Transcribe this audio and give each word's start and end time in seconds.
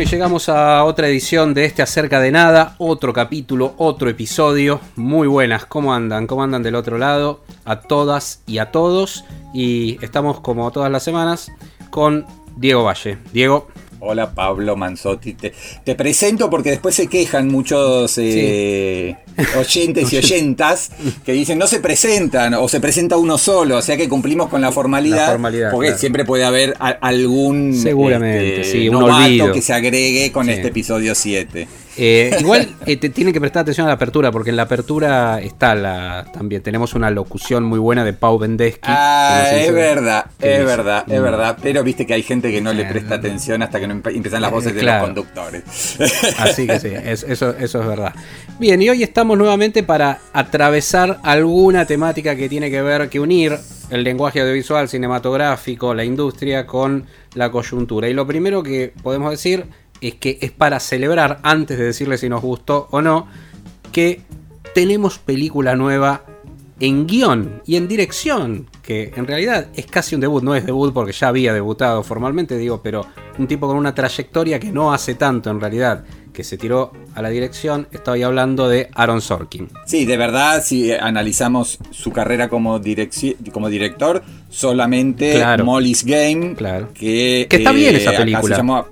Y 0.00 0.04
llegamos 0.04 0.48
a 0.48 0.84
otra 0.84 1.08
edición 1.08 1.54
de 1.54 1.64
este 1.64 1.82
Acerca 1.82 2.20
de 2.20 2.30
Nada, 2.30 2.76
otro 2.78 3.12
capítulo, 3.12 3.74
otro 3.78 4.08
episodio. 4.08 4.80
Muy 4.94 5.26
buenas, 5.26 5.66
¿cómo 5.66 5.92
andan? 5.92 6.28
¿Cómo 6.28 6.44
andan 6.44 6.62
del 6.62 6.76
otro 6.76 6.98
lado? 6.98 7.40
A 7.64 7.80
todas 7.80 8.40
y 8.46 8.58
a 8.58 8.70
todos. 8.70 9.24
Y 9.52 9.98
estamos 10.00 10.38
como 10.38 10.70
todas 10.70 10.92
las 10.92 11.02
semanas 11.02 11.50
con 11.90 12.26
Diego 12.56 12.84
Valle. 12.84 13.18
Diego. 13.32 13.66
Hola 14.00 14.30
Pablo 14.32 14.76
Manzotti, 14.76 15.34
te, 15.34 15.52
te 15.84 15.94
presento 15.96 16.48
porque 16.48 16.70
después 16.70 16.94
se 16.94 17.08
quejan 17.08 17.48
muchos 17.48 18.16
eh, 18.18 19.16
oyentes 19.58 20.12
y 20.12 20.16
oyentas 20.18 20.90
que 21.24 21.32
dicen 21.32 21.58
no 21.58 21.66
se 21.66 21.80
presentan 21.80 22.54
o 22.54 22.68
se 22.68 22.78
presenta 22.78 23.16
uno 23.16 23.36
solo, 23.38 23.78
o 23.78 23.82
sea 23.82 23.96
que 23.96 24.08
cumplimos 24.08 24.48
con 24.50 24.60
la 24.60 24.70
formalidad, 24.70 25.16
La 25.26 25.30
formalidad, 25.32 25.70
porque 25.72 25.88
claro. 25.88 26.00
siempre 26.00 26.24
puede 26.24 26.44
haber 26.44 26.74
a- 26.78 26.90
algún 26.90 27.74
Seguramente, 27.74 28.60
este, 28.60 28.72
sí, 28.72 28.88
novato 28.88 29.52
que 29.52 29.62
se 29.62 29.72
agregue 29.72 30.30
con 30.30 30.46
Sí. 30.46 30.52
este 30.52 30.68
episodio 30.68 31.14
7. 31.16 31.66
Eh, 31.98 32.36
igual 32.40 32.74
eh, 32.86 32.96
te 32.96 33.08
tienen 33.10 33.34
que 33.34 33.40
prestar 33.40 33.62
atención 33.62 33.86
a 33.86 33.88
la 33.88 33.94
apertura, 33.94 34.30
porque 34.30 34.50
en 34.50 34.56
la 34.56 34.62
apertura 34.62 35.40
está 35.40 35.74
la 35.74 36.26
también. 36.32 36.62
Tenemos 36.62 36.94
una 36.94 37.10
locución 37.10 37.64
muy 37.64 37.78
buena 37.80 38.04
de 38.04 38.12
Pau 38.12 38.38
Vendesky. 38.38 38.80
Ah, 38.84 39.50
es 39.52 39.72
verdad, 39.72 40.26
es 40.40 40.64
verdad, 40.64 41.04
es 41.08 41.18
mm, 41.20 41.22
verdad. 41.22 41.58
Pero 41.60 41.82
viste 41.82 42.06
que 42.06 42.14
hay 42.14 42.22
gente 42.22 42.50
que 42.52 42.60
no 42.60 42.72
le 42.72 42.84
presta 42.84 43.16
atención 43.16 43.62
hasta 43.62 43.80
que 43.80 43.88
no 43.88 43.94
empiezan 43.94 44.40
las 44.42 44.50
voces 44.52 44.74
de 44.74 44.82
los 44.82 44.94
conductores. 45.02 45.62
Así 46.38 46.66
que 46.66 46.78
sí, 46.78 46.88
es- 46.92 47.24
eso, 47.24 47.50
eso 47.58 47.80
es 47.82 47.86
verdad. 47.86 48.14
Bien, 48.58 48.80
y 48.80 48.88
hoy 48.88 49.02
estamos 49.02 49.36
nuevamente 49.36 49.82
para 49.82 50.20
atravesar 50.32 51.18
alguna 51.22 51.84
temática 51.86 52.36
que 52.36 52.48
tiene 52.48 52.70
que 52.70 52.80
ver, 52.82 53.08
que 53.08 53.18
unir 53.20 53.58
el 53.90 54.04
lenguaje 54.04 54.40
audiovisual, 54.40 54.88
cinematográfico, 54.88 55.94
la 55.94 56.04
industria 56.04 56.66
con 56.66 57.06
la 57.34 57.50
coyuntura. 57.50 58.08
Y 58.08 58.14
lo 58.14 58.26
primero 58.26 58.62
que 58.62 58.92
podemos 59.02 59.30
decir 59.30 59.66
es 60.00 60.14
que 60.14 60.38
es 60.40 60.50
para 60.50 60.80
celebrar, 60.80 61.38
antes 61.42 61.78
de 61.78 61.84
decirle 61.84 62.18
si 62.18 62.28
nos 62.28 62.42
gustó 62.42 62.88
o 62.90 63.00
no, 63.02 63.26
que 63.92 64.20
tenemos 64.74 65.18
película 65.18 65.74
nueva 65.76 66.22
en 66.80 67.06
guion 67.06 67.62
y 67.66 67.76
en 67.76 67.88
dirección, 67.88 68.66
que 68.82 69.12
en 69.16 69.26
realidad 69.26 69.66
es 69.74 69.86
casi 69.86 70.14
un 70.14 70.20
debut, 70.20 70.42
no 70.44 70.54
es 70.54 70.64
debut 70.64 70.92
porque 70.92 71.12
ya 71.12 71.28
había 71.28 71.52
debutado 71.52 72.02
formalmente, 72.04 72.56
digo, 72.56 72.80
pero 72.82 73.04
un 73.38 73.48
tipo 73.48 73.66
con 73.66 73.76
una 73.76 73.94
trayectoria 73.94 74.60
que 74.60 74.70
no 74.70 74.92
hace 74.92 75.14
tanto 75.14 75.50
en 75.50 75.60
realidad, 75.60 76.04
que 76.32 76.44
se 76.44 76.56
tiró 76.56 76.92
a 77.16 77.22
la 77.22 77.30
dirección, 77.30 77.88
estoy 77.90 78.22
hablando 78.22 78.68
de 78.68 78.88
Aaron 78.94 79.20
Sorkin. 79.20 79.68
Sí, 79.86 80.04
de 80.04 80.16
verdad, 80.16 80.62
si 80.64 80.92
analizamos 80.92 81.78
su 81.90 82.12
carrera 82.12 82.48
como, 82.48 82.80
como 83.52 83.68
director, 83.68 84.22
solamente 84.48 85.32
Claro. 85.32 85.64
Molly's 85.64 86.04
Game, 86.04 86.54
Claro. 86.54 86.90
que, 86.94 87.48
Que 87.50 87.56
está 87.56 87.72
bien 87.72 87.96
esa 87.96 88.10
acá 88.10 88.18
se 88.18 88.24
película. 88.24 88.86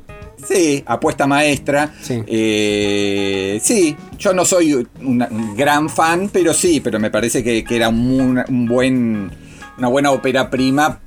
Sí, 0.48 0.82
apuesta 0.86 1.26
maestra. 1.26 1.92
Sí. 2.00 2.22
Eh, 2.26 3.58
sí, 3.62 3.96
yo 4.18 4.32
no 4.32 4.44
soy 4.44 4.86
una- 5.02 5.28
un 5.30 5.56
gran 5.56 5.88
fan, 5.88 6.28
pero 6.32 6.52
sí, 6.54 6.80
pero 6.80 6.98
me 6.98 7.10
parece 7.10 7.42
que, 7.44 7.64
que 7.64 7.76
era 7.76 7.88
un, 7.88 8.42
un 8.48 8.66
buen, 8.66 9.30
una 9.78 9.88
buena 9.88 10.10
ópera 10.10 10.48
prima. 10.50 11.00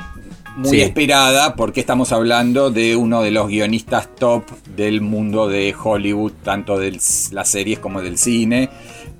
Muy 0.57 0.69
Sí. 0.71 0.81
esperada 0.81 1.55
porque 1.55 1.79
estamos 1.79 2.11
hablando 2.11 2.69
de 2.69 2.95
uno 2.97 3.21
de 3.21 3.31
los 3.31 3.47
guionistas 3.47 4.09
top 4.15 4.43
del 4.75 4.99
mundo 4.99 5.47
de 5.47 5.73
Hollywood, 5.81 6.33
tanto 6.43 6.77
de 6.77 6.91
las 7.31 7.47
series 7.49 7.79
como 7.79 8.01
del 8.01 8.17
cine, 8.17 8.69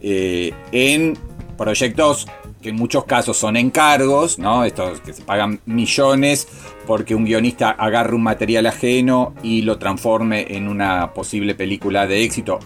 eh, 0.02 0.52
en 0.74 1.18
proyectos 1.58 2.28
que 2.62 2.70
en 2.70 2.76
muchos 2.76 3.06
casos 3.06 3.38
son 3.38 3.56
encargos, 3.58 4.38
¿no? 4.40 4.66
Estos 4.66 5.00
que 5.02 5.14
se 5.14 5.24
pagan 5.24 5.60
millones 5.66 6.48
porque 6.86 7.16
un 7.16 7.26
guionista 7.26 7.72
agarre 7.72 8.16
un 8.16 8.24
material 8.24 8.66
ajeno 8.66 9.34
y 9.44 9.62
lo 9.62 9.78
transforme 9.78 10.46
en 10.50 10.68
una 10.68 11.14
posible 11.14 11.56
película 11.56 12.08
de 12.08 12.24
éxito. 12.24 12.60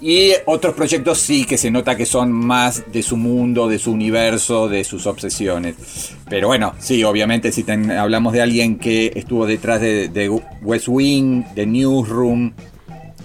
Y 0.00 0.32
otros 0.46 0.74
proyectos 0.74 1.18
sí 1.18 1.44
que 1.44 1.56
se 1.56 1.70
nota 1.70 1.96
que 1.96 2.06
son 2.06 2.32
más 2.32 2.90
de 2.90 3.04
su 3.04 3.16
mundo, 3.16 3.68
de 3.68 3.78
su 3.78 3.92
universo, 3.92 4.68
de 4.68 4.82
sus 4.82 5.06
obsesiones. 5.06 6.16
Pero 6.28 6.48
bueno, 6.48 6.74
sí, 6.80 7.04
obviamente 7.04 7.52
si 7.52 7.64
hablamos 7.70 8.32
de 8.32 8.42
alguien 8.42 8.78
que 8.78 9.12
estuvo 9.14 9.46
detrás 9.46 9.80
de, 9.80 10.08
de 10.08 10.28
West 10.28 10.88
Wing, 10.88 11.44
de 11.54 11.66
Newsroom 11.66 12.52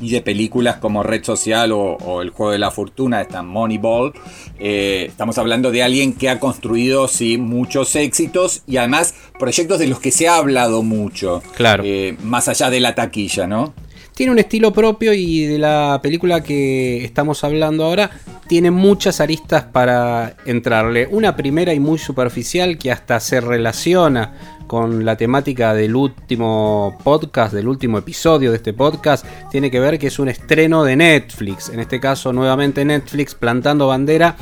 y 0.02 0.12
de 0.12 0.22
películas 0.22 0.78
como 0.78 1.04
Red 1.04 1.24
Social 1.24 1.72
o, 1.72 1.98
o 1.98 2.22
El 2.22 2.30
Juego 2.30 2.52
de 2.52 2.60
la 2.60 2.72
Fortuna, 2.72 3.22
esta 3.22 3.42
Moneyball, 3.44 4.14
eh, 4.60 5.06
estamos 5.08 5.38
hablando 5.38 5.72
de 5.72 5.84
alguien 5.84 6.14
que 6.14 6.30
ha 6.30 6.40
construido 6.40 7.08
sí 7.08 7.38
muchos 7.38 7.96
éxitos 7.96 8.64
y 8.68 8.78
además 8.78 9.14
proyectos 9.40 9.80
de 9.80 9.88
los 9.88 10.00
que 10.00 10.12
se 10.12 10.28
ha 10.28 10.38
hablado 10.38 10.84
mucho. 10.84 11.42
Claro. 11.56 11.84
Eh, 11.86 12.16
más 12.24 12.48
allá 12.48 12.70
de 12.70 12.80
la 12.80 12.96
taquilla, 12.96 13.48
¿no? 13.48 13.74
Tiene 14.18 14.32
un 14.32 14.40
estilo 14.40 14.74
propio 14.74 15.14
y 15.14 15.46
de 15.46 15.60
la 15.60 16.00
película 16.02 16.42
que 16.42 17.06
estamos 17.06 17.44
hablando 17.44 17.86
ahora 17.86 18.10
tiene 18.48 18.72
muchas 18.72 19.22
aristas 19.22 19.66
para 19.66 20.36
entrarle. 20.48 21.08
Una 21.12 21.36
primera 21.36 21.72
y 21.72 21.80
muy 21.80 22.00
superficial 22.00 22.80
que 22.80 22.92
hasta 22.92 23.20
se 23.20 23.42
relaciona 23.42 24.57
con 24.68 25.06
la 25.06 25.16
temática 25.16 25.74
del 25.74 25.96
último 25.96 26.98
podcast, 27.04 27.54
del 27.54 27.68
último 27.68 27.98
episodio 27.98 28.52
de 28.52 28.58
este 28.58 28.74
podcast, 28.74 29.26
tiene 29.50 29.72
que 29.72 29.80
ver 29.80 29.98
que 29.98 30.08
es 30.08 30.20
un 30.20 30.30
estreno 30.30 30.84
de 30.84 30.96
Netflix. 30.96 31.70
En 31.70 31.80
este 31.80 32.00
caso, 32.00 32.34
nuevamente 32.34 32.86
Netflix 32.86 33.34
plantando 33.34 33.88
bandera 33.88 34.36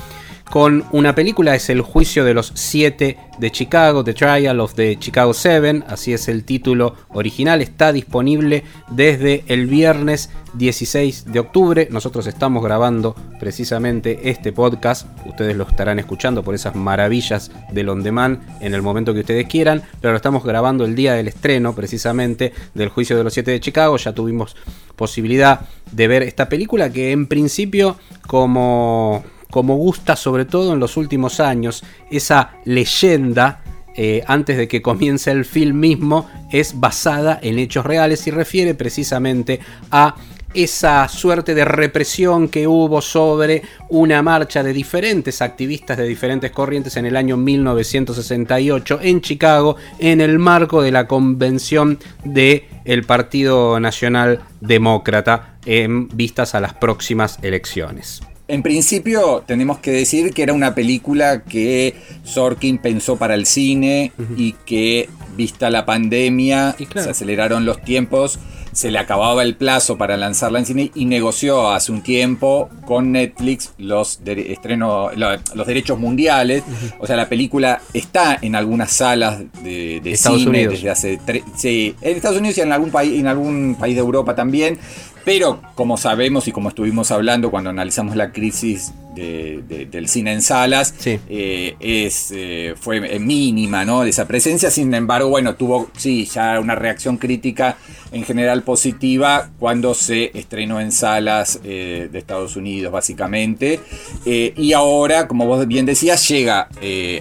con 0.50 0.86
una 0.92 1.16
película, 1.16 1.56
es 1.56 1.70
El 1.70 1.82
juicio 1.82 2.24
de 2.24 2.34
los 2.34 2.52
siete 2.56 3.18
de 3.40 3.52
Chicago, 3.52 4.04
The 4.04 4.14
Trial 4.14 4.60
of 4.60 4.76
the 4.76 4.98
Chicago 4.98 5.34
Seven, 5.34 5.84
así 5.88 6.14
es 6.14 6.28
el 6.28 6.44
título 6.44 6.96
original, 7.10 7.62
está 7.62 7.92
disponible 7.92 8.64
desde 8.90 9.44
el 9.48 9.68
viernes 9.68 10.30
16 10.54 11.32
de 11.32 11.40
octubre, 11.40 11.88
nosotros 11.92 12.28
estamos 12.28 12.64
grabando 12.64 13.16
precisamente 13.40 14.30
este 14.30 14.54
podcast, 14.54 15.08
ustedes 15.26 15.58
lo 15.58 15.68
estarán 15.68 16.00
escuchando 16.00 16.44
por 16.44 16.56
esas 16.56 16.76
maravillas 16.76 17.52
del 17.72 17.90
on 17.90 18.06
en 18.06 18.74
el 18.74 18.82
momento 18.82 19.14
que 19.14 19.22
ustedes 19.22 19.48
quieran, 19.48 19.84
pero 20.00 20.14
lo 20.14 20.18
estamos 20.18 20.44
grabando 20.44 20.86
el 20.86 20.96
día 20.96 21.14
del 21.14 21.28
estreno 21.28 21.74
precisamente 21.74 22.54
del 22.74 22.90
juicio 22.90 23.18
de 23.18 23.24
los 23.24 23.34
siete 23.34 23.52
de 23.52 23.60
Chicago, 23.60 23.98
ya 23.98 24.14
tuvimos 24.14 24.56
posibilidad 24.96 25.62
de 25.92 26.08
ver 26.08 26.24
esta 26.24 26.48
película 26.48 26.92
que 26.92 27.12
en 27.12 27.28
principio 27.28 27.98
como 28.28 29.24
como 29.56 29.78
gusta 29.78 30.18
sobre 30.18 30.44
todo 30.44 30.74
en 30.74 30.82
los 30.82 30.98
últimos 30.98 31.40
años, 31.40 31.82
esa 32.12 32.58
leyenda, 32.66 33.62
eh, 33.96 34.22
antes 34.28 34.58
de 34.58 34.68
que 34.68 34.82
comience 34.82 35.32
el 35.32 35.46
film 35.46 35.80
mismo, 35.80 36.30
es 36.52 36.78
basada 36.78 37.40
en 37.42 37.58
hechos 37.58 37.86
reales 37.86 38.28
y 38.28 38.32
refiere 38.32 38.74
precisamente 38.76 39.62
a 39.92 40.14
esa 40.54 41.08
suerte 41.08 41.56
de 41.56 41.64
represión 41.64 42.50
que 42.50 42.68
hubo 42.68 43.00
sobre 43.00 43.62
una 43.88 44.22
marcha 44.22 44.62
de 44.62 44.74
diferentes 44.74 45.42
activistas 45.42 45.98
de 45.98 46.04
diferentes 46.04 46.52
corrientes 46.52 46.98
en 46.98 47.06
el 47.06 47.16
año 47.16 47.38
1968 47.38 49.00
en 49.04 49.22
Chicago 49.22 49.78
en 50.00 50.20
el 50.20 50.38
marco 50.38 50.82
de 50.82 50.92
la 50.92 51.08
convención 51.08 51.98
de 52.26 52.68
el 52.84 53.06
Partido 53.06 53.80
Nacional 53.80 54.42
Demócrata 54.60 55.60
en 55.66 56.10
vistas 56.10 56.56
a 56.56 56.60
las 56.60 56.74
próximas 56.74 57.40
elecciones. 57.42 58.22
En 58.48 58.62
principio 58.62 59.44
tenemos 59.46 59.80
que 59.80 59.92
decir 59.92 60.32
que 60.34 60.44
era 60.44 60.54
una 60.54 60.76
película 60.76 61.44
que 61.44 61.96
Sorkin 62.24 62.78
pensó 62.78 63.18
para 63.18 63.34
el 63.34 63.46
cine 63.48 64.12
y 64.38 64.54
que 64.66 65.10
vista 65.36 65.70
la 65.70 65.86
pandemia 65.86 66.76
claro. 66.86 67.06
se 67.06 67.10
aceleraron 67.12 67.66
los 67.66 67.82
tiempos, 67.82 68.38
se 68.72 68.92
le 68.92 69.00
acababa 69.00 69.42
el 69.42 69.56
plazo 69.56 69.98
para 69.98 70.16
lanzarla 70.16 70.60
en 70.60 70.66
cine 70.66 70.92
y 70.94 71.06
negoció 71.06 71.72
hace 71.72 71.92
un 71.92 72.02
tiempo 72.04 72.70
con 72.86 73.12
Netflix 73.14 73.72
los, 73.80 74.20
estreno, 74.26 75.10
lo- 75.16 75.38
los 75.56 75.66
derechos 75.68 75.98
mundiales. 75.98 76.64
O 77.00 77.08
sea, 77.08 77.16
la 77.16 77.28
película 77.28 77.82
está 77.94 78.38
en 78.42 78.56
algunas 78.56 78.92
salas 78.92 79.40
de, 79.64 80.02
de 80.04 80.12
Estados 80.12 80.40
cine 80.42 80.50
Unidos. 80.52 80.74
desde 80.76 80.90
hace 80.92 81.20
sí, 81.58 81.96
en 82.02 82.16
Estados 82.16 82.38
Unidos 82.38 82.58
y 82.60 82.62
en 82.62 82.72
algún 82.72 82.92
país, 82.92 83.20
en 83.20 83.28
algún 83.28 83.76
país 83.80 83.96
de 83.96 84.02
Europa 84.02 84.36
también. 84.36 84.78
Pero 85.26 85.60
como 85.74 85.98
sabemos 85.98 86.48
y 86.48 86.52
como 86.52 86.70
estuvimos 86.70 87.12
hablando 87.12 87.50
cuando 87.50 87.72
analizamos 87.72 88.16
la 88.16 88.32
crisis 88.32 88.94
del 89.16 90.08
cine 90.10 90.34
en 90.34 90.42
salas, 90.42 90.94
eh, 91.06 91.76
es, 91.80 92.32
eh, 92.36 92.76
fue 92.80 93.18
mínima 93.18 93.86
¿no? 93.86 94.04
esa 94.04 94.28
presencia. 94.28 94.70
Sin 94.70 94.94
embargo, 94.94 95.30
bueno, 95.30 95.56
tuvo 95.56 95.90
sí, 95.98 96.26
ya 96.26 96.60
una 96.60 96.76
reacción 96.76 97.18
crítica 97.18 97.78
en 98.12 98.24
general 98.24 98.64
positiva 98.64 99.50
cuando 99.58 99.94
se 99.94 100.38
estrenó 100.38 100.80
en 100.80 100.92
salas 100.92 101.60
eh, 101.64 102.10
de 102.12 102.20
Estados 102.20 102.56
Unidos, 102.56 102.92
básicamente. 102.92 103.80
y 104.26 104.74
ahora, 104.74 105.28
como 105.28 105.48
vos 105.48 105.66
bien 105.68 105.86
decías, 105.86 106.28
llega 106.30 106.68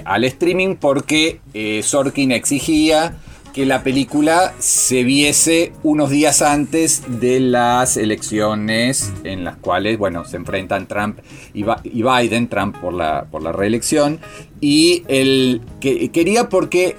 al 0.05 0.25
streaming 0.25 0.77
porque 0.77 1.41
Sorkin 1.83 2.33
exigía 2.33 3.15
que 3.55 3.65
la 3.65 3.85
película 3.85 4.53
se 4.59 5.05
viese 5.05 5.73
unos 5.85 6.11
días 6.11 6.43
antes 6.43 7.05
de 7.21 7.39
las 7.39 7.97
elecciones 7.97 9.13
en 9.23 9.45
las 9.45 9.57
cuales, 9.57 9.97
bueno, 9.97 10.25
se 10.25 10.37
enfrentan 10.37 10.89
Trump 10.89 11.21
y, 11.55 11.63
Biden, 12.03 12.49
Trump 12.49 12.77
por 12.79 12.93
la, 12.93 13.27
por 13.31 13.43
la 13.43 13.53
reelección, 13.53 14.19
y 14.61 15.05
el 15.07 15.63
que 15.81 16.11
quería 16.11 16.49
porque 16.49 16.97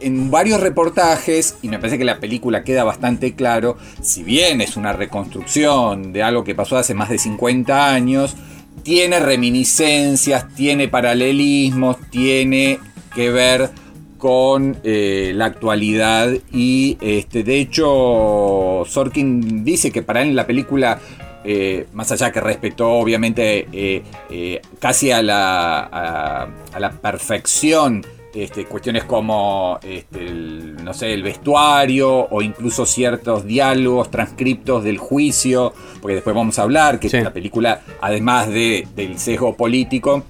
en 0.00 0.32
varios 0.32 0.60
reportajes, 0.60 1.56
y 1.62 1.68
me 1.68 1.78
parece 1.78 1.96
que 1.96 2.04
la 2.04 2.18
película 2.18 2.64
queda 2.64 2.82
bastante 2.82 3.36
claro, 3.36 3.76
si 4.02 4.24
bien 4.24 4.60
es 4.60 4.76
una 4.76 4.92
reconstrucción 4.92 6.12
de 6.12 6.24
algo 6.24 6.42
que 6.42 6.56
pasó 6.56 6.76
hace 6.76 6.94
más 6.94 7.08
de 7.08 7.18
50 7.18 7.92
años, 7.92 8.34
tiene 8.82 9.20
reminiscencias, 9.20 10.52
tiene 10.56 10.88
paralelismos, 10.88 11.98
tiene 12.10 12.80
que 13.14 13.30
ver 13.30 13.70
con 14.18 14.76
eh, 14.84 15.32
la 15.34 15.46
actualidad 15.46 16.30
y 16.52 16.98
este, 17.00 17.44
de 17.44 17.60
hecho 17.60 18.84
Sorkin 18.86 19.64
dice 19.64 19.90
que 19.90 20.02
para 20.02 20.22
él 20.22 20.34
la 20.34 20.46
película 20.46 20.98
eh, 21.44 21.86
más 21.92 22.10
allá 22.12 22.30
que 22.32 22.40
respetó 22.40 22.90
obviamente 22.90 23.68
eh, 23.72 24.60
casi 24.78 25.12
a 25.12 25.22
la, 25.22 26.48
a, 26.72 26.80
la 26.80 26.90
perfección 26.90 28.04
este, 28.34 28.66
cuestiones 28.66 29.04
como 29.04 29.78
este, 29.82 30.26
el, 30.26 30.84
no 30.84 30.92
sé, 30.92 31.14
el 31.14 31.22
vestuario 31.22 32.28
o 32.30 32.42
incluso 32.42 32.84
ciertos 32.84 33.46
diálogos, 33.46 34.10
transcriptos 34.10 34.84
del 34.84 34.98
juicio, 34.98 35.72
porque 36.02 36.16
después 36.16 36.36
vamos 36.36 36.58
a 36.58 36.62
hablar 36.62 37.00
que 37.00 37.08
la 37.22 37.32
película, 37.32 37.80
además 38.00 38.48
de, 38.48 38.86
del 38.94 39.18
sesgo 39.18 39.56
político, 39.56 40.24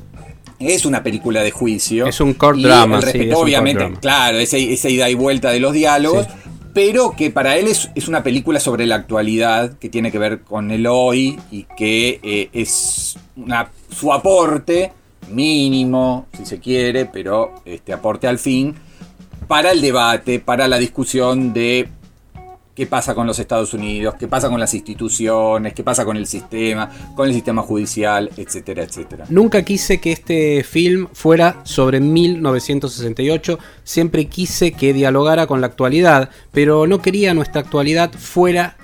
es 0.59 0.85
una 0.85 1.03
película 1.03 1.43
de 1.43 1.51
juicio. 1.51 2.07
Es 2.07 2.21
un 2.21 2.35
court 2.35 2.59
drama, 2.59 3.01
sí, 3.03 3.31
obviamente, 3.33 3.93
claro, 4.01 4.39
esa, 4.39 4.59
ida 4.59 5.09
y 5.09 5.15
vuelta 5.15 5.51
de 5.51 5.61
los 5.61 5.73
diálogos. 5.73 6.27
Pero 6.75 7.17
que 7.17 7.31
para 7.31 7.57
él 7.57 7.67
es, 7.67 8.09
una 8.09 8.23
película 8.23 8.61
sobre 8.61 8.87
la 8.87 8.97
actualidad, 8.97 9.79
que 9.79 9.89
tiene 9.89 10.13
que 10.13 10.19
ver 10.19 10.43
con 10.43 10.71
el 10.71 10.87
hoy 10.87 11.39
y 11.51 11.65
que 11.77 12.21
eh, 12.23 12.51
es 12.53 13.17
una, 13.37 13.71
su 13.91 14.13
aporte 14.13 14.93
mínimo, 15.31 16.27
si 16.37 16.47
se 16.47 16.61
quiere, 16.61 17.07
pero 17.07 17.63
este 17.65 17.93
aporte 17.93 18.29
al 18.29 18.39
fin, 18.39 18.75
para 19.49 19.73
el 19.73 19.81
debate, 19.81 20.41
para 20.41 20.69
la 20.69 20.79
discusión 20.79 21.53
de 21.53 21.89
qué 22.79 22.87
pasa 22.87 23.13
con 23.13 23.27
los 23.27 23.41
Estados 23.41 23.75
Unidos, 23.75 24.15
qué 24.21 24.29
pasa 24.29 24.49
con 24.49 24.61
las 24.61 24.73
instituciones, 24.73 25.75
qué 25.75 25.83
pasa 25.83 26.05
con 26.05 26.17
el 26.17 26.29
sistema, 26.29 26.89
con 27.17 27.27
el 27.27 27.35
sistema 27.35 27.61
judicial, 27.61 28.31
etcétera, 28.37 28.85
etcétera. 28.85 29.25
Nunca 29.31 29.65
quise 29.65 29.99
que 29.99 30.13
este 30.13 30.63
film 30.63 31.09
fuera 31.13 31.61
sobre 31.65 31.99
1968, 31.99 33.59
siempre 33.83 34.27
quise 34.27 34.71
que 34.71 34.93
dialogara 34.93 35.49
con 35.49 35.61
la 35.61 35.67
actualidad, 35.67 36.31
pero 36.53 36.87
no 36.87 37.03
quería 37.03 37.35
nuestra 37.35 37.63
actualidad 37.63 38.13
fuera 38.13 38.77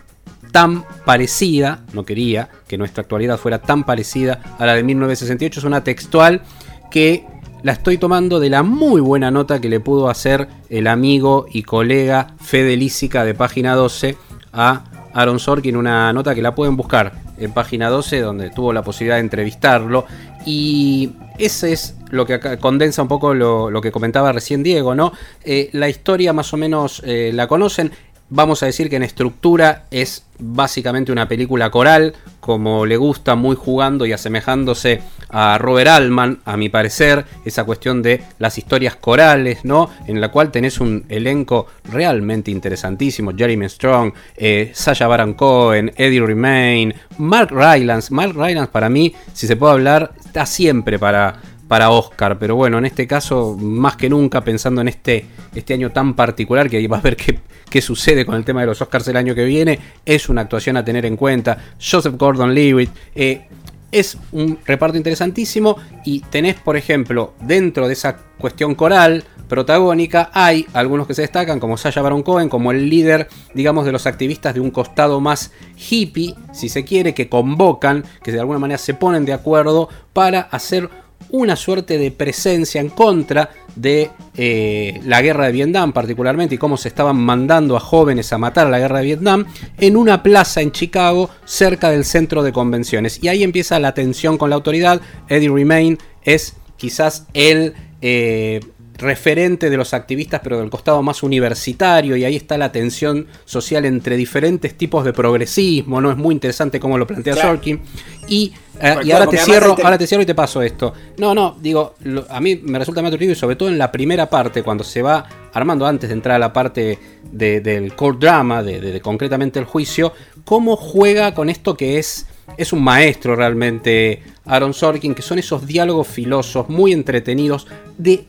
tan 0.50 0.85
parecida, 1.05 1.85
no 1.93 2.05
quería 2.05 2.49
que 2.67 2.76
nuestra 2.76 3.02
actualidad 3.02 3.38
fuera 3.38 3.61
tan 3.61 3.85
parecida 3.85 4.56
a 4.58 4.67
la 4.67 4.75
de 4.75 4.82
1968, 4.82 5.61
es 5.61 5.64
una 5.64 5.85
textual 5.85 6.43
que 6.91 7.25
la 7.65 7.73
estoy 7.73 7.97
tomando 7.97 8.41
de 8.41 8.51
la 8.51 8.63
muy 8.63 9.01
buena 9.01 9.31
nota 9.31 9.59
que 9.59 9.71
le 9.71 9.81
pudo 9.81 10.11
hacer 10.11 10.49
el 10.69 10.87
amigo 10.87 11.47
y 11.51 11.63
colega 11.63 12.35
Fede 12.39 12.77
de 12.77 13.35
página 13.35 13.75
12 13.75 14.19
a 14.53 14.85
Aaron 15.15 15.39
Sorkin, 15.39 15.75
una 15.75 16.13
nota 16.13 16.35
que 16.35 16.43
la 16.43 16.55
pueden 16.55 16.77
buscar 16.77 17.15
en 17.39 17.53
página 17.53 17.89
12 17.89 18.21
donde 18.21 18.51
tuvo 18.51 18.75
la 18.75 18.83
posibilidad 18.83 19.17
de 19.17 19.23
entrevistarlo 19.23 20.05
y 20.45 21.13
ese 21.39 21.73
es 21.73 21.97
lo 22.11 22.27
que 22.27 22.39
condensa 22.59 23.01
un 23.01 23.09
poco 23.09 23.33
lo, 23.33 23.81
que 23.81 23.91
comentaba 23.91 24.31
recién 24.31 24.63
Diego, 24.63 24.95
¿no? 24.95 25.15
Eh, 25.43 25.71
la 25.73 25.89
historia 25.89 26.35
más 26.35 26.53
o 26.53 26.59
menos 26.59 27.01
eh, 27.07 27.31
la 27.33 27.47
conocen, 27.47 27.93
vamos 28.29 28.63
a 28.63 28.67
decir 28.67 28.91
que 28.91 28.97
en 28.97 29.05
estructura 29.05 29.85
es 29.91 30.27
básicamente 30.39 31.13
una 31.13 31.29
película 31.29 31.71
coral, 31.71 32.15
como 32.41 32.85
le 32.85 32.99
gusta, 32.99 33.37
muy 33.37 33.57
jugando 33.57 34.05
y 34.05 34.13
asemejándose 34.13 35.01
a 35.37 35.59
Robert 35.59 35.89
Altman, 35.89 36.39
a 36.45 36.57
mi 36.57 36.69
parecer, 36.69 37.25
esa 37.45 37.65
cuestión 37.65 38.03
de 38.03 38.23
las 38.39 38.57
historias 38.57 38.95
corales, 38.95 39.65
¿no? 39.65 39.91
En 40.07 40.21
la 40.21 40.31
cual 40.31 40.53
tenés 40.53 40.79
un 40.79 41.05
elenco 41.09 41.67
realmente 41.91 42.53
interesantísimo, 42.53 43.33
Jeremy 43.37 43.69
Strong, 43.69 44.13
eh, 44.37 44.71
Sasha 44.73 45.09
Baron 45.09 45.35
Cohen, 45.35 45.93
Eddie 45.97 46.25
Remain, 46.25 46.95
Mark 47.19 47.51
Rylance. 47.51 48.15
Mark 48.15 48.35
Rylance 48.37 48.71
para 48.71 48.89
mí, 48.89 49.13
si 49.33 49.49
se 49.49 49.57
puede 49.57 49.73
hablar, 49.73 50.13
está 50.25 50.47
siempre 50.47 51.01
para 51.01 51.41
para 51.67 51.91
Oscar, 51.91 52.39
pero 52.39 52.57
bueno, 52.57 52.79
en 52.79 52.85
este 52.85 53.07
caso, 53.07 53.57
más 53.59 53.97
que 53.97 54.09
nunca, 54.09 54.43
pensando 54.43 54.83
en 54.83 54.89
este, 54.89 55.25
este 55.55 55.75
año 55.75 55.91
tan 55.91 56.15
particular, 56.15 56.69
que 56.69 56.87
va 56.87 56.99
a 56.99 57.01
ver 57.01 57.17
qué, 57.17 57.41
qué, 57.71 57.81
sucede 57.81 58.27
con 58.27 58.35
el 58.35 58.45
tema 58.45 58.61
de 58.61 58.67
los 58.67 58.83
Oscars 58.83 59.09
el 59.09 59.17
año 59.17 59.35
que 59.35 59.45
viene, 59.45 59.79
es 60.05 60.29
una 60.29 60.43
actuación 60.43 60.77
a 60.77 60.85
tener 60.85 61.07
en 61.07 61.17
cuenta. 61.17 61.57
Joseph 61.81 62.15
Gordon-Levitt, 62.17 62.91
eh, 63.15 63.49
es 63.94 64.19
un 64.32 64.58
reparto 64.67 64.96
interesantísimo 64.96 65.76
y 66.05 66.20
tenés, 66.20 66.56
por 66.56 66.76
ejemplo, 66.76 67.35
dentro 67.41 67.87
de 67.87 67.94
esa 67.94 68.17
cuestión 68.38 68.75
coral, 68.75 69.25
protagónica, 69.49 70.31
hay 70.32 70.67
algunos 70.73 71.06
que 71.06 71.14
se 71.14 71.23
destacan, 71.23 71.61
como 71.61 71.76
Sasha 71.76 72.02
Baron 72.02 72.23
Cohen, 72.23 72.49
como 72.49 72.73
el 72.73 72.88
líder, 72.88 73.29
digamos, 73.55 73.85
de 73.85 73.93
los 73.93 74.06
activistas 74.06 74.55
de 74.55 74.61
un 74.61 74.70
costado 74.70 75.20
más 75.20 75.52
hippie, 75.76 76.35
si 76.52 76.69
se 76.69 76.85
quiere, 76.85 77.14
que 77.14 77.29
convocan, 77.29 78.05
que 78.23 78.32
de 78.32 78.41
alguna 78.41 78.58
manera 78.58 78.79
se 78.79 78.94
ponen 78.94 79.25
de 79.25 79.32
acuerdo 79.32 79.88
para 80.12 80.41
hacer 80.41 80.91
una 81.31 81.56
suerte 81.56 81.99
de 81.99 82.11
presencia 82.11 82.81
en 82.81 82.88
contra 82.88 83.50
de 83.76 84.11
eh, 84.37 85.00
la 85.05 85.23
guerra 85.23 85.47
de 85.47 85.53
Vietnam 85.53 85.93
particularmente 85.93 86.55
y 86.55 86.59
cómo 86.59 86.76
se 86.76 86.88
estaban 86.88 87.17
mandando 87.17 87.76
a 87.76 87.81
jóvenes 87.81 88.32
a 88.32 88.38
matar 88.38 88.67
a 88.67 88.71
la 88.71 88.79
guerra 88.79 88.99
de 88.99 89.05
Vietnam 89.05 89.47
en 89.79 89.97
una 89.97 90.23
plaza 90.23 90.61
en 90.61 90.73
Chicago 90.73 91.31
cerca 91.44 91.91
del 91.91 92.05
centro 92.05 92.43
de 92.43 92.53
convenciones. 92.53 93.19
Y 93.23 93.29
ahí 93.29 93.43
empieza 93.43 93.79
la 93.79 93.94
tensión 93.94 94.38
con 94.38 94.50
la 94.50 94.56
autoridad. 94.56 95.00
Eddie 95.29 95.50
Remain 95.50 95.99
es 96.23 96.55
quizás 96.76 97.26
el... 97.35 97.75
Eh, 98.00 98.61
referente 98.96 99.70
de 99.70 99.76
los 99.76 99.94
activistas, 99.94 100.41
pero 100.43 100.58
del 100.58 100.70
costado 100.70 101.02
más 101.02 101.23
universitario, 101.23 102.17
y 102.17 102.25
ahí 102.25 102.37
está 102.37 102.56
la 102.56 102.73
tensión 102.73 103.26
social 103.44 103.85
entre 103.85 104.17
diferentes 104.17 104.77
tipos 104.77 105.05
de 105.05 105.13
progresismo, 105.13 106.01
¿no? 106.01 106.10
Es 106.10 106.17
muy 106.17 106.34
interesante 106.34 106.81
cómo 106.81 106.98
lo 106.98 107.06
plantea 107.06 107.36
Sorkin. 107.36 107.81
Y 108.29 108.53
eh, 108.81 108.96
y 109.05 109.13
ahora 109.13 109.27
te 109.27 109.39
cierro, 109.39 109.77
ahora 109.82 109.98
te 109.98 110.06
cierro 110.06 110.22
y 110.22 110.27
te 110.27 110.34
paso 110.34 110.60
esto. 110.63 110.93
No, 111.19 111.34
no, 111.34 111.56
digo, 111.60 111.94
a 112.29 112.41
mí 112.41 112.56
me 112.56 112.79
resulta 112.79 113.03
más 113.03 113.08
atractivo 113.08 113.32
y 113.32 113.36
sobre 113.36 113.56
todo 113.56 113.69
en 113.69 113.79
la 113.79 113.93
primera 113.93 114.29
parte, 114.29 114.63
cuando 114.63 114.82
se 114.82 115.03
va 115.03 115.24
armando 115.53 115.86
antes 115.86 116.08
de 116.08 116.15
entrar 116.15 116.36
a 116.36 116.39
la 116.39 116.53
parte 116.53 116.98
del 117.31 117.94
court 117.94 118.20
drama, 118.20 118.63
de, 118.63 119.01
concretamente 119.01 119.58
el 119.58 119.65
juicio, 119.65 120.13
cómo 120.44 120.77
juega 120.77 121.34
con 121.34 121.48
esto 121.48 121.77
que 121.77 121.98
es, 121.98 122.27
es 122.56 122.72
un 122.72 122.82
maestro 122.82 123.36
realmente, 123.36 124.22
Aaron 124.44 124.74
Sorkin, 124.74 125.15
que 125.15 125.22
son 125.22 125.39
esos 125.39 125.67
diálogos 125.67 126.08
filosos, 126.08 126.69
muy 126.69 126.93
entretenidos, 126.93 127.67
de 127.96 128.24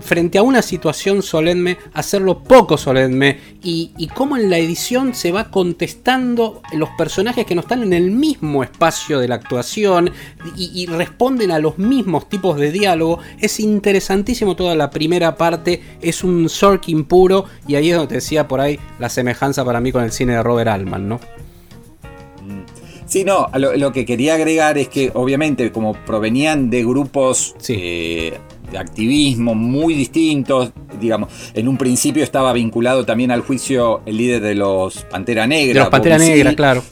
frente 0.00 0.38
a 0.38 0.42
una 0.42 0.62
situación 0.62 1.22
solemne, 1.22 1.78
hacerlo 1.92 2.42
poco 2.42 2.76
solemne 2.76 3.38
y, 3.62 3.92
y 3.98 4.08
cómo 4.08 4.36
en 4.36 4.50
la 4.50 4.58
edición 4.58 5.14
se 5.14 5.32
va 5.32 5.50
contestando 5.50 6.62
los 6.72 6.90
personajes 6.90 7.46
que 7.46 7.54
no 7.54 7.62
están 7.62 7.82
en 7.82 7.92
el 7.92 8.10
mismo 8.10 8.62
espacio 8.62 9.18
de 9.18 9.28
la 9.28 9.36
actuación 9.36 10.10
y, 10.56 10.86
responden 10.86 11.50
a 11.50 11.58
los 11.58 11.78
mismos 11.78 12.28
tipos 12.28 12.58
de 12.58 12.72
diálogo. 12.72 13.18
Es 13.40 13.60
interesantísimo 13.60 14.56
toda 14.56 14.74
la 14.74 14.90
primera 14.90 15.36
parte, 15.36 15.82
es 16.00 16.24
un 16.24 16.48
Sorkin 16.48 17.04
puro 17.04 17.44
y 17.66 17.74
ahí 17.74 17.90
es 17.90 17.96
donde 17.96 18.08
te 18.08 18.14
decía 18.16 18.48
por 18.48 18.60
ahí 18.60 18.78
la 18.98 19.08
semejanza 19.08 19.64
para 19.64 19.80
mí 19.80 19.92
con 19.92 20.02
el 20.02 20.12
cine 20.12 20.34
de 20.34 20.42
Robert 20.42 20.68
Altman, 20.68 21.08
¿no? 21.08 21.16
Mm. 21.16 22.62
Sí, 23.06 23.24
no, 23.24 23.48
lo, 23.54 23.90
que 23.90 24.04
quería 24.04 24.34
agregar 24.34 24.76
es 24.76 24.88
que 24.88 25.10
obviamente 25.14 25.72
como 25.72 25.94
provenían 25.94 26.68
de 26.68 26.84
grupos 26.84 27.54
eh, 27.68 28.38
de 28.70 28.78
activismo 28.78 29.54
muy 29.54 29.94
distintos. 29.94 30.72
Digamos, 31.00 31.30
en 31.54 31.68
un 31.68 31.76
principio 31.76 32.22
estaba 32.24 32.52
vinculado 32.52 33.04
también 33.04 33.30
al 33.30 33.40
juicio 33.40 34.00
el 34.06 34.16
líder 34.16 34.42
de 34.42 34.54
los 34.54 35.04
Pantera 35.04 35.46
Negra. 35.46 35.74
De 35.74 35.80
los 35.80 35.88
Pantera 35.88 36.18
Negra, 36.18 36.54
claro. 36.54 36.82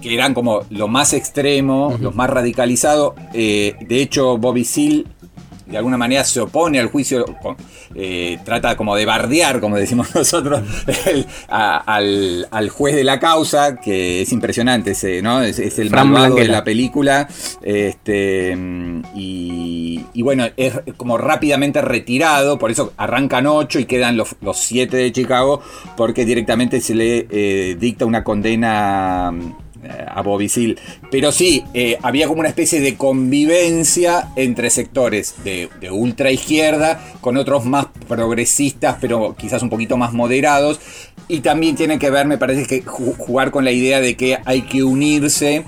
Que 0.00 0.14
eran 0.14 0.32
como 0.32 0.62
lo 0.70 0.86
más 0.86 1.12
extremo, 1.12 1.96
los 2.00 2.14
más 2.14 2.30
radicalizados. 2.30 3.14
Eh, 3.34 3.74
de 3.80 4.00
hecho, 4.00 4.38
Bobby 4.38 4.64
Seale 4.64 5.04
de 5.68 5.76
alguna 5.76 5.98
manera 5.98 6.24
se 6.24 6.40
opone 6.40 6.80
al 6.80 6.88
juicio, 6.88 7.24
eh, 7.94 8.38
trata 8.44 8.76
como 8.76 8.96
de 8.96 9.04
bardear, 9.04 9.60
como 9.60 9.76
decimos 9.76 10.08
nosotros, 10.14 10.62
al, 11.48 12.68
juez 12.70 12.96
de 12.96 13.04
la 13.04 13.20
causa, 13.20 13.76
que 13.76 14.22
es 14.22 14.32
impresionante, 14.32 14.92
ese, 14.92 15.20
¿no? 15.22 15.42
es, 15.42 15.58
el 15.78 15.90
malvado 15.90 16.36
de 16.36 16.48
la 16.48 16.64
película. 16.64 17.28
Este, 17.62 18.56
y, 19.14 20.22
bueno, 20.22 20.46
es 20.56 20.74
como 20.96 21.18
rápidamente 21.18 21.82
retirado, 21.82 22.58
por 22.58 22.70
eso 22.70 22.92
arrancan 22.96 23.46
ocho 23.46 23.78
y 23.78 23.84
quedan 23.84 24.16
los, 24.16 24.36
siete 24.54 24.96
de 24.96 25.12
Chicago, 25.12 25.60
porque 25.96 26.24
directamente 26.24 26.80
se 26.80 26.94
le 26.94 27.26
eh, 27.30 27.76
dicta 27.78 28.06
una 28.06 28.24
condena 28.24 29.32
a 29.84 30.22
Bobisil. 30.22 30.78
Pero 31.10 31.32
sí, 31.32 31.64
eh, 31.74 31.98
había 32.02 32.26
como 32.26 32.40
una 32.40 32.48
especie 32.48 32.80
de 32.80 32.96
convivencia 32.96 34.28
entre 34.36 34.70
sectores 34.70 35.34
de, 35.44 35.68
ultra 35.90 36.30
izquierda 36.30 37.00
con 37.20 37.36
otros 37.36 37.64
más 37.64 37.86
progresistas, 38.06 38.96
pero 39.00 39.34
quizás 39.36 39.62
un 39.62 39.70
poquito 39.70 39.96
más 39.96 40.12
moderados. 40.12 40.80
Y 41.28 41.40
también 41.40 41.76
tiene 41.76 41.98
que 41.98 42.10
ver, 42.10 42.26
me 42.26 42.38
parece 42.38 42.66
que 42.66 42.82
jugar 42.82 43.50
con 43.50 43.64
la 43.64 43.70
idea 43.70 44.00
de 44.00 44.16
que 44.16 44.38
hay 44.44 44.62
que 44.62 44.82
unirse, 44.82 45.64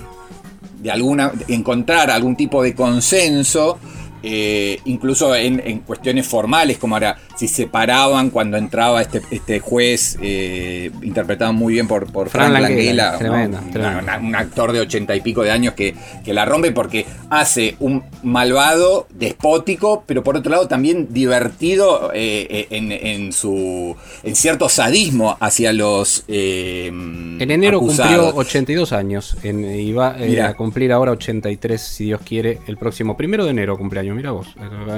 de 0.79 0.91
alguna, 0.91 1.33
encontrar 1.49 2.11
algún 2.11 2.37
tipo 2.37 2.63
de 2.63 2.75
consenso 2.75 3.79
eh, 4.23 4.81
incluso 4.85 5.35
en, 5.35 5.79
cuestiones 5.81 6.27
formales, 6.27 6.77
como 6.77 6.95
ahora, 6.95 7.19
si 7.41 7.49
se 7.49 7.67
paraban 7.67 8.29
cuando 8.29 8.59
entraba 8.59 9.01
este, 9.01 9.23
este 9.31 9.61
juez, 9.61 10.19
eh, 10.21 10.91
interpretado 11.01 11.55
muy 11.55 11.73
bien 11.73 11.89
por, 11.89 12.13
por 12.13 12.29
Frank, 12.29 12.53
Langella, 12.53 13.17
un 14.21 14.35
actor 14.35 14.73
de 14.73 14.81
ochenta 14.81 15.17
y 15.17 15.23
pico 15.23 15.43
de 15.43 15.51
años 15.51 15.73
que, 15.73 15.95
que, 16.23 16.35
la 16.35 16.45
rompe 16.45 16.71
porque 16.71 17.07
hace 17.31 17.77
un 17.81 18.03
malvado, 18.23 19.07
despótico, 19.15 20.05
pero 20.07 20.23
por 20.23 20.37
otro 20.37 20.51
lado 20.51 20.69
también 20.69 21.15
divertido 21.15 22.11
eh, 22.13 22.67
en, 22.69 23.33
su 23.33 23.97
en 24.23 24.37
cierto 24.37 24.69
sadismo 24.69 25.39
hacia 25.41 25.73
los. 25.73 26.25
en 26.29 27.39
enero 27.41 27.81
cumplió 27.81 28.35
82 28.35 28.93
años 28.93 29.39
y 29.43 29.93
va 29.93 30.15
a 30.45 30.55
cumplir 30.57 30.93
ahora 30.93 31.13
83, 31.13 31.81
si 31.81 32.05
Dios 32.05 32.21
quiere, 32.23 32.59
el 32.67 32.77
próximo 32.77 33.17
primero 33.17 33.47
de 33.47 33.53
enero 33.53 33.79
cumpleaños 33.79 34.15
mira 34.15 34.31
vos. 34.31 34.49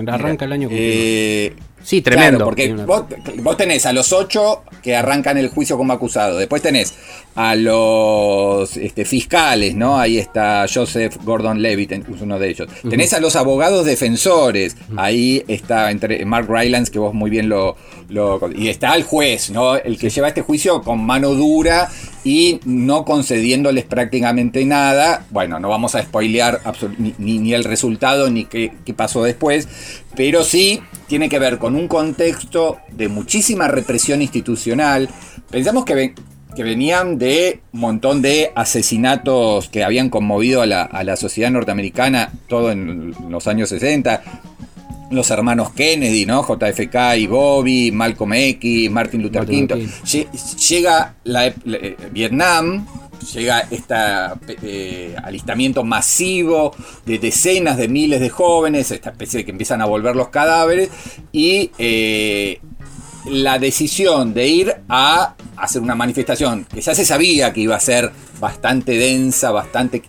Arranca 0.08 0.44
el 0.46 0.52
año 0.52 0.68
eh, 0.72 1.54
Sí, 1.84 2.00
tremendo. 2.00 2.31
Porque 2.38 2.72
vos, 2.72 3.56
tenés 3.56 3.86
a 3.86 3.92
los 3.92 4.12
ocho 4.12 4.62
que 4.82 4.96
arrancan 4.96 5.38
el 5.38 5.48
juicio 5.48 5.76
como 5.76 5.92
acusado. 5.92 6.36
Después 6.38 6.62
tenés 6.62 6.94
a 7.34 7.54
los 7.54 8.76
este, 8.76 9.04
fiscales, 9.04 9.74
¿no? 9.74 9.98
Ahí 9.98 10.18
está 10.18 10.66
Joseph 10.72 11.16
Gordon 11.24 11.62
Levitt, 11.62 11.92
uno 12.20 12.38
de 12.38 12.50
ellos. 12.50 12.68
Tenés 12.88 13.12
a 13.12 13.20
los 13.20 13.36
abogados 13.36 13.86
defensores. 13.86 14.76
Ahí 14.96 15.44
está 15.48 15.90
entre 15.90 16.24
Mark 16.24 16.48
Rylance, 16.48 16.90
que 16.90 16.98
vos 16.98 17.14
muy 17.14 17.30
bien 17.30 17.48
lo, 17.48 17.76
Y 18.56 18.68
está 18.68 18.94
el 18.94 19.04
juez, 19.04 19.50
¿no? 19.50 19.76
El 19.76 19.98
que 19.98 20.10
lleva 20.10 20.28
este 20.28 20.42
juicio 20.42 20.82
con 20.82 21.04
mano 21.04 21.30
dura 21.34 21.90
y 22.24 22.60
no 22.64 23.04
concediéndoles 23.04 23.84
prácticamente 23.84 24.64
nada. 24.64 25.26
Bueno, 25.30 25.58
no 25.58 25.68
vamos 25.68 25.94
a 25.94 26.02
spoilear 26.02 26.60
ni, 26.98 27.38
ni, 27.38 27.54
el 27.54 27.64
resultado 27.64 28.30
ni 28.30 28.44
qué, 28.44 28.72
qué 28.84 28.94
pasó 28.94 29.22
después, 29.24 29.68
pero 30.14 30.44
sí 30.44 30.80
tiene 31.08 31.28
que 31.28 31.38
ver 31.38 31.58
con 31.58 31.74
un 31.74 31.88
contexto 31.88 32.78
de 32.90 33.08
muchísima 33.08 33.68
represión 33.68 34.22
institucional. 34.22 35.08
Pensamos 35.50 35.84
que, 35.84 36.14
que 36.54 36.62
venían 36.62 37.18
de 37.18 37.60
un 37.72 37.80
montón 37.80 38.22
de 38.22 38.52
asesinatos 38.54 39.68
que 39.68 39.84
habían 39.84 40.10
conmovido 40.10 40.62
a 40.62 40.66
la, 40.66 41.16
sociedad 41.16 41.50
norteamericana, 41.50 42.32
todo 42.48 42.70
en 42.70 43.14
los 43.28 43.46
años 43.46 43.68
60. 43.70 44.22
Los 45.12 45.30
hermanos 45.30 45.72
Kennedy, 45.72 46.26
¿no? 46.26 46.42
JFK 46.42 47.16
y 47.18 47.26
Bobby, 47.26 47.92
Malcolm 47.92 48.32
X, 48.32 48.90
Martin 48.90 49.22
Luther 49.22 49.46
King. 49.46 49.68
Llega 50.68 51.14
la, 51.24 51.46
eh, 51.46 51.96
Vietnam, 52.10 52.86
llega 53.34 53.60
este 53.70 55.16
alistamiento 55.22 55.84
masivo 55.84 56.74
de 57.06 57.18
decenas 57.18 57.76
de 57.76 57.88
miles 57.88 58.20
de 58.20 58.30
jóvenes, 58.30 58.90
esta 58.90 59.10
especie 59.10 59.38
de 59.38 59.44
que 59.44 59.50
empiezan 59.50 59.82
a 59.82 59.86
volver 59.86 60.16
los 60.16 60.28
cadáveres, 60.28 60.90
y 61.30 61.70
eh, 61.78 62.60
la 63.26 63.58
decisión 63.58 64.34
de 64.34 64.48
ir 64.48 64.74
a 64.88 65.34
hacer 65.56 65.82
una 65.82 65.94
manifestación 65.94 66.64
que 66.64 66.80
ya 66.80 66.94
se 66.94 67.04
sabía 67.04 67.52
que 67.52 67.60
iba 67.60 67.76
a 67.76 67.80
ser 67.80 68.10
bastante 68.40 68.96
densa, 68.96 69.50
bastante 69.52 70.02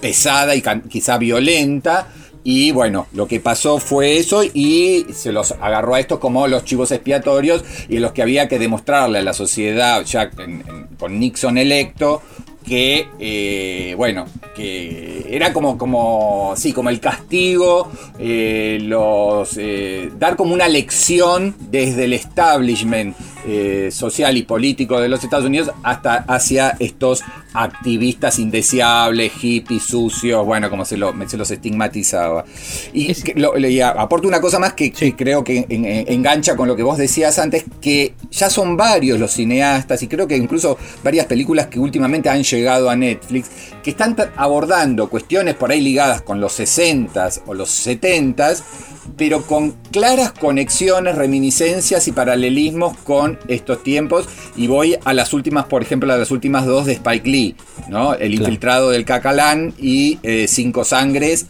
pesada 0.00 0.54
y 0.54 0.62
quizá 0.88 1.18
violenta, 1.18 2.08
y 2.42 2.72
bueno, 2.72 3.06
lo 3.12 3.28
que 3.28 3.40
pasó 3.40 3.78
fue 3.78 4.18
eso 4.18 4.42
y 4.44 5.06
se 5.12 5.32
los 5.32 5.52
agarró 5.52 5.94
a 5.94 6.00
estos 6.00 6.18
como 6.18 6.48
los 6.48 6.64
chivos 6.64 6.90
expiatorios 6.90 7.64
y 7.88 7.98
los 7.98 8.12
que 8.12 8.22
había 8.22 8.48
que 8.48 8.58
demostrarle 8.58 9.18
a 9.18 9.22
la 9.22 9.34
sociedad, 9.34 10.04
ya 10.04 10.30
con 10.30 11.20
Nixon 11.20 11.58
electo, 11.58 12.22
que, 12.64 13.08
eh, 13.18 13.94
bueno, 13.96 14.26
que 14.54 15.26
era 15.30 15.52
como, 15.52 15.78
como, 15.78 16.54
sí, 16.56 16.72
como 16.72 16.90
el 16.90 17.00
castigo, 17.00 17.90
eh, 18.18 18.78
los, 18.82 19.56
eh, 19.56 20.10
dar 20.18 20.36
como 20.36 20.54
una 20.54 20.68
lección 20.68 21.54
desde 21.70 22.04
el 22.04 22.12
establishment 22.12 23.16
social 23.90 24.36
y 24.36 24.42
político 24.42 25.00
de 25.00 25.08
los 25.08 25.24
Estados 25.24 25.46
Unidos 25.46 25.70
hasta 25.82 26.18
hacia 26.28 26.76
estos 26.78 27.22
activistas 27.54 28.38
indeseables, 28.38 29.32
hippies, 29.32 29.82
sucios, 29.82 30.44
bueno, 30.44 30.68
como 30.68 30.84
se, 30.84 30.98
lo, 30.98 31.14
se 31.26 31.36
los 31.38 31.50
estigmatizaba. 31.50 32.44
Y, 32.92 33.12
aporto 33.82 34.28
una 34.28 34.40
cosa 34.40 34.58
más 34.58 34.74
que, 34.74 34.92
creo 34.92 35.42
que 35.42 35.66
engancha 36.08 36.54
con 36.54 36.68
lo 36.68 36.76
que 36.76 36.82
vos 36.82 36.98
decías 36.98 37.38
antes, 37.38 37.64
que 37.80 38.14
ya 38.30 38.50
son 38.50 38.76
varios 38.76 39.18
los 39.18 39.32
cineastas 39.32 40.02
y 40.02 40.06
creo 40.06 40.28
que 40.28 40.36
incluso 40.36 40.76
varias 41.02 41.26
películas 41.26 41.66
que 41.66 41.80
últimamente 41.80 42.28
han 42.28 42.44
llegado 42.50 42.90
a 42.90 42.96
Netflix, 42.96 43.50
que 43.82 43.90
están 43.90 44.16
abordando 44.36 45.08
cuestiones 45.08 45.54
por 45.54 45.70
ahí 45.70 45.80
ligadas 45.80 46.22
con 46.22 46.40
los 46.40 46.58
60s 46.58 47.42
o 47.46 47.54
los 47.54 47.68
70s, 47.86 48.62
pero 49.16 49.42
con 49.42 49.72
claras 49.90 50.32
conexiones, 50.32 51.16
reminiscencias 51.16 52.06
y 52.08 52.12
paralelismos 52.12 52.96
con 52.98 53.38
estos 53.48 53.82
tiempos. 53.82 54.28
Y 54.56 54.66
voy 54.66 54.96
a 55.04 55.12
las 55.12 55.32
últimas, 55.32 55.66
por 55.66 55.82
ejemplo, 55.82 56.12
a 56.12 56.16
las 56.16 56.30
últimas 56.30 56.66
dos 56.66 56.86
de 56.86 56.92
Spike 56.92 57.28
Lee, 57.28 57.56
¿no? 57.88 58.14
El 58.14 58.34
infiltrado 58.34 58.90
del 58.90 59.04
Cacalán 59.04 59.74
y 59.78 60.18
eh, 60.22 60.46
Cinco 60.48 60.84
Sangres, 60.84 61.46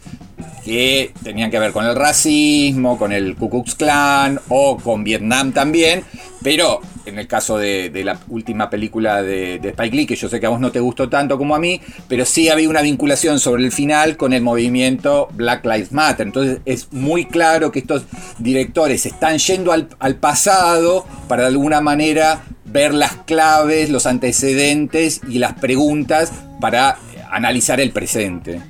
que 0.64 1.12
tenían 1.22 1.50
que 1.50 1.58
ver 1.58 1.72
con 1.72 1.86
el 1.86 1.94
racismo, 1.94 2.98
con 2.98 3.12
el 3.12 3.36
Ku 3.36 3.50
Klux 3.50 3.74
Klan 3.74 4.40
o 4.48 4.76
con 4.76 5.04
Vietnam 5.04 5.52
también, 5.52 6.04
pero 6.42 6.80
en 7.06 7.18
el 7.18 7.26
caso 7.26 7.58
de, 7.58 7.90
la 8.04 8.18
última 8.28 8.70
película 8.70 9.22
de, 9.22 9.56
Spike 9.56 9.96
Lee, 9.96 10.06
que 10.06 10.16
yo 10.16 10.28
sé 10.28 10.40
que 10.40 10.46
a 10.46 10.48
vos 10.48 10.60
no 10.60 10.70
te 10.70 10.80
gustó 10.80 11.08
tanto 11.08 11.36
como 11.36 11.54
a 11.54 11.58
mí, 11.58 11.80
pero 12.08 12.24
sí 12.24 12.48
había 12.48 12.68
una 12.68 12.82
vinculación 12.82 13.40
sobre 13.40 13.64
el 13.64 13.72
final 13.72 14.16
con 14.16 14.32
el 14.32 14.42
movimiento 14.42 15.28
Black 15.32 15.64
Lives 15.64 15.92
Matter. 15.92 16.26
Entonces 16.26 16.60
es 16.64 16.92
muy 16.92 17.26
claro 17.26 17.70
que 17.72 17.80
estos 17.80 18.04
directores 18.38 19.06
están 19.06 19.38
yendo 19.38 19.72
al, 19.72 19.88
al 19.98 20.16
pasado 20.16 21.04
para 21.28 21.42
de 21.42 21.48
alguna 21.48 21.80
manera 21.80 22.42
ver 22.64 22.94
las 22.94 23.16
claves, 23.26 23.90
los 23.90 24.06
antecedentes 24.06 25.20
y 25.28 25.38
las 25.38 25.54
preguntas 25.54 26.32
para 26.60 26.98
analizar 27.30 27.80
el 27.80 27.90
presente. 27.90 28.60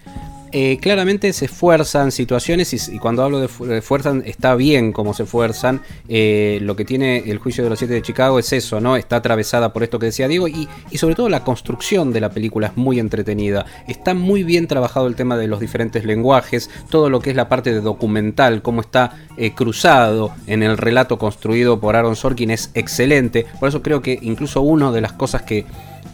Eh, 0.53 0.79
claramente 0.81 1.33
se 1.33 1.45
esfuerzan 1.45 2.11
situaciones 2.11 2.73
y, 2.73 2.99
cuando 2.99 3.23
hablo 3.23 3.39
de 3.41 3.79
esfuerzan 3.79 4.25
está 4.27 4.57
bien 4.57 4.93
como 4.93 5.15
se 5.15 5.23
esfuerzan. 5.23 5.81
Eh, 6.09 6.59
lo 6.63 6.75
que 6.75 6.85
tiene 6.85 7.19
el 7.31 7.39
juicio 7.39 7.63
de 7.63 7.71
los 7.71 7.79
siete 7.79 7.95
de 7.95 8.03
Chicago 8.03 8.39
es 8.39 8.53
eso, 8.53 8.81
¿no? 8.81 8.97
Está 8.97 9.17
atravesada 9.17 9.73
por 9.73 9.85
esto 9.85 9.99
que 9.99 10.07
decía 10.07 10.27
Diego 10.27 10.49
y, 10.49 10.69
sobre 10.97 11.15
todo 11.15 11.29
la 11.29 11.45
construcción 11.45 12.13
de 12.13 12.21
la 12.21 12.31
película 12.31 12.69
es 12.69 12.77
muy 12.77 12.99
entretenida. 12.99 13.65
Está 13.87 14.15
muy 14.15 14.43
bien 14.43 14.67
trabajado 14.67 15.07
el 15.07 15.15
tema 15.15 15.37
de 15.37 15.47
los 15.47 15.61
diferentes 15.61 16.05
lenguajes, 16.05 16.69
todo 16.91 17.11
lo 17.11 17.21
que 17.21 17.31
es 17.31 17.37
la 17.37 17.49
parte 17.49 17.73
de 17.73 17.81
documental, 17.81 18.63
cómo 18.63 18.81
está 18.81 19.17
eh, 19.37 19.55
cruzado 19.55 20.33
en 20.47 20.63
el 20.63 20.77
relato 20.77 21.19
construido 21.19 21.81
por 21.81 21.95
Aaron 21.95 22.17
Sorkin 22.17 22.51
es 22.51 22.71
excelente. 22.75 23.47
Por 23.61 23.69
eso 23.69 23.83
creo 23.83 24.03
que 24.03 24.19
incluso 24.21 24.63
una 24.63 24.91
de 24.91 25.01
las 25.01 25.13
cosas 25.13 25.43
que 25.43 25.65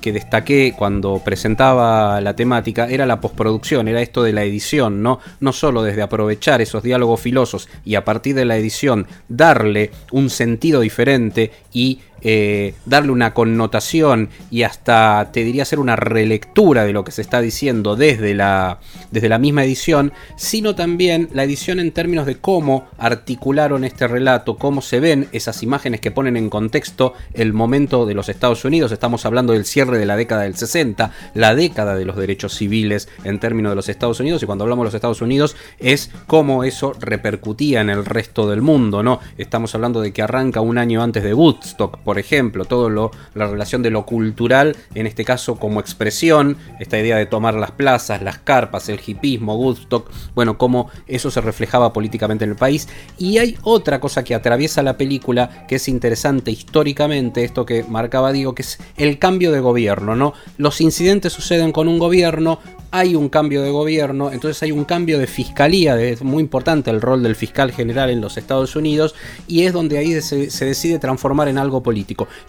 que 0.07 0.13
destaqué 0.13 0.73
cuando 0.79 1.19
presentaba 1.19 2.21
la 2.21 2.37
temática 2.37 2.87
era 2.87 3.07
la 3.07 3.21
postproducción, 3.21 3.89
era 3.89 4.01
esto 4.01 4.23
de 4.23 4.33
la 4.33 4.45
edición, 4.45 5.03
¿no? 5.03 5.19
No 5.41 5.53
solo 5.53 5.83
desde 5.83 6.01
aprovechar 6.01 6.61
esos 6.61 6.85
diálogos 6.85 7.21
filosos 7.21 7.69
y 7.85 7.97
a 7.97 8.05
partir 8.05 8.37
de 8.37 8.45
la 8.45 8.57
edición 8.57 9.09
darle 9.29 9.91
un 10.13 10.31
sentido 10.31 10.81
diferente 10.81 11.51
y 11.73 12.03
eh, 12.23 12.75
darle 12.87 13.13
una 13.13 13.35
connotación 13.35 14.31
y 14.51 14.63
hasta 14.63 15.31
te 15.33 15.45
diría 15.45 15.63
hacer 15.63 15.79
una 15.79 15.97
relectura 15.97 16.85
de 16.85 16.93
lo 16.93 17.05
que 17.05 17.13
se 17.13 17.23
está 17.23 17.41
diciendo 17.41 17.97
desde 17.97 18.35
la, 18.35 18.79
desde 19.11 19.29
la 19.29 19.39
misma 19.39 19.65
edición, 19.65 20.13
sino 20.37 20.75
también 20.75 21.29
la 21.33 21.45
edición 21.45 21.79
en 21.79 21.93
términos 21.93 22.27
de 22.27 22.37
cómo 22.37 22.89
articularon 22.99 23.85
este 23.85 24.09
relato, 24.09 24.57
cómo 24.57 24.83
se 24.83 25.01
ven 25.01 25.29
esas 25.33 25.63
imágenes 25.63 26.01
que 26.01 26.11
ponen 26.11 26.37
en 26.37 26.51
contexto 26.51 27.15
el 27.35 27.53
momento 27.53 28.07
de 28.07 28.15
los 28.15 28.29
Estados 28.29 28.65
Unidos. 28.65 28.93
Estamos 28.93 29.27
hablando 29.27 29.53
del 29.53 29.65
cierre 29.65 29.99
de 29.99 30.07
la 30.07 30.17
década 30.17 30.43
del 30.43 30.57
60, 30.57 31.13
la 31.35 31.55
década 31.55 31.95
de 31.95 32.05
los 32.05 32.17
derechos 32.17 32.55
civiles 32.55 33.09
en 33.25 33.39
términos 33.39 33.73
de 33.73 33.77
los 33.77 33.89
Estados 33.89 34.21
Unidos, 34.21 34.43
y 34.43 34.47
cuando 34.47 34.65
hablamos 34.65 34.85
de 34.85 34.87
los 34.87 34.95
Estados 34.95 35.23
Unidos 35.23 35.57
es 35.79 36.11
cómo 36.27 36.65
eso 36.65 36.93
repercutía 36.99 37.81
en 37.81 37.91
el 37.91 38.05
resto 38.05 38.49
del 38.49 38.63
mundo, 38.63 39.03
¿no? 39.03 39.21
Estamos 39.39 39.75
hablando 39.75 40.01
de 40.01 40.13
que 40.13 40.23
arranca 40.23 40.61
un 40.61 40.79
año 40.79 41.03
antes 41.03 41.23
de 41.23 41.35
Woodstock, 41.35 41.99
por 42.07 42.21
ejemplo, 42.21 42.65
todo 42.65 42.89
lo, 42.89 43.11
la 43.35 43.49
relación 43.49 43.83
de 43.83 43.91
lo 43.91 44.07
cultural, 44.07 44.77
en 44.95 45.09
este 45.09 45.25
caso 45.25 45.57
como 45.57 45.81
expresión, 45.81 46.57
esta 46.79 46.97
idea 47.01 47.17
de 47.17 47.27
tomar 47.27 47.55
las 47.55 47.73
plazas, 47.73 48.23
las 48.23 48.39
carpas, 48.39 48.89
el 48.89 49.01
hipismo, 49.05 49.57
Woodstock, 49.57 50.09
bueno, 50.37 50.57
cómo 50.57 50.89
eso 51.09 51.33
se 51.33 51.41
reflejaba 51.41 51.93
políticamente 51.93 52.45
en 52.45 52.51
el 52.51 52.57
país. 52.57 52.89
Y 53.19 53.39
hay 53.39 53.59
otra 53.63 53.99
cosa 53.99 54.23
que 54.23 54.37
atraviesa 54.37 54.85
la 54.85 54.97
película 54.97 55.67
que 55.67 55.75
es 55.75 55.89
interesante 55.89 56.53
históricamente, 56.53 57.43
esto 57.43 57.67
que 57.67 57.83
marcaba 57.83 58.31
Diego, 58.31 58.55
que 58.55 58.63
es 58.63 58.79
el 58.97 59.19
cambio 59.19 59.51
de 59.51 59.59
gobierno, 59.59 60.15
¿no? 60.15 60.33
Los 60.59 60.81
incidentes 60.81 61.33
suceden 61.33 61.73
con 61.73 61.89
un 61.89 61.99
gobierno, 61.99 62.61
hay 62.91 63.15
un 63.15 63.29
cambio 63.29 63.63
de 63.63 63.71
gobierno, 63.71 64.31
entonces 64.33 64.63
hay 64.63 64.73
un 64.73 64.85
cambio 64.85 65.19
de 65.19 65.27
fiscalía, 65.27 66.01
es 66.01 66.23
muy 66.23 66.43
importante 66.43 66.91
el 66.91 67.01
rol 67.01 67.23
del 67.23 67.35
fiscal 67.35 67.73
general 67.73 68.11
en 68.11 68.21
los 68.21 68.37
Estados 68.37 68.77
Unidos 68.77 69.15
y 69.47 69.65
es 69.65 69.73
donde 69.73 69.99
ahí 69.99 70.21
se, 70.23 70.51
se, 70.51 70.65
decide 70.65 70.99
transformar 70.99 71.49
en 71.49 71.59
algo 71.59 71.83
político. 71.83 71.96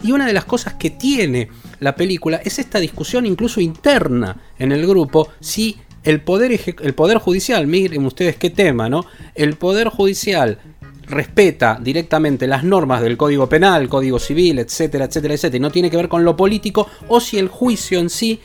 Y 0.04 0.12
una 0.12 0.25
de 0.25 0.34
las 0.34 0.46
cosas 0.46 0.74
que 0.75 0.89
tiene 0.89 1.50
la 1.80 1.96
película 1.96 2.42
es 2.44 2.60
esta 2.60 2.80
discusión 2.80 3.25
incluso 3.25 3.62
interna 3.62 4.36
en 4.60 4.72
el 4.72 4.86
grupo, 4.86 5.30
si 5.39 5.77
el 6.04 6.22
poder, 6.22 6.60
el 6.82 6.94
poder 6.94 7.18
judicial, 7.18 7.68
miren 7.68 8.06
ustedes 8.06 8.38
qué 8.38 8.50
tema, 8.50 8.89
¿no? 8.89 9.06
El 9.36 9.56
poder 9.56 9.89
judicial 9.89 10.60
respeta 11.08 11.80
directamente 11.82 12.48
las 12.48 12.63
normas 12.63 13.01
del 13.01 13.18
Código 13.18 13.48
Penal, 13.48 13.89
Código 13.89 14.20
Civil, 14.20 14.60
etcétera, 14.60 15.06
etcétera, 15.06 15.34
etcétera, 15.34 15.58
y 15.58 15.62
no 15.62 15.72
tiene 15.72 15.89
que 15.89 15.98
ver 15.98 16.10
con 16.10 16.24
lo 16.24 16.36
político, 16.36 16.88
o 17.08 17.20
si 17.20 17.38
el 17.38 17.48
juicio 17.48 18.00
en 18.00 18.10
sí 18.10 18.42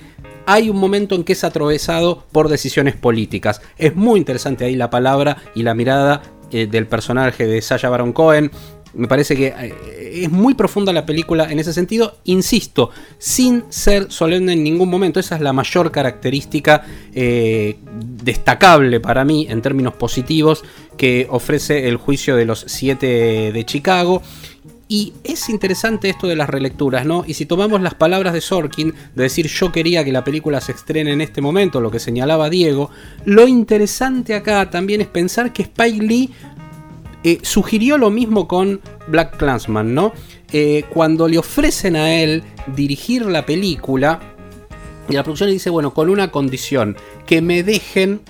hay 0.46 0.70
un 0.70 0.76
momento 0.76 1.14
en 1.14 1.24
que 1.24 1.34
es 1.34 1.44
atravesado 1.44 2.24
por 2.32 2.48
decisiones 2.48 2.96
políticas. 2.96 3.60
Es 3.78 3.94
muy 3.94 4.18
interesante 4.18 4.64
ahí 4.64 4.74
la 4.74 4.90
palabra 4.90 5.36
y 5.54 5.62
la 5.62 5.74
mirada 5.74 6.22
eh, 6.50 6.66
del 6.66 6.86
personaje 6.86 7.46
de 7.46 7.62
Sasha 7.62 7.88
Baron 7.88 8.12
Cohen. 8.12 8.50
Me 8.94 9.08
parece 9.08 9.34
que 9.34 9.46
eh, 9.46 10.22
es 10.24 10.30
muy 10.30 10.54
profunda 10.54 10.92
la 10.92 11.06
película 11.06 11.50
en 11.50 11.58
ese 11.58 11.72
sentido, 11.72 12.18
insisto, 12.24 12.90
sin 13.18 13.64
ser 13.70 14.12
solemne 14.12 14.52
en 14.52 14.62
ningún 14.62 14.90
momento. 14.90 15.18
Esa 15.18 15.36
es 15.36 15.40
la 15.40 15.52
mayor 15.52 15.90
característica 15.90 16.84
eh, 17.14 17.78
destacable 18.22 19.00
para 19.00 19.24
mí 19.24 19.46
en 19.48 19.62
términos 19.62 19.94
positivos 19.94 20.62
que 20.96 21.26
ofrece 21.30 21.88
el 21.88 21.96
juicio 21.96 22.36
de 22.36 22.44
los 22.44 22.64
siete 22.68 23.52
de 23.52 23.64
Chicago. 23.64 24.22
Y 24.88 25.14
es 25.24 25.48
interesante 25.48 26.10
esto 26.10 26.26
de 26.26 26.36
las 26.36 26.50
relecturas, 26.50 27.06
¿no? 27.06 27.24
Y 27.26 27.32
si 27.32 27.46
tomamos 27.46 27.80
las 27.80 27.94
palabras 27.94 28.34
de 28.34 28.42
Sorkin, 28.42 28.92
de 29.14 29.22
decir 29.22 29.46
yo 29.46 29.72
quería 29.72 30.04
que 30.04 30.12
la 30.12 30.22
película 30.22 30.60
se 30.60 30.72
estrene 30.72 31.12
en 31.12 31.22
este 31.22 31.40
momento, 31.40 31.80
lo 31.80 31.90
que 31.90 31.98
señalaba 31.98 32.50
Diego, 32.50 32.90
lo 33.24 33.48
interesante 33.48 34.34
acá 34.34 34.68
también 34.68 35.00
es 35.00 35.06
pensar 35.06 35.54
que 35.54 35.62
Spike 35.62 36.02
Lee 36.04 36.30
eh, 37.24 37.38
sugirió 37.42 37.98
lo 37.98 38.10
mismo 38.10 38.48
con 38.48 38.80
Black 39.06 39.36
Clansman, 39.36 39.94
¿no? 39.94 40.12
Eh, 40.52 40.84
cuando 40.90 41.28
le 41.28 41.38
ofrecen 41.38 41.96
a 41.96 42.14
él 42.14 42.42
dirigir 42.74 43.24
la 43.26 43.46
película, 43.46 44.20
y 45.08 45.14
la 45.14 45.22
producción 45.22 45.48
le 45.48 45.54
dice, 45.54 45.70
bueno, 45.70 45.94
con 45.94 46.10
una 46.10 46.30
condición, 46.30 46.96
que 47.26 47.40
me 47.40 47.62
dejen 47.62 48.20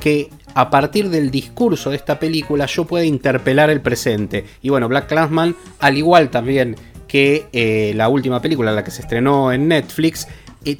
que 0.00 0.30
a 0.54 0.70
partir 0.70 1.10
del 1.10 1.30
discurso 1.30 1.90
de 1.90 1.96
esta 1.96 2.18
película 2.18 2.66
yo 2.66 2.84
pueda 2.84 3.04
interpelar 3.04 3.70
el 3.70 3.80
presente. 3.80 4.44
Y 4.62 4.70
bueno, 4.70 4.88
Black 4.88 5.08
Clansman, 5.08 5.54
al 5.78 5.98
igual 5.98 6.30
también 6.30 6.76
que 7.06 7.46
eh, 7.52 7.92
la 7.94 8.08
última 8.08 8.40
película, 8.40 8.72
la 8.72 8.82
que 8.82 8.90
se 8.90 9.02
estrenó 9.02 9.52
en 9.52 9.68
Netflix, 9.68 10.26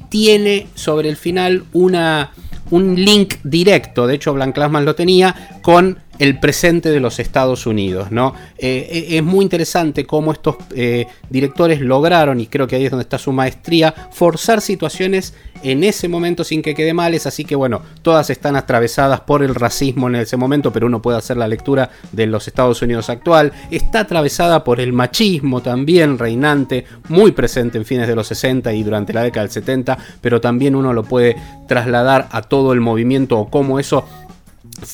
tiene 0.09 0.67
sobre 0.75 1.09
el 1.09 1.15
final 1.15 1.63
una, 1.73 2.31
un 2.69 2.95
link 2.95 3.35
directo, 3.43 4.05
de 4.05 4.15
hecho 4.15 4.33
Black 4.33 4.53
Clansman 4.53 4.85
lo 4.85 4.93
tenía, 4.95 5.59
con 5.61 5.99
el 6.19 6.39
presente 6.39 6.89
de 6.89 6.99
los 6.99 7.19
Estados 7.19 7.65
Unidos. 7.65 8.11
¿no? 8.11 8.33
Eh, 8.57 9.07
es 9.11 9.23
muy 9.23 9.43
interesante 9.43 10.05
cómo 10.05 10.31
estos 10.31 10.57
eh, 10.75 11.07
directores 11.29 11.81
lograron, 11.81 12.39
y 12.39 12.47
creo 12.47 12.67
que 12.67 12.75
ahí 12.75 12.85
es 12.85 12.91
donde 12.91 13.03
está 13.03 13.17
su 13.17 13.31
maestría, 13.31 13.93
forzar 14.11 14.61
situaciones 14.61 15.33
en 15.63 15.83
ese 15.83 16.07
momento 16.07 16.43
sin 16.43 16.61
que 16.61 16.73
quede 16.73 16.93
males, 16.93 17.25
así 17.25 17.43
que 17.43 17.55
bueno, 17.55 17.81
todas 18.01 18.29
están 18.29 18.55
atravesadas 18.55 19.21
por 19.21 19.43
el 19.43 19.55
racismo 19.55 20.07
en 20.07 20.15
ese 20.15 20.37
momento, 20.37 20.71
pero 20.71 20.87
uno 20.87 21.01
puede 21.01 21.17
hacer 21.17 21.37
la 21.37 21.47
lectura 21.47 21.89
de 22.11 22.27
los 22.27 22.47
Estados 22.47 22.81
Unidos 22.81 23.09
actual, 23.09 23.51
está 23.71 24.01
atravesada 24.01 24.63
por 24.63 24.79
el 24.79 24.93
machismo 24.93 25.61
también 25.61 26.17
reinante, 26.17 26.85
muy 27.09 27.31
presente 27.31 27.77
en 27.77 27.85
fines 27.85 28.07
de 28.07 28.15
los 28.15 28.27
60 28.27 28.73
y 28.73 28.83
durante 28.83 29.13
la 29.13 29.23
década 29.23 29.45
del 29.45 29.51
70, 29.51 29.97
pero 30.21 30.39
también 30.39 30.75
uno 30.75 30.93
lo 30.93 31.03
puede 31.03 31.35
trasladar 31.67 32.27
a 32.31 32.41
todo 32.41 32.73
el 32.73 32.79
movimiento 32.79 33.37
o 33.37 33.49
cómo 33.49 33.79
eso 33.79 34.05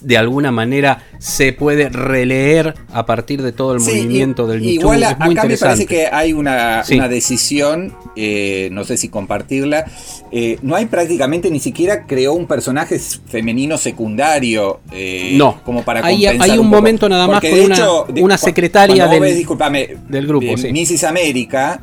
de 0.02 0.18
alguna 0.18 0.52
manera 0.52 1.04
se 1.20 1.54
puede 1.54 1.90
releer 1.90 2.76
a 2.94 3.06
partir 3.06 3.42
de 3.42 3.52
todo 3.52 3.74
el 3.76 3.82
Sí, 3.82 3.92
movimiento 3.92 4.46
y- 4.48 4.52
del 4.52 4.62
Too. 4.62 4.70
Igual 4.70 5.04
a- 5.04 5.12
es 5.12 5.20
muy 5.20 5.38
acá 5.38 5.48
me 5.48 5.58
parece 5.58 5.86
que 5.86 6.08
hay 6.08 6.34
una, 6.34 6.84
Sí. 6.84 6.96
una 6.96 7.08
decisión, 7.08 7.94
eh, 8.16 8.70
no 8.72 8.84
sé 8.84 8.98
si 8.98 9.10
compartirla. 9.10 9.86
eh, 10.32 10.58
no 10.64 10.76
hay 10.76 10.86
prácticamente 10.88 11.50
ni 11.50 11.60
siquiera 11.60 12.06
creó 12.06 12.34
un 12.34 12.46
personaje 12.46 13.00
femenino 13.00 13.78
secundario. 13.78 14.80
eh, 14.92 15.34
No. 15.36 15.62
como 15.64 15.84
para 15.84 16.06
Hay- 16.06 16.16
compensar 16.24 16.50
hay 16.52 16.58
un 16.58 16.68
momento 16.68 17.08
nada 17.08 17.28
más 17.28 17.42
con 17.42 17.52
de 17.52 17.62
una- 17.66 17.76
hecho, 17.76 18.06
de- 18.10 18.22
una 18.22 18.38
secretaria 18.38 19.08
del- 19.08 19.20
ves, 19.22 19.36
discúlpame, 19.38 19.98
del 20.10 20.28
grupo, 20.28 20.46
eh, 20.48 20.58
sí. 20.58 20.72
Mrs. 20.72 21.04
América, 21.06 21.80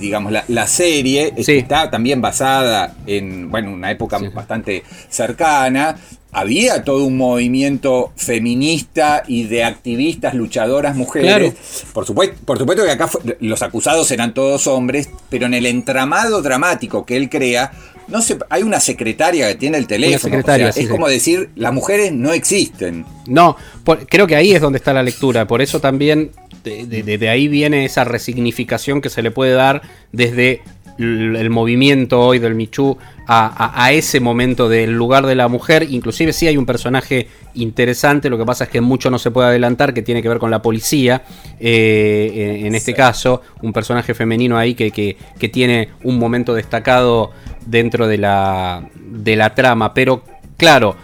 digamos, 0.00 0.32
la, 0.32 0.44
la 0.48 0.66
serie 0.66 1.32
está 1.36 1.90
también 1.90 2.20
basada 2.20 2.94
en 3.06 3.50
bueno, 3.50 3.72
una 3.72 3.90
época 3.90 4.18
bastante 4.34 4.82
cercana. 5.08 5.96
Había 6.34 6.82
todo 6.84 7.04
un 7.04 7.16
movimiento 7.16 8.12
feminista 8.16 9.22
y 9.26 9.44
de 9.44 9.64
activistas, 9.64 10.34
luchadoras, 10.34 10.96
mujeres. 10.96 11.28
Claro. 11.30 11.52
Por, 11.92 12.04
supuesto, 12.06 12.36
por 12.44 12.58
supuesto 12.58 12.84
que 12.84 12.90
acá 12.90 13.06
fue- 13.08 13.36
los 13.40 13.62
acusados 13.62 14.10
eran 14.10 14.34
todos 14.34 14.66
hombres, 14.66 15.08
pero 15.30 15.46
en 15.46 15.54
el 15.54 15.64
entramado 15.66 16.42
dramático 16.42 17.06
que 17.06 17.16
él 17.16 17.30
crea, 17.30 17.72
no 18.08 18.20
se, 18.20 18.36
hay 18.50 18.62
una 18.62 18.80
secretaria 18.80 19.48
que 19.48 19.54
tiene 19.54 19.78
el 19.78 19.86
teléfono. 19.86 20.18
secretaria, 20.18 20.66
o 20.66 20.68
sea, 20.68 20.72
sí, 20.74 20.80
es 20.80 20.86
sí. 20.86 20.90
como 20.92 21.08
decir, 21.08 21.50
las 21.56 21.72
mujeres 21.72 22.12
no 22.12 22.32
existen. 22.32 23.06
No, 23.26 23.56
por- 23.84 24.06
creo 24.06 24.26
que 24.26 24.36
ahí 24.36 24.52
es 24.52 24.60
donde 24.60 24.78
está 24.78 24.92
la 24.92 25.02
lectura. 25.02 25.46
Por 25.46 25.62
eso 25.62 25.80
también 25.80 26.30
de, 26.64 26.84
de- 26.86 27.02
de- 27.02 27.16
de 27.18 27.28
ahí 27.28 27.48
viene 27.48 27.84
esa 27.84 28.04
resignificación 28.04 29.00
que 29.00 29.08
se 29.08 29.22
le 29.22 29.30
puede 29.30 29.52
dar 29.52 29.82
desde 30.12 30.62
el, 30.98 31.50
movimiento 31.50 32.20
hoy 32.20 32.38
del 32.38 32.54
Michu 32.54 32.96
a, 33.26 33.46
a- 33.46 33.84
a 33.84 33.92
ese 33.92 34.20
momento 34.20 34.68
del 34.68 34.92
lugar 34.92 35.26
de 35.26 35.34
la 35.34 35.48
mujer. 35.48 35.86
Inclusive 35.90 36.32
sí 36.32 36.46
hay 36.46 36.56
un 36.56 36.66
personaje 36.66 37.28
interesante, 37.54 38.28
lo 38.30 38.38
que 38.38 38.44
pasa 38.44 38.64
es 38.64 38.70
que 38.70 38.80
mucho 38.80 39.10
no 39.10 39.18
se 39.18 39.30
puede 39.30 39.48
adelantar, 39.48 39.94
que 39.94 40.02
tiene 40.02 40.22
que 40.22 40.28
ver 40.28 40.38
con 40.38 40.50
la 40.50 40.62
policía. 40.62 41.22
eh, 41.60 42.56
en 42.60 42.66
en 42.66 42.74
este 42.74 42.92
Sí. 42.92 42.96
caso, 42.96 43.42
un 43.62 43.72
personaje 43.72 44.14
femenino 44.14 44.56
ahí 44.58 44.74
que, 44.74 44.90
que- 44.90 45.16
que 45.38 45.48
tiene 45.48 45.88
un 46.02 46.18
momento 46.18 46.54
destacado 46.54 47.30
dentro 47.66 48.06
de 48.06 48.18
la, 48.18 48.88
de 48.94 49.36
la 49.36 49.54
trama. 49.54 49.94
Pero 49.94 50.22
claro, 50.56 50.96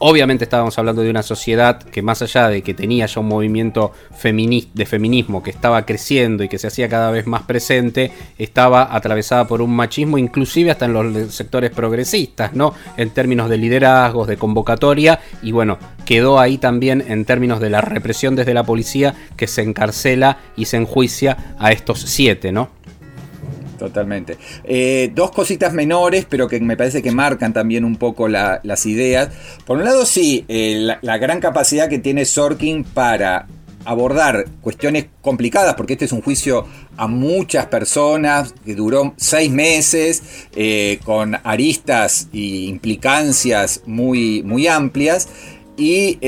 Obviamente 0.00 0.44
estábamos 0.44 0.78
hablando 0.78 1.02
de 1.02 1.10
una 1.10 1.24
sociedad 1.24 1.82
que 1.82 2.02
más 2.02 2.22
allá 2.22 2.48
de 2.48 2.62
que 2.62 2.72
tenía 2.72 3.06
ya 3.06 3.20
un 3.20 3.26
movimiento 3.26 3.92
de 4.22 4.86
feminismo 4.86 5.42
que 5.42 5.50
estaba 5.50 5.84
creciendo 5.84 6.44
y 6.44 6.48
que 6.48 6.58
se 6.58 6.68
hacía 6.68 6.88
cada 6.88 7.10
vez 7.10 7.26
más 7.26 7.42
presente, 7.42 8.12
estaba 8.38 8.94
atravesada 8.94 9.48
por 9.48 9.60
un 9.60 9.74
machismo 9.74 10.16
inclusive 10.16 10.70
hasta 10.70 10.84
en 10.84 10.92
los 10.92 11.34
sectores 11.34 11.70
progresistas, 11.70 12.54
¿no? 12.54 12.74
En 12.96 13.10
términos 13.10 13.50
de 13.50 13.58
liderazgos, 13.58 14.28
de 14.28 14.36
convocatoria 14.36 15.18
y 15.42 15.50
bueno, 15.50 15.78
quedó 16.04 16.38
ahí 16.38 16.58
también 16.58 17.04
en 17.08 17.24
términos 17.24 17.58
de 17.58 17.70
la 17.70 17.80
represión 17.80 18.36
desde 18.36 18.54
la 18.54 18.62
policía 18.62 19.14
que 19.36 19.48
se 19.48 19.62
encarcela 19.62 20.38
y 20.56 20.66
se 20.66 20.76
enjuicia 20.76 21.56
a 21.58 21.72
estos 21.72 22.00
siete, 22.02 22.52
¿no? 22.52 22.70
Totalmente. 23.78 24.36
Eh, 24.64 25.10
dos 25.14 25.30
cositas 25.30 25.72
menores, 25.72 26.26
pero 26.28 26.48
que 26.48 26.58
me 26.60 26.76
parece 26.76 27.00
que 27.02 27.12
marcan 27.12 27.52
también 27.52 27.84
un 27.84 27.96
poco 27.96 28.28
la- 28.28 28.60
las 28.64 28.84
ideas. 28.86 29.30
Por 29.64 29.78
un 29.78 29.84
lado, 29.84 30.04
sí, 30.04 30.44
eh, 30.48 30.96
la, 31.00 31.18
gran 31.18 31.40
capacidad 31.40 31.88
que 31.88 31.98
tiene 31.98 32.24
Sorkin 32.24 32.82
para 32.84 33.46
abordar 33.84 34.46
cuestiones 34.60 35.06
complicadas, 35.22 35.74
porque 35.76 35.92
este 35.94 36.04
es 36.06 36.12
un 36.12 36.20
juicio 36.20 36.66
a 36.96 37.06
muchas 37.06 37.66
personas 37.66 38.52
que 38.64 38.74
duró 38.74 39.14
seis 39.16 39.50
meses, 39.50 40.22
eh, 40.56 40.98
con 41.04 41.36
aristas 41.44 42.28
e 42.34 42.38
implicancias 42.66 43.82
muy, 43.86 44.42
muy 44.42 44.66
amplias. 44.66 45.28
y, 45.80 46.18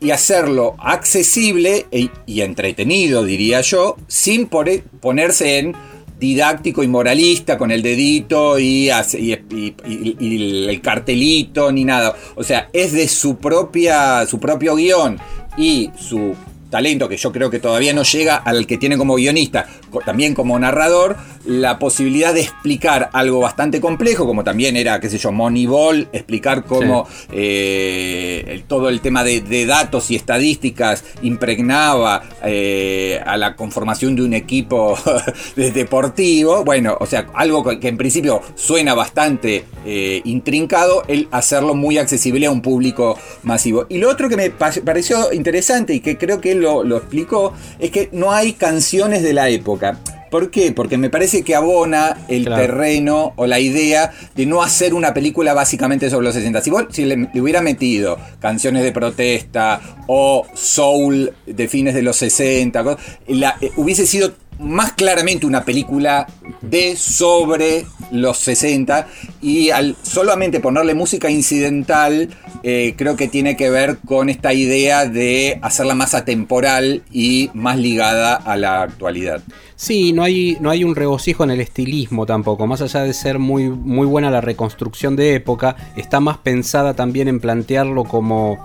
y 0.00 0.10
hacerlo 0.10 0.74
accesible 0.80 1.86
e- 1.92 2.08
y 2.26 2.40
entretenido, 2.40 3.22
diría 3.24 3.60
yo, 3.60 3.94
sin 4.08 4.48
ponerse 4.48 5.58
en 5.58 5.74
didáctico 6.18 6.82
y 6.82 6.88
moralista 6.88 7.58
con 7.58 7.70
el 7.70 7.82
dedito 7.82 8.58
y, 8.58 8.88
el 8.88 10.80
cartelito 10.82 11.70
ni 11.72 11.84
nada. 11.84 12.14
O 12.34 12.44
sea, 12.44 12.68
es 12.72 12.92
de 12.92 13.08
su 13.08 13.36
propia 13.36 14.26
su 14.26 14.40
propio 14.40 14.76
guion 14.76 15.18
y 15.56 15.90
su 15.98 16.34
talento 16.70 17.08
que 17.08 17.16
yo 17.16 17.32
creo 17.32 17.50
que 17.50 17.58
todavía 17.58 17.92
no 17.92 18.02
llega 18.02 18.36
al 18.36 18.66
que 18.66 18.76
tiene 18.78 18.96
como 18.98 19.14
guionista, 19.16 19.66
también 20.04 20.34
como 20.34 20.58
narrador, 20.58 21.16
la 21.46 21.78
posibilidad 21.78 22.34
de 22.34 22.40
explicar 22.40 23.08
algo 23.12 23.40
bastante 23.40 23.80
complejo, 23.80 24.26
como 24.26 24.42
también 24.44 24.76
era, 24.76 24.98
qué 25.00 25.08
sé 25.08 25.18
yo, 25.18 25.30
Moneyball, 25.32 26.08
explicar 26.12 26.64
cómo 26.64 27.06
eh, 27.32 28.62
todo 28.66 28.88
el 28.88 29.00
tema 29.00 29.22
de, 29.22 29.40
de 29.40 29.64
datos 29.66 30.10
y 30.10 30.16
estadísticas 30.16 31.04
impregnaba 31.22 32.22
eh, 32.44 33.20
a 33.24 33.36
la 33.36 33.54
conformación 33.54 34.16
de 34.16 34.22
un 34.22 34.34
equipo 34.34 34.98
de- 35.56 35.70
deportivo. 35.70 36.64
Bueno, 36.64 36.96
o 37.00 37.06
sea, 37.06 37.28
algo 37.34 37.62
que 37.78 37.86
en 37.88 37.96
principio 37.96 38.42
suena 38.56 38.94
bastante 38.94 39.64
eh, 39.84 40.20
intrincado, 40.24 41.04
el 41.06 41.28
hacerlo 41.30 41.74
muy 41.74 41.98
accesible 41.98 42.46
a 42.46 42.50
un 42.50 42.60
público 42.62 43.16
masivo. 43.44 43.86
Y 43.88 43.98
lo 43.98 44.10
otro 44.10 44.28
que 44.28 44.36
me 44.36 44.50
pa- 44.50 44.72
pareció 44.84 45.32
interesante 45.32 45.94
y 45.94 46.00
que 46.00 46.18
creo 46.18 46.40
que 46.40 46.55
lo, 46.56 46.82
lo 46.84 46.96
explicó 46.96 47.52
es 47.78 47.90
que 47.90 48.08
no 48.12 48.32
hay 48.32 48.52
canciones 48.54 49.22
de 49.22 49.32
la 49.32 49.48
época. 49.48 49.98
¿Por 50.30 50.50
qué? 50.50 50.72
Porque 50.72 50.98
me 50.98 51.08
parece 51.08 51.42
que 51.44 51.54
abona 51.54 52.18
el 52.28 52.44
Claro. 52.46 52.60
terreno 52.62 53.32
o 53.36 53.46
la 53.46 53.60
idea 53.60 54.10
de 54.34 54.44
no 54.44 54.60
hacer 54.60 54.92
una 54.92 55.14
película 55.14 55.54
básicamente 55.54 56.10
sobre 56.10 56.24
los 56.26 56.34
60. 56.34 56.60
Si, 56.62 56.70
vos- 56.70 56.86
si 56.90 57.04
le, 57.04 57.28
le 57.32 57.40
hubiera 57.40 57.62
metido 57.62 58.18
canciones 58.40 58.82
de 58.82 58.90
protesta 58.92 59.80
o 60.08 60.44
soul 60.52 61.32
de 61.46 61.68
fines 61.68 61.94
de 61.94 62.02
los 62.02 62.16
60, 62.16 62.82
co- 62.82 62.98
la- 63.28 63.56
eh, 63.60 63.70
hubiese 63.76 64.04
sido 64.04 64.32
más 64.58 64.92
claramente 64.92 65.46
una 65.46 65.64
película 65.64 66.26
de 66.62 66.96
sobre 66.96 67.86
los 68.10 68.38
60 68.38 69.06
y 69.42 69.70
al 69.70 69.96
solamente 70.02 70.60
ponerle 70.60 70.94
música 70.94 71.30
incidental 71.30 72.28
eh, 72.62 72.94
creo 72.96 73.16
que 73.16 73.28
tiene 73.28 73.56
que 73.56 73.70
ver 73.70 73.98
con 73.98 74.28
esta 74.28 74.52
idea 74.52 75.06
de 75.06 75.58
hacerla 75.62 75.94
más 75.94 76.14
atemporal 76.14 77.02
y 77.12 77.50
más 77.54 77.78
ligada 77.78 78.34
a 78.34 78.56
la 78.56 78.82
actualidad. 78.82 79.42
Sí, 79.76 80.12
no 80.12 80.22
hay, 80.22 80.56
no 80.60 80.70
hay 80.70 80.84
un 80.84 80.96
regocijo 80.96 81.44
en 81.44 81.50
el 81.50 81.60
estilismo 81.60 82.24
tampoco. 82.24 82.66
Más 82.66 82.80
allá 82.80 83.02
de 83.02 83.12
ser 83.12 83.38
muy, 83.38 83.68
muy 83.68 84.06
buena 84.06 84.30
la 84.30 84.40
reconstrucción 84.40 85.16
de 85.16 85.34
época, 85.34 85.76
está 85.96 86.18
más 86.18 86.38
pensada 86.38 86.94
también 86.94 87.28
en 87.28 87.40
plantearlo 87.40 88.04
como, 88.04 88.58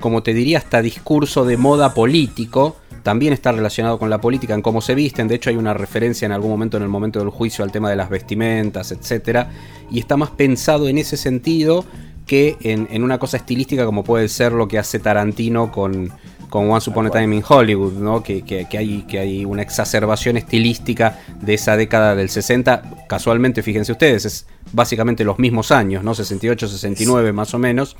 como 0.00 0.22
te 0.22 0.32
diría, 0.32 0.58
hasta 0.58 0.80
discurso 0.80 1.44
de 1.44 1.56
moda 1.58 1.92
político. 1.92 2.76
También 3.06 3.32
está 3.32 3.52
relacionado 3.52 4.00
con 4.00 4.10
la 4.10 4.20
política, 4.20 4.52
en 4.52 4.62
cómo 4.62 4.80
se 4.80 4.96
visten. 4.96 5.28
De 5.28 5.36
hecho, 5.36 5.48
hay 5.48 5.54
una 5.54 5.72
referencia 5.72 6.26
en 6.26 6.32
algún 6.32 6.50
momento, 6.50 6.76
en 6.76 6.82
el 6.82 6.88
momento 6.88 7.20
del 7.20 7.30
juicio, 7.30 7.62
al 7.64 7.70
tema 7.70 7.88
de 7.88 7.94
las 7.94 8.10
vestimentas, 8.10 8.90
etc. 8.90 9.46
Y 9.92 10.00
está 10.00 10.16
más 10.16 10.30
pensado 10.30 10.88
en 10.88 10.98
ese 10.98 11.16
sentido 11.16 11.84
que 12.26 12.56
en, 12.62 12.88
en 12.90 13.04
una 13.04 13.20
cosa 13.20 13.36
estilística 13.36 13.86
como 13.86 14.02
puede 14.02 14.28
ser 14.28 14.50
lo 14.50 14.66
que 14.66 14.80
hace 14.80 14.98
Tarantino 14.98 15.70
con, 15.70 16.10
con 16.48 16.70
Once 16.70 16.88
Upon 16.90 17.06
a 17.06 17.10
Time 17.10 17.36
in 17.36 17.42
Hollywood, 17.46 17.94
¿no? 17.94 18.22
Que, 18.22 18.42
que- 18.42 18.66
que 18.68 18.78
hay, 18.78 19.02
que 19.02 19.18
hay 19.18 19.44
una 19.44 19.62
exacerbación 19.62 20.36
estilística 20.36 21.18
de 21.40 21.54
esa 21.54 21.76
década 21.76 22.14
del 22.14 22.28
60. 22.30 22.82
Casualmente, 23.08 23.62
fíjense 23.62 23.92
ustedes, 23.92 24.24
es 24.24 24.46
básicamente 24.72 25.24
los 25.24 25.38
mismos 25.38 25.70
años, 25.72 26.02
¿no? 26.04 26.14
68, 26.14 26.68
69 26.68 27.32
más 27.32 27.54
o 27.54 27.58
menos, 27.58 27.96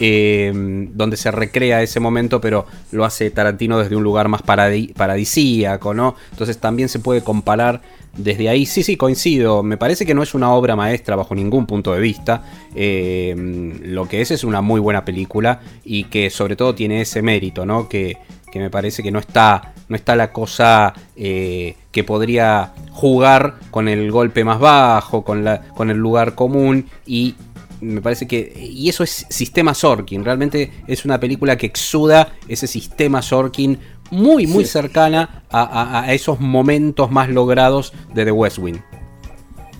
eh, 0.00 0.52
donde 0.94 1.16
se 1.16 1.30
recrea 1.30 1.82
ese 1.82 2.00
momento, 2.00 2.40
pero 2.40 2.66
lo 2.92 3.04
hace 3.04 3.30
Tarantino 3.30 3.78
desde 3.78 3.96
un 3.96 4.02
lugar 4.02 4.28
más 4.28 4.42
paradi- 4.42 4.92
paradisíaco, 4.94 5.94
¿no? 5.94 6.14
Entonces 6.30 6.58
también 6.58 6.88
se 6.88 6.98
puede 6.98 7.22
comparar 7.22 7.82
desde 8.16 8.48
ahí. 8.48 8.66
Sí, 8.66 8.82
sí, 8.82 8.96
coincido. 8.96 9.62
Me 9.62 9.76
parece 9.76 10.06
que 10.06 10.14
no 10.14 10.22
es 10.22 10.34
una 10.34 10.52
obra 10.52 10.76
maestra 10.76 11.16
bajo 11.16 11.34
ningún 11.34 11.66
punto 11.66 11.92
de 11.92 12.00
vista. 12.00 12.42
Eh, 12.74 13.34
lo 13.82 14.08
que 14.08 14.20
es 14.20 14.30
es 14.30 14.44
una 14.44 14.60
muy 14.60 14.80
buena 14.80 15.04
película 15.04 15.60
y 15.84 16.04
que 16.04 16.30
sobre 16.30 16.56
todo 16.56 16.74
tiene 16.74 17.00
ese 17.00 17.22
mérito, 17.22 17.66
¿no? 17.66 17.88
Que, 17.88 18.16
que 18.52 18.58
me 18.60 18.70
parece 18.70 19.02
que 19.02 19.10
no 19.10 19.18
está, 19.18 19.74
no 19.88 19.96
está 19.96 20.14
la 20.14 20.32
cosa 20.32 20.94
eh, 21.16 21.74
que 21.90 22.04
podría 22.04 22.72
jugar 22.92 23.56
con 23.70 23.88
el 23.88 24.10
golpe 24.12 24.44
más 24.44 24.60
bajo, 24.60 25.24
con, 25.24 25.44
la, 25.44 25.60
con 25.74 25.90
el 25.90 25.96
lugar 25.96 26.34
común 26.34 26.86
y 27.06 27.34
me 27.80 28.00
parece 28.00 28.26
que. 28.26 28.52
Y 28.56 28.88
eso 28.88 29.04
es 29.04 29.26
sistema 29.28 29.74
Sorkin. 29.74 30.24
Realmente 30.24 30.72
es 30.86 31.04
una 31.04 31.20
película 31.20 31.56
que 31.56 31.66
exuda 31.66 32.32
ese 32.48 32.66
sistema 32.66 33.22
Sorkin 33.22 33.78
muy, 34.14 34.46
muy 34.46 34.64
Sí. 34.64 34.70
cercana 34.70 35.42
a, 35.50 35.62
a- 35.62 36.00
a 36.02 36.12
esos 36.14 36.40
momentos 36.40 37.10
más 37.10 37.28
logrados 37.28 37.92
de 38.14 38.24
The 38.24 38.32
West 38.32 38.58
Wing. 38.58 38.78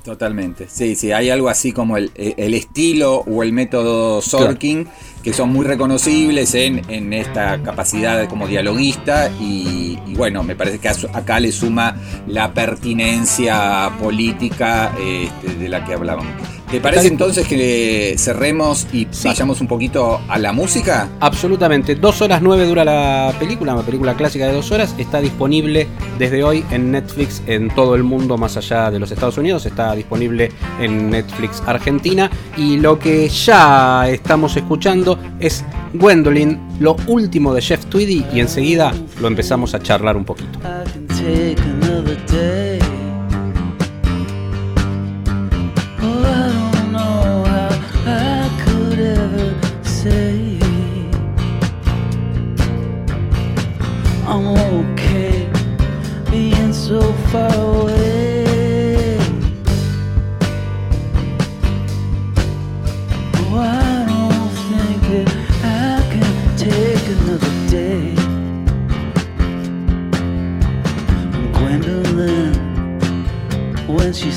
Totalmente. 0.05 0.67
Sí, 0.69 0.97
sí, 0.97 1.13
hay 1.13 1.31
algo 1.31 1.49
así 1.49 1.73
como 1.73 1.97
el, 1.97 2.11
el 2.15 2.53
estilo 2.53 3.21
o 3.27 3.43
el 3.43 3.55
método 3.55 4.21
Sorkin 4.21 4.87
que 5.23 5.33
son 5.33 5.51
muy 5.51 5.65
reconocibles 5.65 6.55
en, 6.55 6.83
en 6.91 7.15
esta 7.15 7.63
capacidad 7.63 8.29
como 8.29 8.47
dialoguista 8.47 9.31
y, 9.41 9.99
y 10.07 10.15
bueno, 10.15 10.43
me 10.43 10.55
parece 10.57 10.79
que 10.79 10.89
acá 10.91 11.41
le 11.41 11.51
suma 11.53 11.97
la 12.27 12.53
pertinencia 12.53 13.91
política 13.99 14.93
este, 15.01 15.55
de 15.55 15.69
la 15.71 15.83
que 15.87 15.95
hablábamos. 15.95 16.35
¿Te 16.71 16.81
parece 16.81 17.07
entonces 17.07 17.47
que 17.47 18.15
cerremos 18.19 18.87
y 18.93 19.07
Sí. 19.11 19.29
vayamos 19.29 19.61
un 19.61 19.69
poquito 19.69 20.21
a 20.29 20.39
la 20.39 20.53
música? 20.53 21.09
Absolutamente. 21.21 21.95
Dos 21.95 22.21
horas 22.21 22.43
nueve 22.43 22.67
dura 22.67 22.85
la 22.85 23.33
película, 23.39 23.75
una 23.75 23.83
película 23.85 24.15
clásica 24.15 24.47
de 24.47 24.55
dos 24.55 24.73
horas. 24.73 24.95
Está 24.99 25.21
disponible 25.21 25.87
desde 26.19 26.43
hoy 26.43 26.65
en 26.73 26.91
Netflix 26.91 27.43
en 27.47 27.69
todo 27.75 27.95
el 27.95 28.03
mundo, 28.03 28.37
más 28.39 28.57
allá 28.57 28.91
de 28.91 28.99
los 28.99 29.11
Estados 29.13 29.39
Unidos. 29.39 29.67
Está 29.67 29.95
disponible 29.95 30.51
en 30.81 31.11
Netflix 31.11 31.63
Argentina. 31.65 32.29
Y 32.57 32.79
lo 32.79 32.99
que 32.99 33.29
ya 33.29 34.09
estamos 34.09 34.57
escuchando 34.57 35.19
es 35.39 35.65
Gwendolyn, 35.93 36.59
lo 36.81 36.97
último 37.07 37.55
de 37.55 37.63
Jeff 37.63 37.85
Tweedy. 37.87 38.25
Y 38.35 38.41
enseguida 38.41 38.93
lo 39.21 39.29
empezamos 39.29 39.75
a 39.75 39.81
charlar 39.81 40.17
un 40.17 40.25
poquito. 40.25 40.59
I 40.59 40.91
can 40.91 41.07
take 41.07 42.64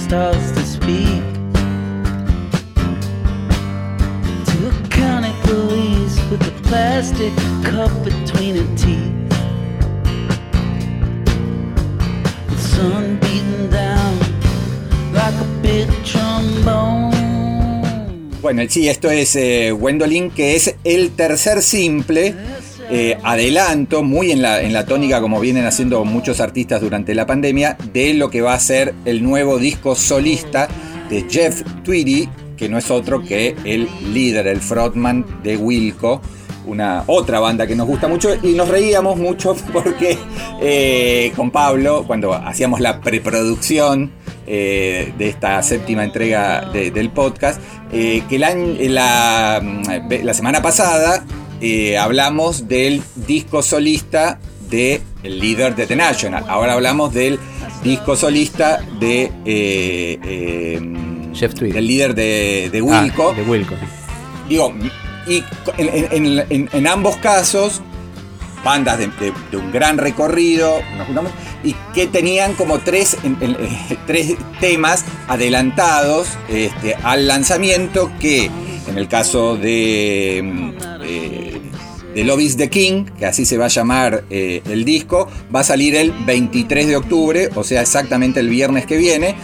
starts 0.07 0.51
to 0.51 0.63
speak 0.63 1.21
to 4.45 4.57
a 4.69 4.87
county 4.89 5.33
police 5.43 6.17
with 6.31 6.41
a 6.47 6.51
plastic 6.63 7.35
cup 7.61 7.91
between 8.05 8.55
her 8.55 8.75
teeth, 8.77 9.11
the 12.47 12.57
sun 12.57 13.19
beating 13.19 13.69
down 13.69 14.17
like 15.11 15.35
a 15.35 15.47
big 15.61 15.89
trombone. 16.05 17.11
Bueno, 18.41 18.61
sí, 18.69 18.87
esto 18.87 19.11
es 19.11 19.35
eh, 19.35 19.71
Gwendolyn, 19.71 20.31
que 20.31 20.55
es 20.55 20.73
el 20.85 21.11
tercer 21.17 21.61
simple. 21.61 22.33
Eh, 22.89 23.17
adelanto, 23.23 24.03
muy 24.03 24.31
en 24.31 24.41
la, 24.41 24.61
en 24.61 24.73
la 24.73 24.85
tónica 24.85 25.19
como 25.21 25.39
vienen 25.39 25.65
haciendo 25.65 26.03
muchos 26.05 26.39
artistas 26.39 26.81
durante 26.81 27.13
la 27.15 27.25
pandemia, 27.25 27.77
de 27.93 28.13
lo 28.13 28.29
que 28.29 28.41
va 28.41 28.53
a 28.53 28.59
ser 28.59 28.93
el 29.05 29.23
nuevo 29.23 29.57
disco 29.59 29.95
solista 29.95 30.67
de 31.09 31.25
Jeff 31.29 31.61
Tweedy, 31.83 32.29
que 32.55 32.69
no 32.69 32.77
es 32.77 32.89
otro 32.91 33.21
que 33.23 33.55
el 33.65 33.87
líder, 34.13 34.47
el 34.47 34.59
frontman 34.61 35.25
de 35.43 35.57
Wilco, 35.57 36.21
una 36.65 37.03
otra 37.07 37.39
banda 37.39 37.65
que 37.67 37.75
nos 37.75 37.87
gusta 37.87 38.07
mucho 38.09 38.29
y 38.43 38.53
nos 38.53 38.67
reíamos 38.67 39.17
mucho 39.17 39.55
porque 39.73 40.17
eh, 40.61 41.31
con 41.35 41.51
Pablo, 41.51 42.03
cuando 42.05 42.33
hacíamos 42.33 42.79
la 42.81 42.99
preproducción 42.99 44.11
eh, 44.45 45.13
de 45.17 45.29
esta 45.29 45.61
séptima 45.63 46.03
entrega 46.03 46.69
de- 46.73 46.91
del 46.91 47.09
podcast, 47.09 47.61
que 47.91 48.37
la, 48.39 49.61
la 49.61 50.33
semana 50.33 50.61
pasada 50.61 51.23
eh, 51.61 51.97
hablamos 51.97 52.67
del 52.67 53.01
disco 53.15 53.61
solista 53.61 54.39
de 54.69 55.01
el 55.23 55.39
líder 55.39 55.75
de 55.75 55.87
The 55.87 55.95
National. 55.95 56.45
Ahora 56.47 56.73
hablamos 56.73 57.13
del 57.13 57.39
disco 57.83 58.15
solista 58.15 58.81
de 58.99 59.31
eh, 59.45 60.19
eh, 60.23 60.81
Jeff 61.33 61.53
Tweedy. 61.53 61.73
del 61.73 61.87
líder 61.87 62.15
de, 62.15 62.69
de 62.71 62.79
Ah, 62.79 63.01
Wilco. 63.01 63.33
de 63.33 63.41
Wilco. 63.43 63.75
Digo, 64.49 64.73
Y 65.27 65.43
en, 65.77 65.89
en- 66.27 66.45
en- 66.49 66.69
en 66.71 66.87
ambos 66.87 67.17
casos, 67.17 67.81
bandas 68.63 68.97
de, 68.97 69.07
de- 69.07 69.33
de 69.51 69.57
un 69.57 69.71
gran 69.73 69.97
recorrido, 69.97 70.79
nos 70.97 71.05
juntamos, 71.05 71.31
y 71.65 71.75
que 71.93 72.07
tenían 72.07 72.53
como 72.53 72.79
tres, 72.79 73.17
eh, 73.23 73.97
tres 74.07 74.35
temas 74.61 75.03
adelantados 75.27 76.29
este, 76.47 76.95
al 77.03 77.27
lanzamiento 77.27 78.09
que, 78.21 78.45
en 78.87 78.97
el 78.97 79.07
caso 79.09 79.57
de, 79.57 80.73
de 82.17 82.23
Love 82.23 82.41
is 82.41 82.57
the 82.57 82.67
King, 82.67 83.05
que 83.19 83.27
así 83.27 83.45
se 83.45 83.59
va 83.59 83.65
a 83.65 83.67
llamar 83.67 84.23
eh, 84.31 84.63
el 84.65 84.83
disco, 84.85 85.27
va 85.55 85.59
a 85.59 85.63
salir 85.63 85.95
el 85.95 86.11
23 86.25 86.87
de 86.87 86.95
octubre, 86.95 87.49
o 87.53 87.63
sea, 87.63 87.81
exactamente 87.81 88.39
el 88.39 88.49
viernes 88.49 88.87
que 88.87 88.97
viene. 88.97 89.35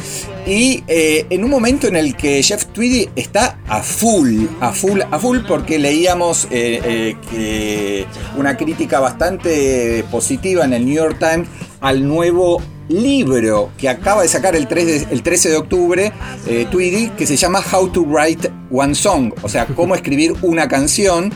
Y 0.47 0.83
eh, 0.87 1.27
en 1.29 1.43
un 1.43 1.51
momento 1.51 1.87
en 1.87 1.95
el 1.95 2.15
que 2.15 2.41
Jeff 2.41 2.65
Tweedy 2.65 3.09
está 3.15 3.59
a 3.67 3.83
full, 3.83 4.47
a 4.59 4.71
full, 4.71 5.01
a 5.01 5.19
full, 5.19 5.41
porque 5.47 5.77
leíamos 5.77 6.47
eh, 6.49 8.05
una 8.39 8.57
crítica 8.57 8.99
bastante 8.99 10.03
positiva 10.09 10.65
en 10.65 10.73
el 10.73 10.83
New 10.83 10.95
York 10.95 11.19
Times 11.19 11.47
al 11.79 12.07
nuevo 12.07 12.59
libro 12.89 13.71
que 13.77 13.89
acaba 13.89 14.21
de 14.23 14.27
sacar 14.27 14.55
el, 14.55 14.67
3 14.67 14.85
de- 14.85 15.07
el 15.13 15.23
13 15.23 15.49
de 15.49 15.57
octubre, 15.57 16.11
eh, 16.47 16.67
Tweedy, 16.69 17.09
que 17.17 17.25
se 17.25 17.35
llama 17.35 17.61
How 17.71 17.89
to 17.89 18.01
Write 18.03 18.51
One 18.71 18.95
Song, 18.95 19.33
o 19.41 19.49
sea, 19.49 19.65
cómo 19.75 19.95
escribir 19.95 20.33
una 20.41 20.67
canción. 20.67 21.31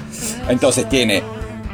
Entonces 0.49 0.87
tiene 0.89 1.23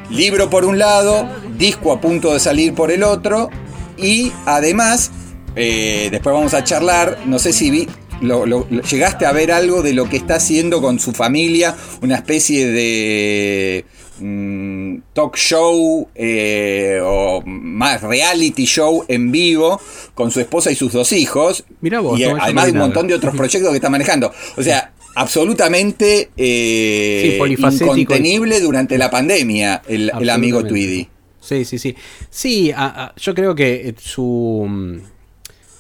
libro 0.09 0.49
por 0.49 0.65
un 0.65 0.77
lado, 0.79 1.27
disco 1.57 1.91
a 1.91 1.99
punto 2.01 2.33
de 2.33 2.39
salir 2.39 2.73
por 2.73 2.91
el 2.91 3.03
otro, 3.03 3.49
y 3.97 4.31
además, 4.45 5.11
eh, 5.55 6.09
después 6.11 6.33
vamos 6.33 6.53
a 6.53 6.63
charlar, 6.63 7.19
no 7.25 7.39
sé 7.39 7.53
si 7.53 7.71
vi, 7.71 7.87
lo- 8.21 8.45
lo- 8.45 8.65
lo- 8.69 8.81
llegaste 8.83 9.25
a 9.25 9.31
ver 9.31 9.51
algo 9.51 9.81
de 9.81 9.93
lo 9.93 10.07
que 10.09 10.17
está 10.17 10.35
haciendo 10.35 10.81
con 10.81 10.99
su 10.99 11.11
familia, 11.13 11.75
una 12.01 12.15
especie 12.15 12.67
de 12.67 13.85
mm, 14.19 14.62
talk 15.13 15.35
show 15.37 16.07
eh, 16.15 16.99
o 17.03 17.41
más 17.45 18.01
reality 18.01 18.65
show 18.65 19.05
en 19.07 19.31
vivo 19.31 19.79
con 20.15 20.31
su 20.31 20.39
esposa 20.39 20.71
y 20.71 20.75
sus 20.75 20.91
dos 20.93 21.11
hijos, 21.11 21.63
Mirá 21.81 21.99
vos, 21.99 22.19
y 22.19 22.23
además 22.23 22.65
de 22.67 22.71
un 22.73 22.77
montón 22.79 23.07
de 23.07 23.13
otros 23.13 23.35
proyectos 23.37 23.69
que 23.71 23.75
está 23.77 23.89
manejando. 23.89 24.31
O 24.57 24.63
sea, 24.63 24.91
absolutamente 25.15 26.29
eh, 26.37 27.37
Sí, 27.37 27.53
incontenible 28.01 28.59
durante 28.59 28.97
la 28.97 29.09
pandemia 29.09 29.81
el, 29.87 30.11
el 30.19 30.29
amigo. 30.29 30.63
Tweedy. 30.63 31.07
Sí, 31.39 31.65
sí, 31.65 31.77
sí. 31.77 31.95
Sí, 32.29 32.71
a- 32.71 33.05
a- 33.05 33.13
yo 33.17 33.35
creo 33.35 33.53
que 33.53 33.89
eh, 33.89 33.95
su, 33.99 34.65
mm, 34.67 34.97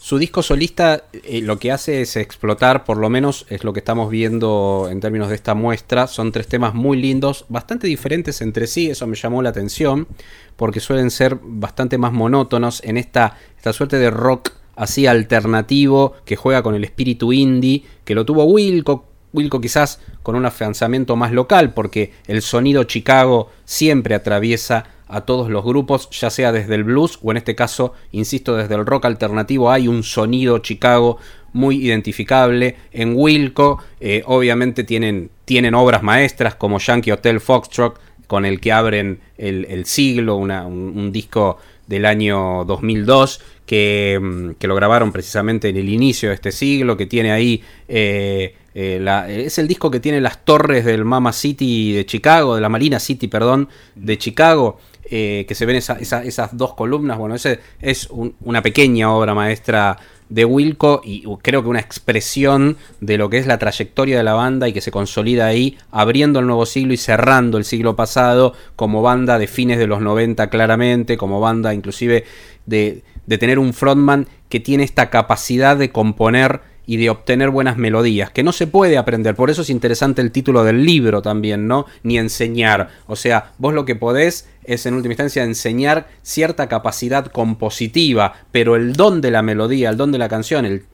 su 0.03 0.17
disco 0.17 0.43
solista 0.43 1.05
eh, 1.13 1.39
lo 1.39 1.57
que 1.59 1.71
hace 1.71 2.01
es 2.01 2.17
explotar, 2.17 2.83
por 2.83 2.97
lo 2.97 3.09
menos 3.09 3.45
es 3.47 3.63
lo 3.63 3.71
que 3.71 3.79
estamos 3.79 4.11
viendo 4.11 4.89
en 4.91 4.99
términos 4.99 5.29
de 5.29 5.35
esta 5.35 5.53
muestra. 5.53 6.07
Son 6.07 6.33
tres 6.33 6.49
temas 6.49 6.73
muy 6.73 7.01
lindos, 7.01 7.45
bastante 7.47 7.87
diferentes 7.87 8.41
entre 8.41 8.67
sí, 8.67 8.89
eso 8.89 9.07
me 9.07 9.15
llamó 9.15 9.41
la 9.41 9.51
atención, 9.51 10.09
porque 10.57 10.81
suelen 10.81 11.09
ser 11.09 11.39
bastante 11.41 11.97
más 11.97 12.11
monótonos 12.11 12.83
en 12.83 12.97
esta, 12.97 13.37
esta 13.55 13.71
suerte 13.71 13.97
de 13.97 14.11
rock 14.11 14.49
así 14.75 15.07
alternativo 15.07 16.15
que 16.25 16.35
juega 16.35 16.63
con 16.63 16.75
el 16.75 16.83
espíritu 16.83 17.31
indie, 17.31 17.85
que 18.03 18.13
lo 18.13 18.25
tuvo 18.25 18.43
Wilco, 18.43 19.05
Wilco 19.31 19.61
quizás 19.61 20.01
con 20.21 20.35
un 20.35 20.45
afianzamiento 20.45 21.15
más 21.15 21.31
local, 21.31 21.73
porque 21.73 22.11
el 22.27 22.41
sonido 22.41 22.83
Chicago 22.83 23.51
siempre 23.63 24.15
atraviesa 24.15 24.83
a 25.13 25.21
todos 25.21 25.49
los 25.49 25.63
grupos, 25.63 26.09
ya 26.09 26.29
sea 26.29 26.51
desde 26.51 26.73
el 26.75 26.83
blues 26.83 27.19
o 27.21 27.31
en 27.31 27.37
este 27.37 27.55
caso, 27.55 27.93
insisto, 28.11 28.55
desde 28.55 28.73
el 28.75 28.85
rock 28.85 29.05
alternativo, 29.05 29.69
hay 29.69 29.87
un 29.87 30.01
sonido 30.03 30.57
Chicago 30.57 31.17
muy 31.53 31.85
identificable. 31.85 32.75
En 32.91 33.13
Wilco, 33.15 33.77
eh, 33.99 34.23
obviamente 34.25 34.83
tienen, 34.83 35.29
tienen 35.45 35.75
obras 35.75 36.01
maestras 36.01 36.55
como 36.55 36.79
Yankee 36.79 37.11
Hotel 37.11 37.39
Foxtrot, 37.39 37.99
con 38.25 38.45
el 38.45 38.59
que 38.59 38.71
abren 38.71 39.19
el, 39.37 39.85
siglo, 39.85 40.37
un, 40.37 41.11
disco 41.11 41.59
del 41.85 42.05
año 42.05 42.63
2002 42.65 43.41
que, 43.67 44.19
mm, 44.19 44.51
que 44.53 44.67
lo 44.67 44.73
grabaron 44.73 45.11
precisamente 45.11 45.69
en 45.69 45.77
el 45.77 45.89
inicio 45.89 46.29
de 46.29 46.35
este 46.35 46.51
siglo, 46.51 46.97
que 46.97 47.05
tiene 47.05 47.31
ahí, 47.31 47.61
eh, 47.87 48.55
eh, 48.75 48.99
la- 49.01 49.29
es 49.29 49.57
el 49.59 49.67
disco 49.67 49.91
que 49.91 49.99
tiene 49.99 50.19
las 50.21 50.43
torres 50.45 50.85
del 50.85 51.05
Mama 51.05 51.33
City 51.33 51.93
de 51.93 52.05
Chicago, 52.05 52.55
de 52.55 52.61
la 52.61 52.69
Marina 52.69 52.99
City, 52.99 53.27
perdón, 53.27 53.69
de 53.95 54.17
Chicago, 54.17 54.77
eh, 55.09 55.45
que 55.47 55.53
se 55.55 55.65
ven 55.65 55.75
esa- 55.75 55.99
esa- 55.99 56.23
esas 56.23 56.57
dos 56.57 56.73
columnas, 56.73 57.17
bueno, 57.17 57.35
ese 57.35 57.59
es 57.81 58.07
un- 58.09 58.35
una 58.41 58.61
pequeña 58.61 59.13
obra 59.13 59.33
maestra 59.35 59.97
de 60.29 60.45
Wilco 60.45 61.01
y 61.03 61.25
creo 61.43 61.61
que 61.61 61.69
una 61.69 61.81
expresión 61.81 62.77
de 63.01 63.17
lo 63.19 63.29
que 63.29 63.37
es 63.37 63.45
la 63.45 63.59
trayectoria 63.59 64.17
de 64.17 64.23
la 64.23 64.33
banda 64.33 64.67
y 64.67 64.73
que 64.73 64.81
se 64.81 64.89
consolida 64.89 65.45
ahí, 65.45 65.77
abriendo 65.91 66.39
el 66.39 66.47
nuevo 66.47 66.65
siglo 66.65 66.93
y 66.93 66.97
cerrando 66.97 67.59
el 67.59 67.65
siglo 67.65 67.95
pasado 67.95 68.53
como 68.75 69.03
banda 69.03 69.37
de 69.37 69.45
fines 69.47 69.77
de 69.77 69.85
los 69.85 70.01
90 70.01 70.49
claramente, 70.49 71.17
como 71.17 71.39
banda 71.39 71.73
inclusive 71.73 72.23
de 72.65 73.03
tener 73.37 73.59
un 73.59 73.73
frontman 73.73 74.27
que 74.49 74.59
tiene 74.59 74.83
esta 74.83 75.09
capacidad 75.11 75.77
de 75.77 75.91
componer 75.91 76.61
y 76.85 76.97
de 76.97 77.09
obtener 77.09 77.49
buenas 77.49 77.77
melodías, 77.77 78.31
que 78.31 78.43
no 78.43 78.51
se 78.51 78.67
puede 78.67 78.97
aprender, 78.97 79.35
por 79.35 79.49
eso 79.49 79.61
es 79.61 79.69
interesante 79.69 80.21
el 80.21 80.31
título 80.31 80.63
del 80.63 80.85
libro 80.85 81.21
también, 81.21 81.67
¿no? 81.67 81.85
Ni 82.03 82.17
enseñar, 82.17 82.89
o 83.07 83.15
sea, 83.15 83.51
vos 83.57 83.73
lo 83.73 83.85
que 83.85 83.95
podés 83.95 84.47
es 84.63 84.85
en 84.85 84.93
última 84.93 85.13
instancia 85.13 85.43
enseñar 85.43 86.07
cierta 86.21 86.67
capacidad 86.67 87.25
compositiva, 87.27 88.33
pero 88.51 88.75
el 88.75 88.93
don 88.93 89.21
de 89.21 89.31
la 89.31 89.41
melodía, 89.41 89.89
el 89.89 89.97
don 89.97 90.11
de 90.11 90.17
la 90.17 90.29
canción, 90.29 90.65
el 90.65 90.85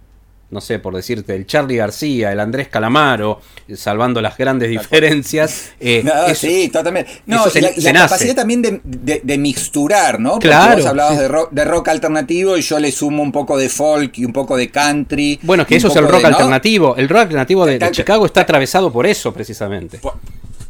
no 0.52 0.62
sé, 0.62 0.80
por 0.80 0.96
decirte, 0.96 1.36
el 1.36 1.46
Charlie 1.46 1.76
García, 1.78 2.32
el 2.32 2.40
Andrés 2.40 2.68
Calamaro, 2.70 3.40
salvando 3.76 4.20
las 4.22 4.36
grandes 4.38 4.70
diferencias. 4.70 5.72
eh, 5.80 6.02
No, 6.04 6.26
eso- 6.26 6.48
sí, 6.48 6.70
totalmente. 6.70 7.12
No, 7.28 7.42
eso 7.42 7.50
se- 7.52 7.60
y 7.60 7.62
la, 7.62 7.70
y 7.72 7.74
se 7.76 7.82
la 7.82 7.94
nace. 7.94 8.06
capacidad 8.14 8.36
también 8.36 8.62
de, 8.62 8.82
de- 8.84 9.22
de 9.24 9.38
mixturar, 9.38 10.20
¿no? 10.20 10.32
Porque 10.34 10.48
Claro, 10.48 10.78
vos 10.78 10.86
hablabas 10.88 11.16
sí. 11.16 11.22
de, 11.22 11.28
rock, 11.28 11.52
de 11.52 11.66
rock 11.66 11.88
alternativo 11.90 12.58
y 12.58 12.62
yo 12.62 12.80
le 12.80 12.92
sumo 12.92 13.22
un 13.22 13.32
poco 13.32 13.58
de 13.58 13.70
folk 13.70 14.18
y 14.18 14.26
un 14.26 14.34
poco 14.34 14.58
de 14.58 14.70
country. 14.70 15.40
Bueno, 15.44 15.66
que 15.68 15.76
eso 15.76 15.88
es 15.90 15.96
el 15.96 16.08
rock 16.08 16.24
de- 16.24 16.30
¿no? 16.32 16.36
alternativo. 16.38 16.96
El 16.96 17.10
rock 17.10 17.22
alternativo 17.22 17.66
de, 17.66 17.92
Chicago 17.92 18.26
está 18.26 18.42
atravesado 18.42 18.92
por 18.92 19.06
eso, 19.06 19.32
precisamente. 19.34 20.00
Por, 20.00 20.14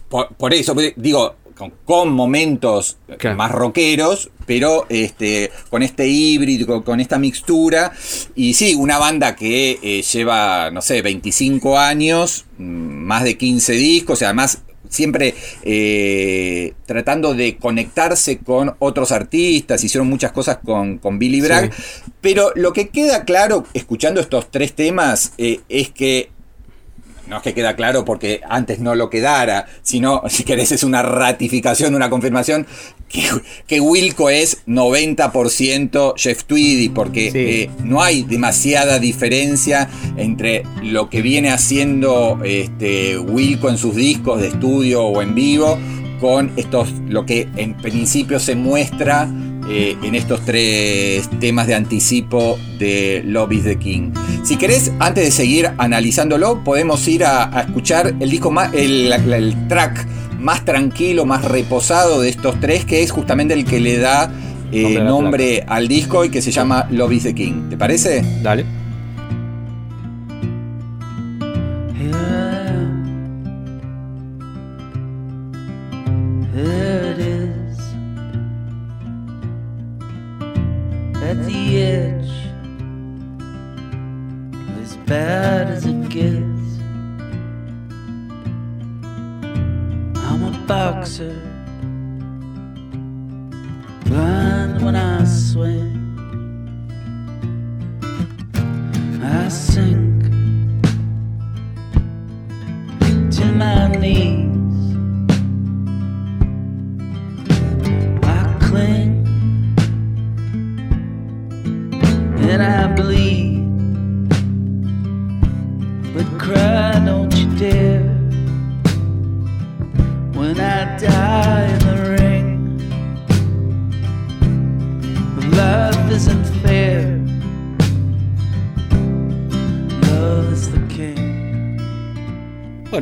por- 0.10 0.30
por 0.36 0.54
eso, 0.54 0.74
pues, 0.74 0.94
digo, 0.96 1.36
con, 1.56 1.74
con 1.86 2.12
momentos 2.12 2.98
Claro. 3.18 3.36
más 3.38 3.52
rockeros, 3.52 4.30
pero 4.46 4.86
este, 4.90 5.52
con 5.70 5.84
este 5.84 6.08
híbrido, 6.08 6.66
con, 6.66 6.84
con 6.84 7.00
esta 7.00 7.20
mixtura. 7.20 7.92
Y 8.36 8.54
sí, 8.54 8.76
una 8.76 8.98
banda 8.98 9.36
que 9.36 9.78
eh, 9.82 10.02
lleva, 10.02 10.72
no 10.72 10.82
sé, 10.82 11.02
25 11.02 11.78
años, 11.78 12.46
mm, 12.58 12.64
más 12.64 13.24
de 13.26 13.38
15 13.38 13.74
discos, 13.74 14.22
y 14.22 14.26
además 14.26 14.60
siempre 14.88 15.36
eh, 15.64 16.74
tratando 16.86 17.34
de 17.36 17.58
conectarse 17.58 18.40
con 18.40 18.76
otros 18.80 19.12
artistas, 19.12 19.84
hicieron 19.84 20.08
muchas 20.10 20.32
cosas 20.32 20.60
con, 20.66 20.98
con 20.98 21.20
Billy 21.20 21.42
Bragg, 21.42 21.72
pero 22.22 22.52
lo 22.56 22.74
que 22.74 22.90
queda 22.90 23.24
claro 23.24 23.66
escuchando 23.74 24.20
estos 24.20 24.50
tres 24.50 24.74
temas 24.74 25.34
eh, 25.38 25.60
es 25.70 25.90
que 25.90 26.32
no 27.30 27.38
es 27.38 27.44
que 27.44 27.54
queda 27.54 27.76
claro 27.76 28.04
porque 28.06 28.42
antes 28.50 28.80
no 28.80 28.96
lo 28.96 29.10
quedara, 29.10 29.68
sino, 29.84 30.24
si 30.30 30.44
querés, 30.44 30.72
es 30.72 30.84
una 30.84 31.02
ratificación, 31.04 31.96
una 31.96 32.10
confirmación, 32.10 32.66
que, 33.08 33.28
que 33.68 33.80
Wilco 33.80 34.30
es 34.30 34.66
90% 34.68 36.14
Jeff 36.18 36.44
Tweedy, 36.46 36.90
porque 36.90 37.32
Sí. 37.32 37.38
eh, 37.38 37.70
no 37.84 38.02
hay 38.02 38.24
demasiada 38.24 39.00
diferencia 39.00 39.90
entre 40.18 40.64
lo 40.84 41.10
que 41.10 41.22
viene 41.22 41.50
haciendo 41.52 42.40
este, 42.44 43.18
Wilco 43.18 43.70
en 43.70 43.78
sus 43.78 43.96
discos 43.96 44.42
de 44.42 44.48
estudio 44.48 45.04
o 45.04 45.22
en 45.22 45.36
vivo, 45.36 45.78
con 46.20 46.52
estos, 46.58 46.92
lo 47.08 47.26
que 47.26 47.48
en 47.56 47.76
principio 47.76 48.40
se 48.40 48.56
muestra 48.56 49.30
eh, 49.70 49.96
en 50.02 50.16
estos 50.16 50.44
tres 50.46 51.30
temas 51.40 51.68
de 51.68 51.76
anticipo 51.76 52.58
de 52.80 53.22
Love 53.26 53.54
is 53.54 53.64
the 53.66 53.78
King. 53.78 54.12
Si 54.44 54.58
querés, 54.58 54.92
antes 55.00 55.26
de 55.26 55.32
seguir 55.32 55.70
analizándolo, 55.78 56.64
podemos 56.64 57.08
ir 57.08 57.24
a, 57.24 57.56
a 57.56 57.62
escuchar 57.62 58.16
el 58.20 58.30
disco 58.32 58.50
más, 58.50 58.74
el, 58.74 59.14
track 59.68 60.08
más 60.40 60.66
tranquilo, 60.66 61.26
más 61.26 61.46
reposado 61.46 62.22
de 62.22 62.30
estos 62.30 62.60
tres, 62.60 62.86
que 62.86 63.04
es 63.04 63.12
justamente 63.12 63.54
el 63.54 63.66
que 63.66 63.80
le 63.80 63.98
da 63.98 64.32
eh, 64.72 65.00
nombre 65.04 65.64
al 65.68 65.88
disco 65.88 66.26
y 66.26 66.30
que 66.30 66.42
se 66.42 66.52
llama 66.52 66.88
Love 66.90 67.14
is 67.14 67.24
the 67.24 67.36
King. 67.36 67.70
¿Te 67.70 67.78
parece? 67.78 68.24
Dale. 68.42 68.79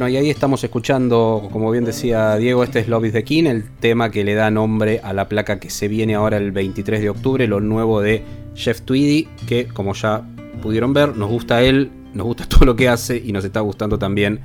Y 0.09 0.15
ahí 0.15 0.29
estamos 0.29 0.63
escuchando, 0.63 1.49
como 1.51 1.69
bien 1.69 1.83
decía 1.83 2.37
Diego, 2.37 2.63
este 2.63 2.79
es 2.79 2.87
is 2.87 3.11
the 3.11 3.23
King, 3.25 3.43
el 3.45 3.69
tema 3.69 4.09
que 4.09 4.23
le 4.23 4.35
da 4.35 4.49
nombre 4.49 5.01
a 5.03 5.11
la 5.11 5.27
placa 5.27 5.59
que 5.59 5.69
se 5.69 5.89
viene 5.89 6.15
ahora 6.15 6.37
el 6.37 6.51
23 6.51 7.01
de 7.01 7.09
octubre, 7.09 7.45
lo 7.45 7.59
nuevo 7.59 7.99
de 7.99 8.23
Jeff 8.55 8.81
Tweedy, 8.81 9.27
que 9.47 9.67
como 9.67 9.93
ya 9.93 10.23
pudieron 10.61 10.93
ver, 10.93 11.17
nos 11.17 11.29
gusta 11.29 11.61
él, 11.61 11.91
nos 12.13 12.25
gusta 12.25 12.45
todo 12.49 12.65
lo 12.65 12.75
que 12.75 12.87
hace 12.87 13.21
y 13.23 13.33
nos 13.33 13.43
está 13.43 13.59
gustando 13.59 13.99
también 13.99 14.39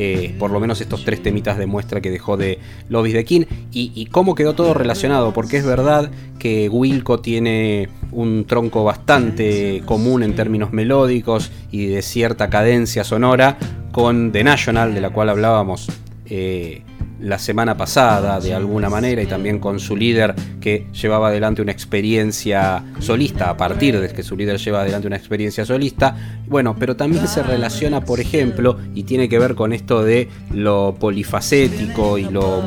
eh, 0.00 0.34
por 0.38 0.52
lo 0.52 0.60
menos 0.60 0.80
estos 0.80 1.04
tres 1.04 1.22
temitas 1.22 1.58
de 1.58 1.66
muestra 1.66 2.00
que 2.00 2.10
dejó 2.10 2.36
de 2.36 2.60
Lobbies 2.88 3.14
de 3.14 3.24
King 3.24 3.44
y, 3.72 4.06
cómo 4.06 4.36
quedó 4.36 4.54
todo 4.54 4.72
relacionado, 4.72 5.32
porque 5.32 5.56
es 5.56 5.66
verdad 5.66 6.10
que 6.38 6.68
Wilco 6.68 7.18
tiene 7.20 7.88
un 8.12 8.44
tronco 8.46 8.84
bastante 8.84 9.82
común 9.84 10.22
en 10.22 10.36
términos 10.36 10.72
melódicos 10.72 11.50
y 11.72 11.86
de 11.86 12.02
cierta 12.02 12.48
cadencia 12.48 13.02
sonora 13.02 13.58
con 13.90 14.30
The 14.30 14.44
National, 14.44 14.94
de 14.94 15.00
la 15.00 15.10
cual 15.10 15.30
hablábamos. 15.30 15.88
Eh, 16.26 16.82
la 17.20 17.38
semana 17.38 17.76
pasada 17.76 18.40
de 18.40 18.54
alguna 18.54 18.88
manera 18.88 19.22
y 19.22 19.26
también 19.26 19.58
con 19.58 19.80
su 19.80 19.96
líder 19.96 20.34
que 20.60 20.86
llevaba 20.92 21.28
adelante 21.28 21.62
una 21.62 21.72
experiencia 21.72 22.84
solista 23.00 23.50
a 23.50 23.56
partir 23.56 23.98
de 23.98 24.08
que 24.08 24.22
su 24.22 24.36
líder 24.36 24.58
lleva 24.58 24.82
adelante 24.82 25.06
una 25.06 25.16
experiencia 25.16 25.64
solista. 25.64 26.16
Bueno 26.46 26.76
pero 26.78 26.96
también 26.96 27.26
se 27.28 27.42
relaciona 27.42 28.00
por 28.00 28.20
ejemplo 28.20 28.78
y 28.94 29.04
tiene 29.04 29.28
que 29.28 29.38
ver 29.38 29.54
con 29.54 29.72
esto 29.72 30.02
de 30.02 30.28
lo 30.52 30.96
polifacético 30.98 32.18
y 32.18 32.24
lo 32.24 32.62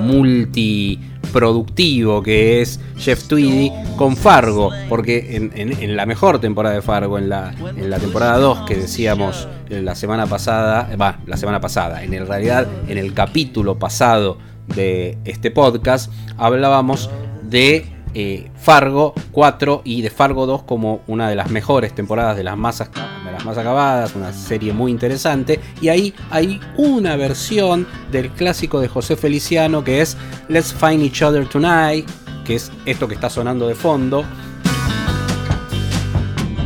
multiproductivo 1.22 2.22
que 2.24 2.62
es 2.62 2.80
Jeff 2.98 3.24
Tweedy 3.28 3.72
con 3.98 4.16
Fargo 4.16 4.72
porque 4.90 5.36
en 5.36 5.96
la 5.96 6.06
mejor 6.06 6.40
temporada 6.40 6.76
de 6.76 6.82
Fargo 6.82 7.18
en 7.18 7.30
la, 7.30 7.54
en 7.76 7.90
la 7.90 8.00
temporada 8.00 8.38
2 8.38 8.62
que 8.68 8.76
decíamos 8.76 9.48
la 9.70 9.96
semana 9.96 10.28
pasada, 10.28 10.94
va, 11.00 11.20
la 11.26 11.38
semana 11.38 11.62
pasada, 11.62 12.04
en 12.04 12.28
realidad 12.28 12.68
en 12.88 12.98
el 12.98 13.14
capítulo 13.14 13.80
pasado 13.80 14.38
de 14.76 15.18
este 15.26 15.52
podcast 15.52 16.12
hablábamos 16.38 17.10
de 17.44 17.86
eh, 18.14 18.52
Fargo 18.56 19.14
4 19.32 19.82
y 19.84 20.02
de 20.02 20.10
Fargo 20.10 20.46
2 20.46 20.64
como 20.64 21.02
una 21.08 21.30
de 21.30 21.36
las 21.36 21.50
mejores 21.50 21.94
temporadas 21.94 22.36
de 22.36 22.44
las, 22.44 22.58
más, 22.58 22.80
de 22.80 23.32
las 23.32 23.46
más 23.46 23.58
acabadas, 23.58 24.16
una 24.16 24.34
serie 24.34 24.74
muy 24.74 24.92
interesante. 24.92 25.60
Y 25.82 25.90
ahí 25.90 26.14
hay 26.30 26.60
una 26.78 27.16
versión 27.16 27.88
del 28.12 28.30
clásico 28.32 28.80
de 28.80 28.88
José 28.88 29.16
Feliciano 29.16 29.84
que 29.84 30.02
es 30.02 30.18
Let's 30.48 30.74
Find 30.74 31.02
Each 31.02 31.22
Other 31.22 31.48
Tonight, 31.48 32.10
que 32.46 32.56
es 32.56 32.72
esto 32.86 33.08
que 33.08 33.16
está 33.16 33.30
sonando 33.30 33.68
de 33.68 33.76
fondo. 33.76 34.26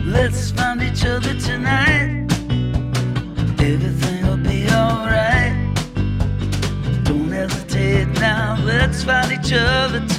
Let's 0.05 0.51
find 0.51 0.81
each 0.81 1.03
other 1.05 1.35
tonight. 1.39 2.31
Everything 3.59 4.27
will 4.27 4.37
be 4.37 4.69
alright. 4.69 5.53
Don't 7.03 7.31
hesitate 7.31 8.07
now. 8.19 8.57
Let's 8.63 9.03
find 9.03 9.31
each 9.31 9.51
other 9.51 9.99
tonight. 9.99 10.14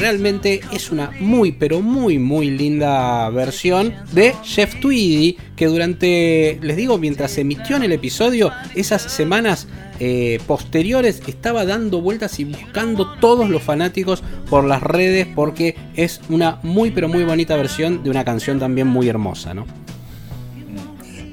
Realmente 0.00 0.62
es 0.72 0.90
una 0.90 1.10
muy 1.20 1.52
pero 1.52 1.82
muy 1.82 2.18
muy 2.18 2.50
linda 2.50 3.28
versión 3.28 3.92
de 4.12 4.34
Jeff 4.42 4.80
Tweedy 4.80 5.36
que 5.54 5.66
durante, 5.66 6.58
les 6.62 6.78
digo, 6.78 6.96
mientras 6.96 7.32
se 7.32 7.42
emitió 7.42 7.76
en 7.76 7.82
el 7.82 7.92
episodio, 7.92 8.50
esas 8.74 9.02
semanas 9.02 9.68
eh, 9.98 10.40
posteriores 10.46 11.20
estaba 11.26 11.66
dando 11.66 12.00
vueltas 12.00 12.40
y 12.40 12.44
buscando 12.44 13.12
todos 13.20 13.50
los 13.50 13.62
fanáticos 13.62 14.22
por 14.48 14.64
las 14.64 14.82
redes 14.82 15.26
porque 15.34 15.76
es 15.94 16.22
una 16.30 16.60
muy 16.62 16.92
pero 16.92 17.06
muy 17.06 17.24
bonita 17.24 17.54
versión 17.56 18.02
de 18.02 18.08
una 18.08 18.24
canción 18.24 18.58
también 18.58 18.86
muy 18.86 19.06
hermosa, 19.06 19.52
¿no? 19.52 19.66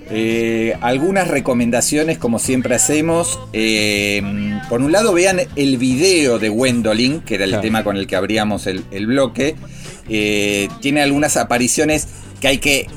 Eh, 0.09 0.75
algunas 0.81 1.27
recomendaciones, 1.27 2.17
como 2.17 2.39
siempre 2.39 2.75
hacemos. 2.75 3.39
Eh, 3.53 4.21
por 4.69 4.81
un 4.81 4.91
lado, 4.91 5.13
vean 5.13 5.39
el 5.55 5.77
video 5.77 6.39
de 6.39 6.49
Gwendolyn, 6.49 7.21
que 7.21 7.35
era 7.35 7.43
el 7.45 7.51
Claro. 7.51 7.61
tema 7.61 7.83
con 7.83 7.97
el 7.97 8.07
que 8.07 8.15
abríamos 8.15 8.67
el, 8.67 8.83
el 8.91 9.07
bloque. 9.07 9.55
Eh, 10.09 10.69
tiene 10.81 11.01
algunas 11.01 11.35
apariciones 11.37 12.07
que 12.39 12.47
hay 12.47 12.57
que 12.59 12.87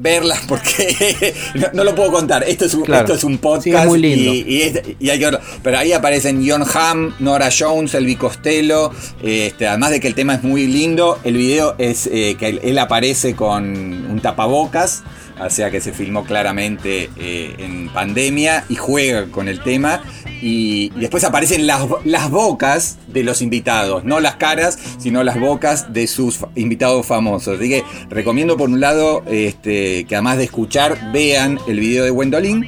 verlas 0.00 0.40
porque 0.48 1.34
no, 1.54 1.66
no 1.74 1.84
lo 1.84 1.94
puedo 1.94 2.12
contar. 2.12 2.44
Esto 2.46 2.64
es 2.66 2.74
un, 2.74 2.82
Claro. 2.84 3.02
esto 3.04 3.14
es 3.16 3.24
un 3.24 3.38
podcast 3.38 3.64
Sí, 3.64 3.70
es 3.72 3.86
muy 3.86 3.98
lindo. 3.98 4.32
y, 4.34 4.38
y 4.56 4.62
es- 4.62 4.80
y 4.98 5.10
hay 5.10 5.18
que 5.18 5.24
verlo. 5.24 5.40
Pero 5.62 5.78
ahí 5.78 5.92
aparecen 5.92 6.44
John 6.48 6.64
Hamm, 6.72 7.14
Nora 7.20 7.50
Jones, 7.56 7.94
Elvi 7.94 8.14
Costello. 8.16 8.92
Este, 9.22 9.66
además 9.66 9.90
de 9.90 10.00
que 10.00 10.06
el 10.08 10.14
tema 10.14 10.34
es 10.34 10.42
muy 10.44 10.66
lindo, 10.66 11.18
el 11.24 11.36
video 11.36 11.74
es 11.78 12.08
eh, 12.12 12.36
que 12.38 12.48
él, 12.48 12.60
él 12.62 12.78
aparece 12.78 13.34
con 13.34 13.64
un 14.10 14.20
tapabocas. 14.20 15.02
O 15.40 15.50
sea 15.50 15.70
que 15.70 15.80
se 15.80 15.92
filmó 15.92 16.24
claramente 16.24 17.10
eh, 17.16 17.54
en 17.58 17.88
pandemia 17.88 18.64
y 18.68 18.74
juega 18.74 19.26
con 19.26 19.48
el 19.48 19.62
tema. 19.62 20.02
Y, 20.40 20.90
después 20.90 21.24
aparecen 21.24 21.66
las, 21.66 21.86
las 22.04 22.30
bocas 22.30 22.98
de 23.08 23.24
los 23.24 23.42
invitados, 23.42 24.04
no 24.04 24.20
las 24.20 24.36
caras, 24.36 24.78
sino 24.98 25.24
las 25.24 25.38
bocas 25.38 25.92
de 25.92 26.06
sus 26.06 26.40
invitados 26.54 27.06
famosos. 27.06 27.58
Así 27.58 27.68
que 27.68 27.84
recomiendo 28.08 28.56
por 28.56 28.68
un 28.68 28.80
lado 28.80 29.22
este, 29.26 30.04
que 30.04 30.14
además 30.14 30.38
de 30.38 30.44
escuchar, 30.44 31.12
vean 31.12 31.58
el 31.66 31.80
video 31.80 32.04
de 32.04 32.10
Gwendolyn. 32.10 32.66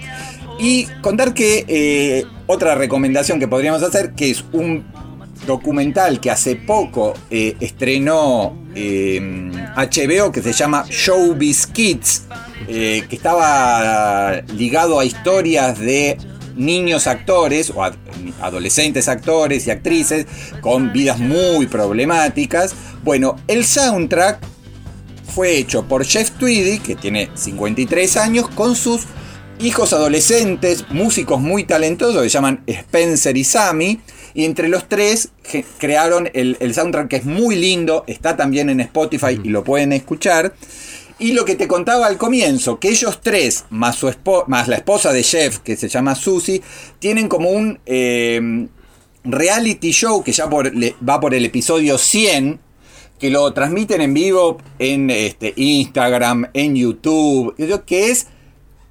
Y 0.59 0.87
contar 1.01 1.33
que 1.33 1.65
eh, 1.69 2.27
otra 2.47 2.75
recomendación 2.75 3.41
que 3.41 3.49
podríamos 3.49 3.83
hacer, 3.83 4.13
que 4.13 4.31
es 4.31 4.45
un 4.53 4.85
documental 5.47 6.21
que 6.21 6.31
hace 6.31 6.55
poco 6.55 7.15
eh, 7.31 7.57
estrenó 7.61 8.59
HBO 8.75 10.31
que 10.31 10.43
se 10.43 10.53
llama 10.53 10.85
Showbiz 10.89 11.67
Kids, 11.67 12.25
eh, 12.69 13.05
que 13.09 13.17
estaba 13.17 14.43
ligado 14.57 15.01
a 15.01 15.05
historias 15.05 15.79
de 15.79 16.17
niños 16.57 17.07
actores 17.07 17.71
o 17.71 17.83
ad- 17.83 17.95
adolescentes 18.41 19.09
actores 19.09 19.67
y 19.67 19.71
actrices 19.71 20.27
con 20.61 20.93
vidas 20.93 21.19
muy 21.19 21.67
problemáticas. 21.67 22.75
Bueno, 23.03 23.37
el 23.49 23.65
soundtrack 23.65 24.41
fue 25.35 25.57
hecho 25.59 25.85
por 25.87 26.05
Jeff 26.05 26.33
Tweedy, 26.33 26.79
que 26.81 26.97
tiene 26.97 27.31
53 27.35 28.17
años, 28.17 28.49
con 28.49 28.75
sus 28.75 29.03
hijos 29.61 29.93
adolescentes, 29.93 30.85
músicos 30.91 31.41
muy 31.41 31.65
talentosos 31.65 32.23
que 32.23 32.29
se 32.29 32.35
llaman 32.35 32.63
Spencer 32.67 33.37
y 33.37 33.45
Sammy. 33.45 34.01
Y 34.33 34.45
entre 34.45 34.69
los 34.69 34.89
tres 34.89 35.31
crearon 35.79 36.31
el, 36.35 36.57
el 36.61 36.73
soundtrack 36.75 37.09
que 37.09 37.17
es 37.17 37.25
muy 37.25 37.57
lindo, 37.57 38.05
está 38.07 38.37
también 38.37 38.71
en 38.71 38.81
Spotify 38.81 39.41
y 39.43 39.49
lo 39.49 39.65
pueden 39.65 39.93
escuchar. 39.93 40.55
Y 41.21 41.33
lo 41.33 41.45
que 41.45 41.55
te 41.55 41.69
contaba 41.69 42.07
al 42.07 42.17
comienzo, 42.17 42.81
que 42.81 42.89
ellos 42.89 43.21
tres, 43.23 43.67
más, 43.69 43.97
su 43.97 44.11
más 44.47 44.69
la 44.69 44.77
esposa 44.77 45.13
de 45.13 45.23
Jeff, 45.23 45.59
que 45.59 45.77
se 45.77 45.89
llama 45.89 46.15
Susie, 46.15 46.63
tienen 46.99 47.29
como 47.29 47.51
un 47.51 47.79
eh, 47.85 48.67
reality 49.23 49.91
show 49.93 50.25
que 50.25 50.33
ya 50.33 50.47
va 50.47 51.21
por 51.21 51.35
el 51.35 51.45
episodio 51.45 51.99
100, 51.99 52.59
que 53.19 53.29
lo 53.29 53.53
transmiten 53.53 54.01
en 54.01 54.15
vivo 54.15 54.57
en 54.79 55.11
este, 55.11 55.53
Instagram, 55.57 56.49
en 56.55 56.75
YouTube, 56.75 57.55
que 57.85 58.11
es 58.11 58.27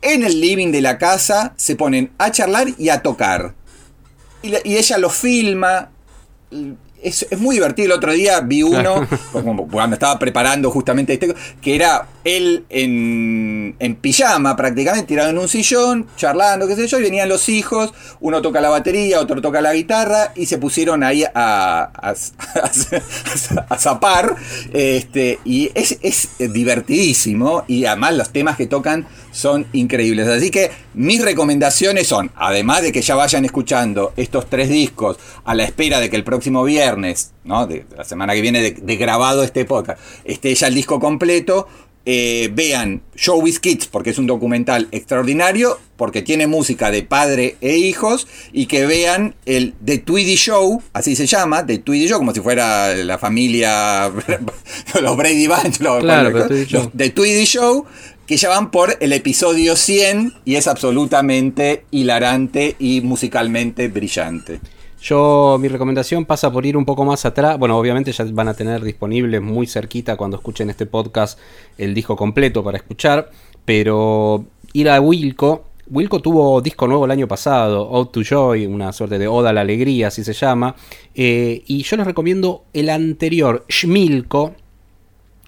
en 0.04 0.24
el 0.24 0.40
living 0.40 0.72
de 0.72 0.82
la 0.82 1.00
casa, 1.00 1.56
se 1.58 1.76
ponen 1.76 2.12
a 2.20 2.32
charlar 2.32 2.68
y 2.78 2.90
a 2.90 3.02
tocar. 3.02 3.56
Y, 4.44 4.54
y 4.70 4.78
ella 4.78 5.00
lo 5.00 5.10
filma. 5.10 5.90
Es, 7.02 7.26
es 7.30 7.40
muy 7.40 7.56
divertido. 7.56 7.86
El 7.88 7.92
otro 7.94 8.12
día 8.12 8.40
vi 8.42 8.64
uno, 8.64 9.08
como 9.32 9.68
cuando 9.68 9.94
estaba 9.96 10.20
preparando 10.20 10.70
justamente 10.72 11.14
este, 11.14 11.34
que 11.62 11.76
era 11.76 12.08
él 12.26 12.66
en, 12.70 13.76
en 13.80 13.96
pijama 13.96 14.56
prácticamente, 14.56 15.08
tirado 15.08 15.30
en 15.30 15.38
un 15.38 15.48
sillón, 15.48 16.08
charlando, 16.18 16.68
qué 16.68 16.76
sé 16.76 16.88
yo, 16.88 17.00
y 17.00 17.04
venían 17.04 17.30
los 17.30 17.48
hijos, 17.50 17.94
uno 18.20 18.42
toca 18.42 18.60
la 18.62 18.70
batería, 18.70 19.20
otro 19.20 19.42
toca 19.42 19.62
la 19.62 19.74
guitarra, 19.74 20.34
y 20.36 20.46
se 20.46 20.58
pusieron 20.58 21.04
ahí 21.04 21.24
a, 21.24 21.30
a, 21.34 21.90
a- 21.94 23.66
a 23.70 23.78
zapar. 23.78 24.36
Este, 24.74 25.40
y 25.46 25.72
es, 25.74 25.98
es 26.02 26.30
divertidísimo, 26.38 27.64
y 27.68 27.86
además 27.86 28.16
los 28.16 28.30
temas 28.32 28.58
que 28.58 28.68
tocan 28.68 29.08
son 29.32 29.66
increíbles. 29.74 30.28
Así 30.28 30.50
que 30.52 30.72
mis 30.94 31.22
recomendaciones 31.22 32.08
son, 32.08 32.32
además 32.36 32.82
de 32.82 32.92
que 32.92 33.02
ya 33.02 33.16
vayan 33.16 33.46
escuchando 33.46 34.14
estos 34.18 34.50
tres 34.50 34.70
discos 34.70 35.18
a 35.46 35.56
la 35.56 35.64
espera 35.64 36.00
de 36.00 36.10
que 36.10 36.16
el 36.16 36.24
próximo 36.24 36.64
viernes, 36.64 37.32
¿no? 37.44 37.68
de 37.68 37.86
la 37.96 38.04
semana 38.04 38.34
que 38.34 38.42
viene 38.42 38.62
de, 38.62 38.72
de 38.72 38.96
grabado 38.98 39.44
este 39.44 39.66
podcast, 39.66 40.00
esté 40.26 40.54
ya 40.56 40.68
el 40.68 40.74
disco 40.76 41.00
completo. 41.00 41.68
eh, 42.06 42.50
vean 42.54 43.02
Showbiz 43.16 43.60
Kids 43.60 43.86
porque 43.88 44.10
es 44.12 44.18
un 44.18 44.26
documental 44.26 44.88
extraordinario, 44.92 45.78
porque 45.96 46.22
tiene 46.24 46.48
música 46.48 46.90
de 46.90 47.04
padre 47.04 47.58
e 47.62 47.78
hijos, 47.78 48.26
y 48.52 48.66
que 48.66 48.88
vean 48.88 49.36
el 49.46 49.76
The 49.86 50.00
Tweedy 50.00 50.36
Show, 50.36 50.82
así 50.94 51.16
se 51.16 51.28
llama, 51.28 51.66
The 51.68 51.80
Tweedy 51.80 52.08
Show, 52.08 52.18
como 52.18 52.34
si 52.34 52.40
fuera 52.40 52.96
la 52.96 53.18
familia, 53.20 54.10
los 55.02 55.18
Brady 55.18 55.48
Bunch, 55.48 55.82
los, 55.82 56.02
Claro, 56.02 56.30
los- 56.32 56.90
The 56.96 57.10
Tweedy 57.12 57.46
Show, 57.46 57.86
que 58.30 58.38
ya 58.38 58.50
van 58.50 58.70
por 58.70 58.96
el 59.00 59.12
episodio 59.12 59.76
100 59.76 60.34
y 60.46 60.54
es 60.54 60.68
absolutamente 60.68 61.86
hilarante 61.90 62.76
y 62.78 63.02
musicalmente 63.02 63.88
brillante. 63.88 64.60
Yo, 65.02 65.58
mi 65.60 65.68
recomendación 65.68 66.26
pasa 66.26 66.52
por 66.52 66.64
ir 66.64 66.78
un 66.78 66.86
poco 66.86 67.04
más 67.04 67.26
atrás. 67.26 67.58
Bueno, 67.58 67.76
obviamente 67.76 68.12
ya 68.12 68.24
van 68.26 68.48
a 68.48 68.54
tener 68.54 68.84
disponible 68.84 69.40
muy 69.40 69.66
cerquita 69.66 70.16
cuando 70.16 70.38
escuchen 70.38 70.70
este 70.70 70.86
podcast 70.86 71.40
el 71.76 71.96
disco 71.96 72.16
completo 72.16 72.64
para 72.64 72.78
escuchar. 72.78 73.32
Pero 73.66 74.46
ir 74.74 74.92
a 74.92 75.02
Wilco. 75.02 75.66
Wilco 75.90 76.22
tuvo 76.22 76.62
disco 76.62 76.88
nuevo 76.88 77.06
el 77.06 77.12
año 77.12 77.28
pasado, 77.28 77.90
Ode 77.90 78.12
to 78.14 78.22
Joy, 78.22 78.68
una 78.68 78.94
suerte 78.94 79.18
de 79.18 79.28
Oda 79.28 79.50
a 79.50 79.54
la 79.54 79.62
Alegría, 79.62 80.10
así 80.10 80.24
se 80.24 80.34
llama. 80.34 80.76
Eh, 81.16 81.64
y 81.66 81.82
yo 81.82 81.98
les 81.98 82.06
recomiendo 82.06 82.66
el 82.74 82.92
anterior, 82.92 83.66
Schmilko, 83.68 84.54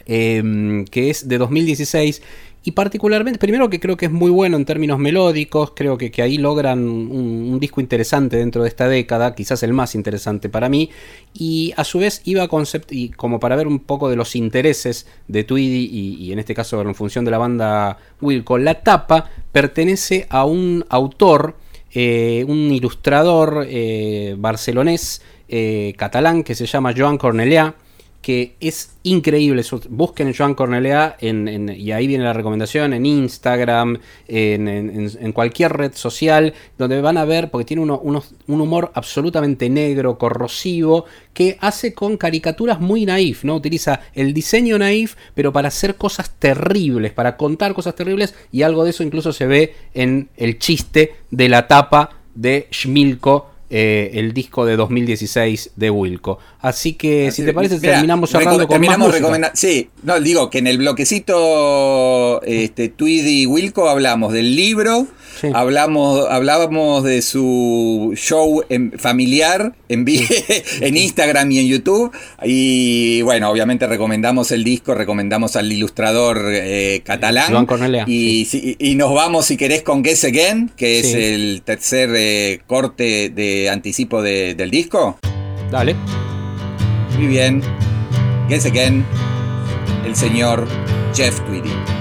eh, 0.07 0.83
que 0.89 1.11
es 1.11 1.27
de 1.27 1.37
2016 1.37 2.23
y 2.63 2.71
particularmente, 2.71 3.39
primero 3.39 3.71
que 3.71 3.79
creo 3.79 3.97
que 3.97 4.05
es 4.05 4.11
muy 4.11 4.29
bueno 4.29 4.55
en 4.55 4.65
términos 4.65 4.99
melódicos, 4.99 5.71
creo 5.75 5.97
que, 5.97 6.11
que 6.11 6.21
ahí 6.21 6.37
logran 6.37 6.87
un, 6.87 7.59
disco 7.59 7.81
interesante 7.81 8.37
dentro 8.37 8.61
de 8.61 8.69
esta 8.69 8.87
década, 8.87 9.33
quizás 9.33 9.63
el 9.63 9.73
más 9.73 9.95
interesante 9.95 10.47
para 10.47 10.69
mí, 10.69 10.91
y 11.33 11.73
a 11.75 11.83
su 11.83 11.99
vez 11.99 12.21
iba 12.23 12.43
a 12.43 12.47
concept 12.47 12.91
y 12.91 13.09
como 13.09 13.39
para 13.39 13.55
ver 13.55 13.67
un 13.67 13.79
poco 13.79 14.09
de 14.09 14.15
los 14.15 14.35
intereses 14.35 15.07
de 15.27 15.43
Tweedy 15.43 15.89
y, 15.91 16.31
en 16.31 16.37
este 16.37 16.53
caso 16.53 16.81
en 16.81 16.93
función 16.93 17.25
de 17.25 17.31
la 17.31 17.39
banda 17.39 17.97
Wilco, 18.21 18.59
la 18.59 18.81
tapa 18.83 19.29
pertenece 19.51 20.27
a 20.29 20.45
un 20.45 20.85
autor, 20.89 21.55
eh, 21.91 22.45
un 22.47 22.71
ilustrador 22.71 23.65
eh, 23.67 24.35
barcelonés, 24.37 25.23
eh, 25.47 25.93
catalán, 25.97 26.43
que 26.43 26.55
se 26.55 26.65
llama 26.67 26.93
Joan 26.95 27.17
Cornelià, 27.17 27.75
que 28.21 28.55
es 28.59 28.97
increíble. 29.03 29.63
Busquen 29.89 30.33
Joan 30.33 30.53
Cornelea 30.53 31.17
en, 31.19 31.69
y 31.69 31.91
ahí 31.91 32.05
viene 32.05 32.23
la 32.23 32.33
recomendación 32.33 32.93
en 32.93 33.05
Instagram, 33.05 33.97
en, 34.27 35.31
cualquier 35.33 35.73
red 35.73 35.93
social, 35.95 36.53
donde 36.77 37.01
van 37.01 37.17
a 37.17 37.25
ver, 37.25 37.49
porque 37.49 37.65
tiene 37.65 37.81
uno, 37.81 37.99
un 38.01 38.61
humor 38.61 38.91
absolutamente 38.93 39.69
negro, 39.69 40.17
corrosivo, 40.17 41.05
que 41.33 41.57
hace 41.61 41.93
con 41.93 42.17
caricaturas 42.17 42.79
muy 42.79 43.05
naif, 43.05 43.43
¿no? 43.43 43.55
Utiliza 43.55 44.01
el 44.13 44.33
diseño 44.33 44.77
naif, 44.77 45.15
pero 45.33 45.51
para 45.51 45.69
hacer 45.69 45.95
cosas 45.95 46.31
terribles, 46.37 47.13
para 47.13 47.37
contar 47.37 47.73
cosas 47.73 47.95
terribles, 47.95 48.35
y 48.51 48.61
algo 48.61 48.83
de 48.83 48.91
eso 48.91 49.03
incluso 49.03 49.33
se 49.33 49.47
ve 49.47 49.73
en 49.93 50.29
el 50.37 50.59
chiste 50.59 51.15
de 51.31 51.49
la 51.49 51.67
tapa 51.67 52.11
de 52.35 52.67
Schmilko 52.71 53.50
eh, 53.73 54.11
el 54.15 54.33
disco 54.33 54.65
de 54.65 54.75
2016 54.75 55.71
de 55.77 55.89
Wilco. 55.89 56.39
Así 56.59 56.93
que, 56.93 57.31
si 57.31 57.45
te 57.45 57.53
parece, 57.53 57.79
Mira, 57.79 57.93
terminamos 57.93 58.29
cerrando 58.29 58.67
con 58.67 58.67
terminamos 58.67 59.21
más 59.21 59.51
Sí, 59.53 59.89
no, 60.03 60.19
digo 60.19 60.49
que 60.49 60.57
en 60.57 60.67
el 60.67 60.77
bloquecito 60.77 62.41
este, 62.43 62.89
Tweedy 62.89 63.43
y 63.43 63.45
Wilco 63.45 63.87
hablamos 63.87 64.33
del 64.33 64.57
libro, 64.57 65.07
sí. 65.39 65.49
hablamos, 65.53 66.27
hablábamos 66.29 67.03
de 67.03 67.21
su 67.21 68.13
show 68.15 68.63
en, 68.69 68.91
familiar 68.97 69.73
en, 69.89 70.05
sí. 70.05 70.27
en 70.81 70.97
Instagram 70.97 71.51
y 71.51 71.59
en 71.59 71.67
YouTube. 71.67 72.11
Y 72.43 73.21
bueno, 73.21 73.49
obviamente 73.49 73.87
recomendamos 73.87 74.51
el 74.51 74.63
disco, 74.63 74.93
recomendamos 74.93 75.55
al 75.55 75.71
ilustrador 75.71 76.43
eh, 76.51 77.01
catalán. 77.05 77.51
Joan 77.51 77.65
Cornelia. 77.65 78.05
Y, 78.07 78.45
sí. 78.45 78.75
y, 78.79 78.95
nos 78.95 79.13
vamos, 79.13 79.45
si 79.45 79.57
querés, 79.57 79.81
con 79.81 80.03
Guess 80.03 80.25
Again, 80.25 80.71
que 80.75 80.99
es 80.99 81.13
el 81.13 81.61
tercer 81.63 82.09
eh, 82.15 82.61
corte 82.67 83.29
de 83.29 83.69
anticipo 83.69 84.21
de, 84.21 84.55
del 84.55 84.71
disco? 84.71 85.17
Dale. 85.71 85.95
Muy 87.17 87.27
bien. 87.27 87.61
Guess 88.49 88.65
Again, 88.65 89.05
el 90.05 90.15
señor 90.15 90.67
Jeff 91.13 91.39
Tweedy. 91.45 92.00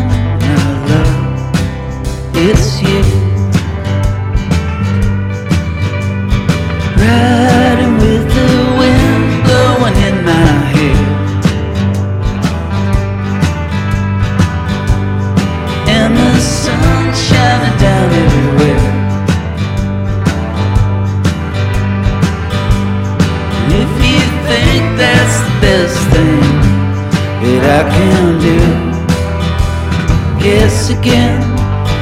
again, 30.97 31.39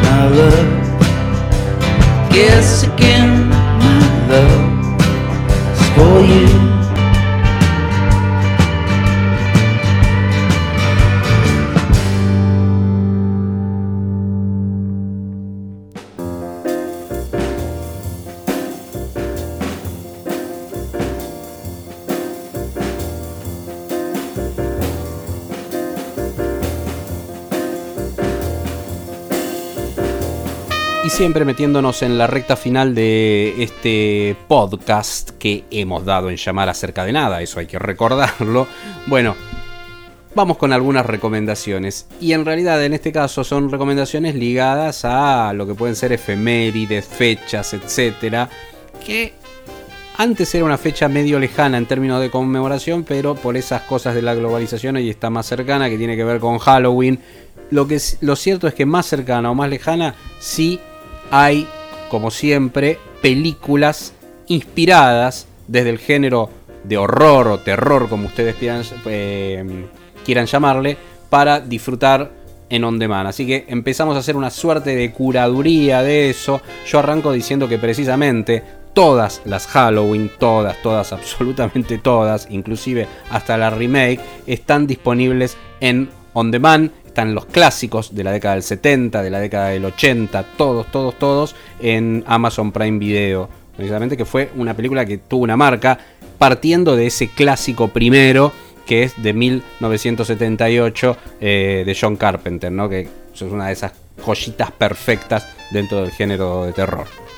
my 0.04 0.28
love. 0.28 0.90
Guess 2.32 2.78
siempre 31.20 31.43
metiéndonos 31.43 32.01
en 32.01 32.17
la 32.17 32.28
recta 32.28 32.55
final 32.55 32.95
de 32.95 33.61
este 33.61 34.38
podcast 34.47 35.32
que 35.32 35.65
hemos 35.70 36.05
dado 36.05 36.30
en 36.30 36.38
llamar 36.38 36.70
acerca 36.70 37.03
de 37.03 37.11
nada, 37.11 37.41
eso 37.41 37.59
hay 37.59 37.67
que 37.67 37.78
recordarlo. 37.78 38.67
Bueno, 39.05 39.36
vamos 40.34 40.55
con 40.55 40.72
algunas 40.72 41.05
recomendaciones. 41.05 42.07
Y 42.22 42.32
en 42.32 42.45
realidad 42.45 42.82
en 42.86 42.93
este 42.93 43.11
caso 43.11 43.43
son 43.43 43.70
recomendaciones 43.70 44.34
ligadas 44.36 45.03
a 45.03 45.51
lo 45.51 45.67
que 45.67 45.74
pueden 45.74 45.97
ser 45.97 46.13
efemérides, 46.13 47.05
fechas, 47.05 47.74
etcétera. 47.74 48.47
Que 49.05 49.34
antes 50.15 50.55
era 50.55 50.63
una 50.63 50.78
fecha 50.78 51.09
medio 51.09 51.38
lejana 51.38 51.78
en 51.78 51.86
términos 51.86 52.22
de 52.22 52.30
conmemoración, 52.30 53.03
pero 53.03 53.36
por 53.36 53.57
esas 53.57 53.82
cosas 53.82 54.15
de 54.15 54.22
la 54.22 54.36
globalización 54.36 54.95
hoy 54.95 55.09
está 55.09 55.30
más 55.30 55.47
cercana, 55.47 55.89
que 55.89 55.97
tiene 55.97 56.15
que 56.15 56.24
ver 56.24 56.39
con 56.39 56.59
Halloween. 56.59 57.20
Lo, 57.72 57.89
que, 57.89 57.99
lo 58.22 58.38
cierto 58.38 58.70
es 58.70 58.74
que 58.74 58.86
más 58.86 59.05
cercana 59.05 59.51
o 59.51 59.53
más 59.53 59.70
lejana 59.70 60.15
sí 60.39 60.80
hay, 61.32 61.67
como 62.09 62.32
siempre, 62.32 62.97
películas 63.21 64.13
inspiradas 64.47 65.47
desde 65.67 65.89
el 65.89 65.99
género 65.99 66.49
de 66.84 66.97
horror 66.97 67.47
o 67.47 67.59
terror, 67.59 68.09
como 68.09 68.27
ustedes 68.27 68.55
quieran, 68.55 68.84
eh, 69.05 69.86
quieran 70.25 70.45
llamarle, 70.45 70.97
para 71.30 71.59
disfrutar 71.59 72.32
en 72.69 72.84
on 72.84 72.99
demand. 72.99 73.27
Así 73.27 73.45
que 73.45 73.65
empezamos 73.67 74.15
a 74.15 74.19
hacer 74.19 74.36
una 74.36 74.49
suerte 74.49 74.95
de 74.95 75.11
curaduría 75.11 76.01
de 76.01 76.30
eso. 76.30 76.61
Yo 76.88 76.99
arranco 76.99 77.32
diciendo 77.32 77.67
que 77.67 77.77
precisamente 77.77 78.63
todas 78.93 79.41
las 79.45 79.67
Halloween, 79.67 80.32
todas, 80.39 80.82
todas, 80.82 81.13
absolutamente 81.13 81.97
todas, 81.97 82.47
inclusive 82.49 83.07
hasta 83.32 83.57
la 83.57 83.69
remake, 83.69 84.19
están 84.47 84.88
disponibles 84.88 85.57
en 85.80 86.09
on 86.34 86.51
demand. 86.51 86.91
Están 87.20 87.36
los 87.36 87.47
clásicos 87.47 88.15
de 88.15 88.24
la 88.24 88.32
década 88.32 88.53
del 88.53 88.63
70, 88.63 89.22
de 89.22 89.30
la 89.30 89.41
década 89.41 89.67
del 89.72 89.84
80, 89.84 90.41
todos, 90.55 90.89
todos, 90.89 91.20
todos 91.20 91.53
en 91.82 92.24
Amazon 92.26 92.72
Prime 92.72 92.97
Video. 92.97 93.49
Precisamente 93.76 94.15
que 94.15 94.24
fue 94.24 94.49
una 94.55 94.74
película 94.74 95.05
que 95.05 95.17
tuvo 95.17 95.43
una 95.43 95.57
marca 95.57 95.99
partiendo 96.38 96.95
de 96.95 97.07
ese 97.07 97.28
clásico 97.28 97.89
primero 97.89 98.53
que 98.86 99.03
es 99.03 99.22
de 99.22 99.34
1978 99.34 101.17
eh, 101.41 101.84
de 101.86 101.97
John 101.99 102.15
Carpenter, 102.15 102.72
¿no? 102.72 102.88
que 102.88 103.09
es 103.34 103.41
una 103.41 103.67
de 103.67 103.74
esas 103.74 103.91
joyitas 104.26 104.72
perfectas 104.72 105.45
dentro 105.72 106.01
del 106.01 106.11
género 106.11 106.63
de 106.63 106.72
terror. 106.72 107.28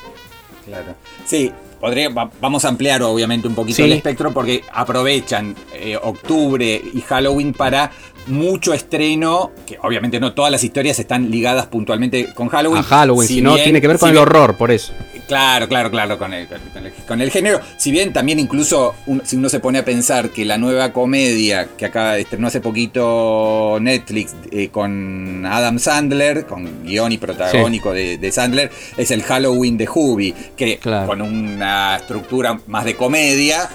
Claro. 0.72 0.96
Sí, 1.26 1.52
podría, 1.82 2.10
vamos 2.10 2.64
a 2.64 2.70
ampliar 2.70 3.04
obviamente 3.04 3.48
un 3.48 3.56
poquito 3.56 3.78
sí. 3.78 3.84
el 3.84 3.92
espectro 3.92 4.32
porque 4.34 4.64
aprovechan 4.72 5.54
eh, 5.74 5.98
octubre 6.02 6.82
y 6.94 7.02
Halloween 7.02 7.54
para 7.54 7.92
mucho 8.28 8.74
estreno, 8.74 9.52
que 9.66 9.78
obviamente 9.82 10.20
no 10.20 10.34
todas 10.34 10.52
las 10.52 10.64
historias 10.64 10.98
están 11.00 11.30
ligadas 11.30 11.66
puntualmente 11.66 12.34
con 12.34 12.48
Halloween. 12.48 12.80
A 12.80 12.84
Halloween, 12.84 13.28
si, 13.28 13.42
no 13.42 13.56
tiene 13.56 13.82
que 13.82 13.88
ver 13.88 14.00
con 14.00 14.10
si 14.10 14.16
el 14.16 14.22
horror, 14.22 14.56
por 14.56 14.72
eso. 14.72 14.94
Claro, 15.32 15.70
claro, 15.70 15.90
claro, 15.90 16.18
con 16.20 16.34
el, 16.34 16.46
con 16.46 16.86
el- 16.86 16.92
con 17.08 17.22
el 17.22 17.32
género. 17.32 17.62
Si 17.78 17.90
bien 17.90 18.12
también 18.12 18.38
incluso 18.38 18.96
un- 19.06 19.22
si 19.26 19.38
uno 19.38 19.48
se 19.48 19.62
pone 19.62 19.80
a 19.80 19.86
pensar 19.86 20.30
que 20.32 20.44
la 20.44 20.58
nueva 20.58 20.92
comedia 20.92 21.70
que 21.78 21.86
acaba 21.86 22.16
de 22.16 22.22
estrenó 22.24 22.48
hace 22.48 22.60
poquito 22.60 23.78
Netflix 23.80 24.36
eh, 24.52 24.68
con 24.68 25.46
Adam 25.46 25.80
Sandler, 25.80 26.46
con 26.46 26.84
guion 26.84 27.14
y 27.14 27.18
protagónico 27.18 27.94
de, 27.94 28.18
de 28.18 28.30
Sandler, 28.34 28.72
es 28.98 29.10
el 29.12 29.24
Halloween 29.24 29.78
de 29.78 29.88
Hubie, 29.88 30.36
que 30.58 30.80
Claro. 30.80 31.08
con 31.08 31.22
una 31.22 31.96
estructura 31.96 32.60
más 32.68 32.84
de 32.84 32.98
comedia 32.98 33.70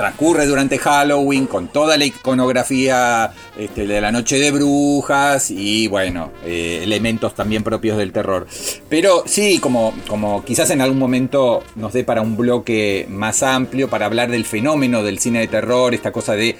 transcurre 0.00 0.46
durante 0.46 0.78
Halloween 0.78 1.46
con 1.46 1.68
toda 1.68 1.98
la 1.98 2.06
iconografía 2.06 3.32
este, 3.58 3.86
de 3.86 4.00
la 4.00 4.10
noche 4.10 4.38
de 4.38 4.50
brujas 4.50 5.50
y 5.50 5.88
bueno, 5.88 6.32
eh, 6.42 6.80
elementos 6.82 7.34
también 7.34 7.62
propios 7.62 7.98
del 7.98 8.10
terror. 8.10 8.46
Pero 8.88 9.24
sí, 9.26 9.58
como, 9.58 9.92
como 10.08 10.42
quizás 10.42 10.70
en 10.70 10.80
algún 10.80 10.98
momento 10.98 11.62
nos 11.76 11.92
dé 11.92 12.02
para 12.02 12.22
un 12.22 12.34
bloque 12.34 13.06
más 13.10 13.42
amplio, 13.42 13.90
para 13.90 14.06
hablar 14.06 14.30
del 14.30 14.46
fenómeno 14.46 15.02
del 15.02 15.18
cine 15.18 15.40
de 15.40 15.48
terror, 15.48 15.92
esta 15.92 16.12
cosa 16.12 16.34
de 16.34 16.56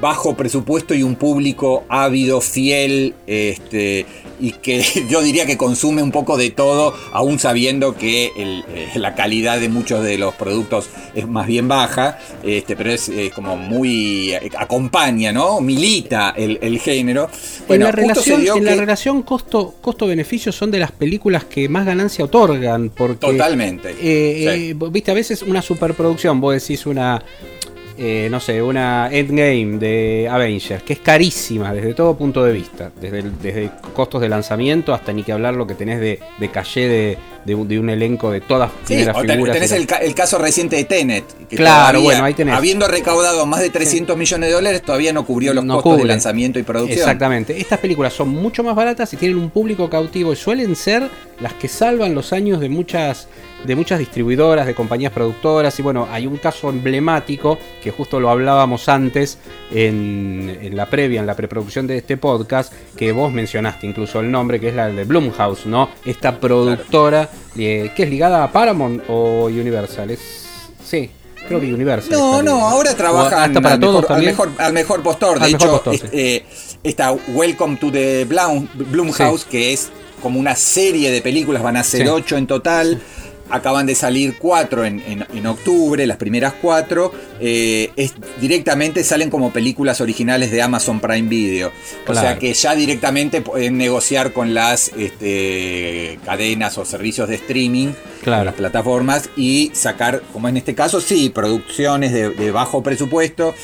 bajo 0.00 0.36
presupuesto 0.36 0.94
y 0.94 1.02
un 1.02 1.16
público 1.16 1.84
ávido, 1.88 2.40
fiel, 2.40 3.14
este, 3.26 4.06
y 4.38 4.52
que 4.52 4.82
yo 5.08 5.22
diría 5.22 5.46
que 5.46 5.56
consume 5.56 6.02
un 6.02 6.12
poco 6.12 6.36
de 6.36 6.50
todo, 6.50 6.94
aún 7.12 7.38
sabiendo 7.38 7.96
que 7.96 8.32
el, 8.36 8.64
eh, 8.74 8.90
la 8.96 9.14
calidad 9.14 9.60
de 9.60 9.68
muchos 9.68 10.02
de 10.04 10.18
los 10.18 10.34
productos 10.34 10.88
es 11.14 11.26
más 11.26 11.46
bien 11.46 11.68
baja, 11.68 12.18
este, 12.42 12.76
pero 12.76 12.92
es 12.92 13.10
como 13.34 13.56
muy 13.56 14.32
eh, 14.32 14.50
acompaña, 14.56 15.32
¿no? 15.32 15.60
Milita 15.60 16.34
el, 16.36 16.58
el 16.62 16.78
género. 16.78 17.28
en 17.68 17.80
la 17.80 17.92
relación, 17.92 18.64
la 18.64 19.24
costo, 19.24 19.74
costo-beneficio 19.80 20.52
son 20.52 20.70
de 20.70 20.78
las 20.78 20.92
películas 20.92 21.44
que 21.44 21.68
más 21.68 21.86
ganancia 21.86 22.24
otorgan. 22.24 22.90
Porque, 22.90 23.26
Totalmente, 23.26 23.90
eh, 23.90 23.94
sí. 24.54 24.70
eh, 24.70 24.90
viste, 24.90 25.10
a 25.10 25.14
veces 25.14 25.42
una 25.42 25.62
superproducción, 25.62 26.40
vos 26.40 26.54
decís 26.54 26.86
una. 26.86 27.22
Eh, 28.02 28.28
no 28.30 28.40
sé, 28.40 28.62
una 28.62 29.10
Endgame 29.12 29.76
de 29.78 30.26
Avengers, 30.30 30.82
que 30.82 30.94
es 30.94 31.00
carísima 31.00 31.74
desde 31.74 31.92
todo 31.92 32.16
punto 32.16 32.42
de 32.42 32.52
vista, 32.54 32.90
desde, 32.98 33.18
el- 33.18 33.38
desde 33.42 33.70
costos 33.92 34.22
de 34.22 34.28
lanzamiento 34.30 34.94
hasta 34.94 35.12
ni 35.12 35.22
que 35.22 35.32
hablar 35.32 35.52
lo 35.52 35.66
que 35.66 35.74
tenés 35.74 36.00
de, 36.00 36.18
de 36.38 36.48
caché 36.50 36.88
de, 36.88 37.18
de 37.44 37.54
un, 37.54 37.68
de 37.68 37.78
un 37.78 37.90
elenco 37.90 38.30
de 38.30 38.40
todas 38.40 38.70
Sí, 38.84 38.94
ten- 39.04 39.14
figuras. 39.14 39.54
tenés 39.54 39.70
las- 39.72 39.80
el, 39.80 39.86
ca- 39.86 39.98
el 39.98 40.14
caso 40.14 40.38
reciente 40.38 40.76
de 40.76 40.84
Tenet. 40.84 41.24
Que 41.46 41.56
Claro, 41.56 42.00
bueno, 42.00 42.24
ahí 42.24 42.32
tenés. 42.32 42.54
Habiendo 42.54 42.88
recaudado 42.88 43.44
más 43.44 43.60
de 43.60 43.68
300 43.68 44.16
millones 44.16 44.48
de 44.48 44.54
dólares, 44.54 44.80
todavía 44.80 45.12
no 45.12 45.26
cubrió 45.26 45.52
los 45.52 45.64
No 45.66 45.74
costos 45.82 45.98
de 45.98 46.04
lanzamiento 46.06 46.58
y 46.58 46.62
producción. 46.62 46.98
Exactamente. 47.00 47.60
Estas 47.60 47.80
películas 47.80 48.14
son 48.14 48.30
mucho 48.30 48.62
más 48.64 48.74
baratas 48.74 49.12
y 49.12 49.18
tienen 49.18 49.36
un 49.36 49.50
público 49.50 49.90
cautivo 49.90 50.32
y 50.32 50.36
suelen 50.36 50.74
ser 50.74 51.02
las 51.40 51.52
que 51.52 51.68
salvan 51.68 52.14
los 52.14 52.32
años 52.32 52.60
de 52.60 52.70
muchas 52.70 53.28
de 53.64 53.76
muchas 53.76 53.98
distribuidoras, 53.98 54.66
de 54.66 54.74
compañías 54.74 55.12
productoras 55.12 55.78
y 55.78 55.82
bueno, 55.82 56.08
hay 56.10 56.26
un 56.26 56.36
caso 56.38 56.70
emblemático 56.70 57.58
que 57.82 57.90
justo 57.90 58.18
lo 58.18 58.30
hablábamos 58.30 58.88
antes 58.88 59.38
en, 59.70 60.58
en 60.62 60.76
la 60.76 60.86
previa, 60.86 61.20
en 61.20 61.26
la 61.26 61.34
preproducción 61.36 61.86
de 61.86 61.98
este 61.98 62.16
podcast, 62.16 62.72
que 62.96 63.12
vos 63.12 63.32
mencionaste 63.32 63.86
incluso 63.86 64.20
el 64.20 64.30
nombre, 64.30 64.60
que 64.60 64.68
es 64.68 64.74
la 64.74 64.88
de 64.88 65.04
Blumhouse, 65.04 65.66
¿no? 65.66 65.90
Esta 66.04 66.38
productora 66.40 67.28
eh, 67.56 67.92
que 67.94 68.02
es 68.04 68.10
ligada 68.10 68.44
a 68.44 68.50
Paramount 68.52 69.02
o 69.08 69.44
Universal, 69.46 70.10
es 70.10 70.20
sí, 70.84 71.10
creo 71.46 71.60
que 71.60 71.72
Universal. 71.72 72.12
No, 72.12 72.30
está 72.40 72.42
no, 72.42 72.66
ahora 72.68 72.92
O 72.92 72.96
trabajan 72.96 73.38
hasta 73.50 73.60
para 73.60 73.74
al, 73.74 73.80
todos 73.80 74.00
mejor, 74.02 74.16
al, 74.16 74.22
mejor, 74.24 74.50
al 74.58 74.72
mejor 74.72 75.02
postor. 75.02 75.38
De 75.38 75.44
Al 75.46 75.54
hecho, 75.54 75.70
postor, 75.70 75.96
sí. 75.96 76.02
eh, 76.12 76.44
esta 76.82 77.12
Welcome 77.12 77.76
to 77.76 77.92
the 77.92 78.26
Blum- 78.26 78.68
Blumhouse, 78.74 79.44
que 79.44 79.72
es 79.72 79.90
como 80.22 80.38
una 80.38 80.54
serie 80.54 81.10
de 81.10 81.20
películas, 81.22 81.62
van 81.62 81.76
a 81.78 81.82
ser 81.84 82.02
Sí. 82.02 82.08
ocho 82.08 82.36
en 82.36 82.46
total. 82.46 83.00
Acaban 83.50 83.86
de 83.86 83.94
salir 83.94 84.36
cuatro 84.38 84.84
en, 84.84 85.00
en- 85.06 85.26
en 85.34 85.46
octubre, 85.46 86.06
las 86.06 86.16
primeras 86.16 86.54
cuatro. 86.60 87.12
eh, 87.40 87.90
es, 87.96 88.14
directamente 88.40 89.02
salen 89.04 89.30
como 89.30 89.50
películas 89.52 90.00
originales 90.00 90.50
de 90.50 90.62
Amazon 90.62 91.00
Prime 91.00 91.28
Video. 91.28 91.72
O 92.06 92.14
sea 92.14 92.38
que 92.38 92.52
ya 92.54 92.74
directamente 92.74 93.40
pueden 93.40 93.76
negociar 93.78 94.32
con 94.32 94.54
las 94.54 94.90
este, 94.96 96.18
cadenas 96.24 96.78
o 96.78 96.84
servicios 96.84 97.28
de 97.28 97.36
streaming 97.36 97.88
Claro. 98.22 98.44
las 98.44 98.54
plataformas 98.54 99.30
y 99.36 99.70
sacar, 99.74 100.22
como 100.32 100.48
en 100.48 100.56
este 100.58 100.74
caso, 100.74 101.00
sí, 101.00 101.30
producciones 101.30 102.12
de, 102.12 102.30
de 102.30 102.50
bajo 102.50 102.82
presupuesto. 102.82 103.54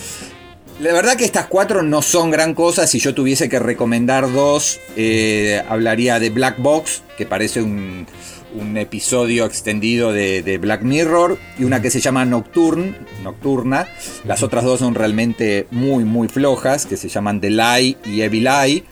La 0.80 0.92
verdad 0.92 1.16
que 1.16 1.24
estas 1.24 1.46
cuatro 1.46 1.82
no 1.82 2.02
son 2.02 2.30
gran 2.30 2.54
cosa. 2.54 2.86
Si 2.86 2.98
yo 2.98 3.14
tuviese 3.14 3.48
que 3.48 3.58
recomendar 3.58 4.30
dos, 4.32 4.78
eh, 4.96 5.62
hablaría 5.68 6.18
de 6.20 6.28
Black 6.30 6.56
Box, 6.58 7.02
que 7.16 7.24
parece 7.26 7.62
un, 7.62 8.06
un 8.54 8.76
episodio 8.76 9.44
extendido 9.44 10.12
de, 10.12 10.42
de 10.42 10.58
Black 10.58 10.82
Mirror, 10.82 11.38
y 11.58 11.64
una 11.64 11.82
que 11.82 11.90
se 11.90 12.00
llama 12.00 12.24
Nocturne, 12.24 12.94
Nocturna. 13.22 13.88
Las 14.24 14.42
otras 14.42 14.64
dos 14.64 14.80
son 14.80 14.94
realmente 14.94 15.66
muy, 15.70 16.04
muy 16.04 16.28
flojas, 16.28 16.86
que 16.86 16.96
se 16.96 17.08
llaman 17.08 17.40
The 17.40 17.50
Lie 17.50 17.96
y 18.04 18.20
Evil 18.22 18.46
Eye. 18.46 18.84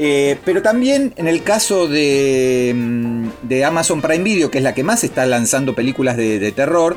Eh, 0.00 0.36
pero 0.44 0.62
también 0.62 1.12
en 1.16 1.26
el 1.26 1.42
caso 1.42 1.88
de, 1.88 2.72
mm, 2.74 3.28
de 3.42 3.64
Amazon 3.64 4.00
Prime 4.00 4.22
Video, 4.22 4.50
que 4.50 4.58
es 4.58 4.64
la 4.64 4.74
que 4.74 4.84
más 4.84 5.02
está 5.02 5.26
lanzando 5.26 5.74
películas 5.74 6.16
de, 6.16 6.38
de 6.38 6.52
terror, 6.52 6.96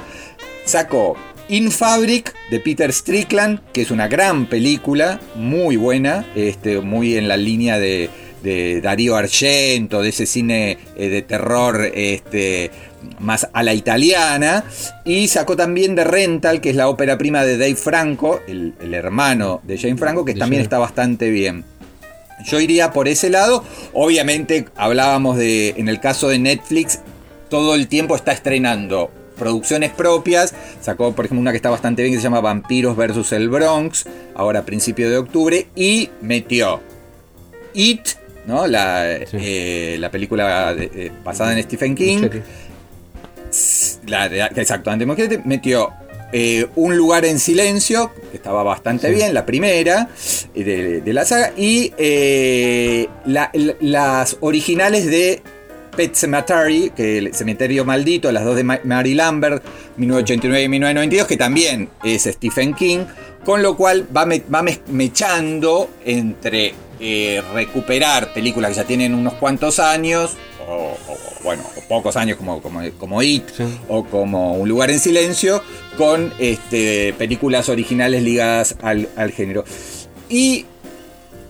sacó 0.65 1.17
In 1.49 1.71
Fabric 1.71 2.33
de 2.49 2.59
Peter 2.59 2.93
Strickland, 2.93 3.59
que 3.73 3.81
es 3.81 3.91
una 3.91 4.07
gran 4.07 4.45
película, 4.45 5.19
muy 5.35 5.75
buena, 5.75 6.25
este, 6.35 6.79
muy 6.79 7.17
en 7.17 7.27
la 7.27 7.35
línea 7.35 7.77
de, 7.77 8.09
de 8.43 8.81
Darío 8.81 9.15
Argento, 9.15 10.01
de 10.01 10.09
ese 10.09 10.25
cine 10.25 10.77
eh, 10.95 11.09
de 11.09 11.21
terror 11.21 11.91
este, 11.93 12.71
más 13.19 13.47
a 13.53 13.63
la 13.63 13.73
italiana. 13.73 14.63
Y 15.05 15.27
sacó 15.27 15.55
también 15.55 15.95
de 15.95 16.03
Rental, 16.03 16.61
que 16.61 16.71
es 16.71 16.75
la 16.75 16.89
ópera 16.89 17.17
prima 17.17 17.43
de 17.45 17.57
Dave 17.57 17.75
Franco, 17.75 18.39
el, 18.47 18.73
el 18.81 18.93
hermano 18.93 19.61
de 19.63 19.77
Jane 19.77 19.97
Franco, 19.97 20.25
que 20.25 20.33
De 20.33 20.39
también 20.39 20.59
Jane. 20.59 20.63
está 20.65 20.79
bastante 20.79 21.29
bien. 21.29 21.63
Yo 22.45 22.59
iría 22.59 22.91
por 22.91 23.07
ese 23.07 23.29
lado. 23.29 23.63
Obviamente 23.93 24.65
hablábamos 24.75 25.37
de, 25.37 25.75
en 25.77 25.87
el 25.89 25.99
caso 25.99 26.27
de 26.27 26.39
Netflix, 26.39 26.99
todo 27.49 27.75
el 27.75 27.87
tiempo 27.87 28.15
está 28.15 28.31
estrenando 28.31 29.11
producciones 29.37 29.91
propias. 29.91 30.53
Sacó, 30.81 31.13
por 31.13 31.25
ejemplo, 31.25 31.41
una 31.41 31.51
que 31.51 31.57
está 31.57 31.69
bastante 31.69 32.01
bien 32.01 32.13
que 32.13 32.19
se 32.19 32.23
llama 32.23 32.41
Vampiros 32.41 32.95
vs. 32.97 33.31
el 33.33 33.49
Bronx, 33.49 34.05
ahora 34.35 34.59
a 34.59 34.65
principio 34.65 35.09
de 35.09 35.17
octubre, 35.17 35.67
y 35.75 36.09
metió 36.21 36.79
It, 37.73 38.01
¿no? 38.45 38.67
La, 38.67 39.17
Sí. 39.29 39.37
eh, 39.39 39.97
la 39.99 40.09
película 40.11 40.73
de- 40.73 40.91
eh, 40.93 41.11
basada 41.23 41.53
en 41.57 41.63
Stephen 41.63 41.95
King. 41.95 42.27
La 44.07 44.29
de- 44.29 44.41
exacto, 44.55 44.91
metió 45.45 45.91
eh, 46.33 46.65
Un 46.75 46.95
lugar 46.95 47.25
en 47.25 47.39
silencio, 47.39 48.09
que 48.31 48.37
estaba 48.37 48.63
bastante 48.63 49.09
Sí. 49.09 49.15
bien, 49.15 49.33
la 49.33 49.45
primera 49.45 50.07
eh, 50.55 50.63
de, 50.63 51.01
de 51.01 51.13
la 51.13 51.25
saga, 51.25 51.51
y 51.57 51.91
eh, 51.97 53.09
la- 53.25 53.49
la- 53.53 53.75
las 53.81 54.37
originales 54.39 55.07
de 55.07 55.41
Pet 55.97 56.15
Cemetery, 56.15 56.93
que 56.95 57.17
el 57.17 57.35
Cementerio 57.35 57.83
Maldito, 57.83 58.31
las 58.31 58.45
dos 58.45 58.55
de 58.55 58.63
Ma- 58.63 58.79
Mary 58.85 59.13
Lambert, 59.13 59.61
1989 59.97 60.63
y 60.63 60.69
1992, 60.69 61.27
que 61.27 61.35
también 61.35 61.89
es 62.01 62.23
Stephen 62.23 62.73
King, 62.75 62.99
con 63.45 63.61
lo 63.63 63.75
cual 63.75 64.05
va, 64.15 64.25
me- 64.25 64.43
va 64.53 64.63
mechando 64.87 65.89
entre 66.05 66.73
eh, 66.99 67.41
recuperar 67.53 68.31
películas 68.33 68.71
que 68.71 68.77
ya 68.77 68.83
tienen 68.83 69.15
unos 69.15 69.33
cuantos 69.33 69.79
años, 69.79 70.37
o, 70.67 70.73
o- 71.07 71.17
bueno, 71.43 71.63
o 71.75 71.81
pocos 71.87 72.15
años 72.15 72.37
como, 72.37 72.61
como, 72.61 72.81
como 72.99 73.21
It, 73.23 73.43
Sí. 73.57 73.63
o 73.87 74.03
como 74.05 74.53
Un 74.55 74.69
lugar 74.69 74.91
en 74.91 74.99
silencio, 74.99 75.63
con 75.97 76.31
este, 76.39 77.13
películas 77.17 77.69
originales 77.69 78.21
ligadas 78.21 78.75
al, 78.83 79.09
al 79.15 79.31
género. 79.31 79.65
Y 80.29 80.65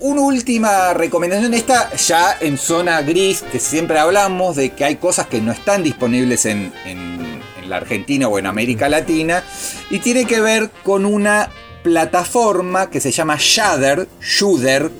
una 0.00 0.22
última 0.22 0.94
recomendación 0.94 1.52
está 1.54 1.94
ya 1.94 2.36
en 2.40 2.56
zona 2.58 3.02
gris, 3.02 3.42
que 3.52 3.60
siempre 3.60 3.98
hablamos 3.98 4.56
de 4.56 4.70
que 4.70 4.84
hay 4.84 4.96
cosas 4.96 5.26
que 5.26 5.40
no 5.42 5.52
están 5.52 5.82
disponibles 5.82 6.46
en, 6.46 6.72
en- 6.86 7.40
en 7.62 7.70
la 7.70 7.76
Argentina 7.76 8.26
o 8.28 8.38
en 8.38 8.46
América 8.46 8.88
Latina, 8.88 9.44
y 9.90 9.98
tiene 9.98 10.24
que 10.24 10.40
ver 10.40 10.70
con 10.82 11.04
una 11.04 11.50
plataforma 11.82 12.90
que 12.90 13.00
se 13.00 13.10
llama 13.10 13.36
Shudder, 13.38 14.08
Shudder, 14.20 14.90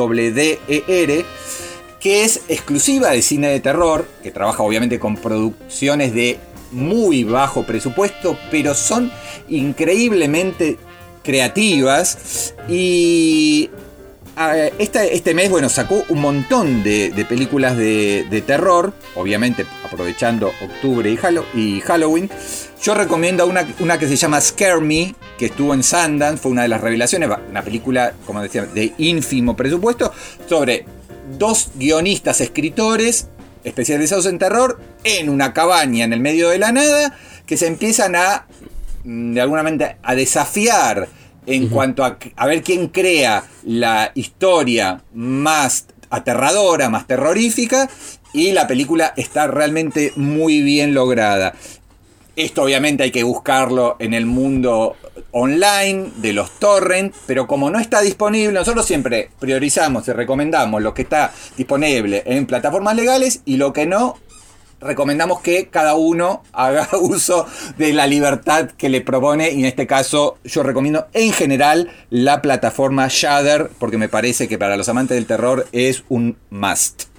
S-H-U-D-D-E-R, 0.00 1.24
que 2.00 2.24
es 2.24 2.40
exclusiva 2.48 3.10
de 3.10 3.22
cine 3.22 3.48
de 3.48 3.60
terror, 3.60 4.06
que 4.22 4.30
trabaja 4.30 4.62
obviamente 4.62 4.98
con 4.98 5.16
producciones 5.16 6.14
de 6.14 6.38
muy 6.72 7.24
bajo 7.24 7.64
presupuesto, 7.64 8.38
pero 8.50 8.74
son 8.74 9.10
increíblemente 9.48 10.78
creativas 11.22 12.54
y 12.68 13.68
esta- 14.78 15.04
este 15.04 15.34
mes, 15.34 15.50
bueno, 15.50 15.68
sacó 15.68 16.02
un 16.08 16.20
montón 16.20 16.82
de, 16.82 17.26
películas 17.28 17.76
de, 17.76 18.42
terror, 18.46 18.94
obviamente 19.14 19.66
aprovechando 19.84 20.50
octubre 20.62 21.10
y 21.54 21.80
Halloween. 21.80 22.30
Yo 22.82 22.94
recomiendo 22.94 23.46
una, 23.46 23.68
una 23.80 23.98
que 23.98 24.08
se 24.08 24.16
llama 24.16 24.40
Scare 24.40 24.80
Me, 24.80 25.14
que 25.38 25.46
estuvo 25.46 25.74
en 25.74 25.82
Sundance, 25.82 26.38
fue 26.38 26.50
una 26.50 26.62
de 26.62 26.68
las 26.68 26.80
revelaciones, 26.80 27.28
una 27.50 27.62
película, 27.62 28.14
como 28.24 28.40
decía, 28.40 28.64
de 28.64 28.94
ínfimo 28.96 29.54
presupuesto, 29.54 30.12
sobre 30.48 30.86
dos 31.38 31.72
guionistas 31.74 32.40
escritores 32.40 33.28
especializados 33.64 34.24
en 34.24 34.38
terror 34.38 34.80
en 35.04 35.28
una 35.28 35.52
cabaña 35.52 36.04
en 36.04 36.14
el 36.14 36.20
medio 36.20 36.48
de 36.48 36.58
la 36.58 36.72
nada 36.72 37.18
que 37.44 37.58
se 37.58 37.66
empiezan 37.66 38.16
a, 38.16 38.46
mm, 39.04 39.34
de 39.34 39.40
alguna 39.42 39.62
manera, 39.62 39.98
a 40.02 40.14
desafiar 40.14 41.06
en 41.46 41.68
cuanto 41.68 42.02
a, 42.02 42.16
a 42.36 42.46
ver 42.46 42.62
quién 42.62 42.88
crea 42.88 43.44
la 43.62 44.10
historia 44.14 45.02
más 45.12 45.84
aterradora, 46.08 46.88
más 46.88 47.06
terrorífica, 47.06 47.90
y 48.32 48.52
la 48.52 48.66
película 48.66 49.12
está 49.16 49.48
realmente 49.48 50.12
muy 50.16 50.62
bien 50.62 50.94
lograda. 50.94 51.54
Esto 52.36 52.62
obviamente 52.62 53.02
hay 53.02 53.10
que 53.10 53.22
buscarlo 53.22 53.96
en 53.98 54.14
el 54.14 54.26
mundo 54.26 54.96
online 55.32 56.10
de 56.16 56.32
los 56.32 56.58
torrents, 56.58 57.16
pero 57.26 57.46
como 57.46 57.70
no 57.70 57.78
está 57.78 58.00
disponible, 58.00 58.52
nosotros 58.52 58.86
siempre 58.86 59.30
priorizamos 59.38 60.06
y 60.08 60.12
recomendamos 60.12 60.82
lo 60.82 60.94
que 60.94 61.02
está 61.02 61.32
disponible 61.56 62.22
en 62.26 62.46
plataformas 62.46 62.96
legales 62.96 63.42
y 63.44 63.56
lo 63.56 63.72
que 63.72 63.86
no, 63.86 64.16
recomendamos 64.80 65.40
que 65.40 65.68
cada 65.68 65.94
uno 65.94 66.42
haga 66.52 66.88
uso 67.00 67.46
de 67.76 67.92
la 67.92 68.06
libertad 68.06 68.70
que 68.70 68.88
le 68.88 69.00
propone 69.00 69.50
y 69.50 69.60
en 69.60 69.66
este 69.66 69.86
caso 69.86 70.38
yo 70.44 70.62
recomiendo 70.62 71.06
en 71.12 71.32
general 71.32 71.90
la 72.08 72.42
plataforma 72.42 73.08
Shudder 73.08 73.70
porque 73.78 73.98
me 73.98 74.08
parece 74.08 74.48
que 74.48 74.58
para 74.58 74.76
los 74.76 74.88
amantes 74.88 75.16
del 75.16 75.26
terror 75.26 75.66
es 75.72 76.04
un 76.08 76.36
must. 76.50 77.09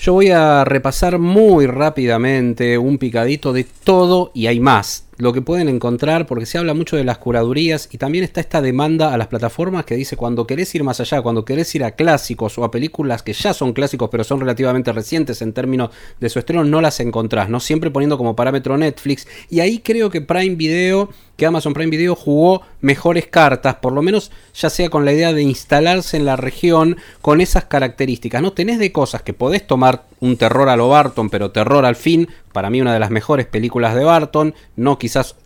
Yo 0.00 0.12
voy 0.12 0.30
a 0.30 0.64
repasar 0.64 1.18
muy 1.18 1.66
rápidamente 1.66 2.78
un 2.78 2.98
picadito 2.98 3.52
de 3.52 3.64
todo 3.64 4.30
y 4.32 4.46
hay 4.46 4.60
más. 4.60 5.07
Lo 5.18 5.32
que 5.32 5.42
pueden 5.42 5.68
encontrar, 5.68 6.26
porque 6.26 6.46
se 6.46 6.58
habla 6.58 6.74
mucho 6.74 6.96
de 6.96 7.02
las 7.02 7.18
curadurías 7.18 7.88
y 7.90 7.98
también 7.98 8.22
está 8.22 8.40
esta 8.40 8.62
demanda 8.62 9.12
a 9.12 9.18
las 9.18 9.26
plataformas 9.26 9.84
que 9.84 9.96
dice 9.96 10.16
cuando 10.16 10.46
querés 10.46 10.72
ir 10.76 10.84
más 10.84 11.00
allá, 11.00 11.22
cuando 11.22 11.44
querés 11.44 11.74
ir 11.74 11.82
a 11.82 11.90
clásicos 11.90 12.56
o 12.56 12.62
a 12.62 12.70
películas 12.70 13.24
que 13.24 13.32
ya 13.32 13.52
son 13.52 13.72
clásicos 13.72 14.10
pero 14.10 14.22
son 14.22 14.38
relativamente 14.38 14.92
recientes 14.92 15.42
en 15.42 15.52
términos 15.52 15.90
de 16.20 16.28
su 16.28 16.38
estreno, 16.38 16.62
no 16.62 16.80
las 16.80 17.00
encontrás, 17.00 17.48
¿no? 17.48 17.58
Siempre 17.58 17.90
poniendo 17.90 18.16
como 18.16 18.36
parámetro 18.36 18.78
Netflix. 18.78 19.26
Y 19.50 19.58
ahí 19.58 19.80
creo 19.80 20.08
que 20.08 20.20
Prime 20.20 20.54
Video, 20.54 21.08
que 21.36 21.46
Amazon 21.46 21.74
Prime 21.74 21.90
Video 21.90 22.14
jugó 22.14 22.62
mejores 22.80 23.26
cartas, 23.26 23.74
por 23.76 23.92
lo 23.92 24.02
menos 24.02 24.30
ya 24.54 24.70
sea 24.70 24.88
con 24.88 25.04
la 25.04 25.12
idea 25.12 25.32
de 25.32 25.42
instalarse 25.42 26.16
en 26.16 26.26
la 26.26 26.36
región 26.36 26.96
con 27.22 27.40
esas 27.40 27.64
características. 27.64 28.40
No 28.40 28.52
tenés 28.52 28.78
de 28.78 28.92
cosas 28.92 29.22
que 29.22 29.32
podés 29.32 29.66
tomar 29.66 30.04
un 30.20 30.36
terror 30.36 30.68
a 30.68 30.76
lo 30.76 30.88
Barton, 30.88 31.30
pero 31.30 31.50
terror 31.50 31.84
al 31.84 31.96
fin, 31.96 32.28
para 32.52 32.70
mí 32.70 32.80
una 32.80 32.92
de 32.92 33.00
las 33.00 33.10
mejores 33.10 33.46
películas 33.46 33.94
de 33.94 34.04
Barton, 34.04 34.54
no 34.76 34.98
quizás 34.98 35.36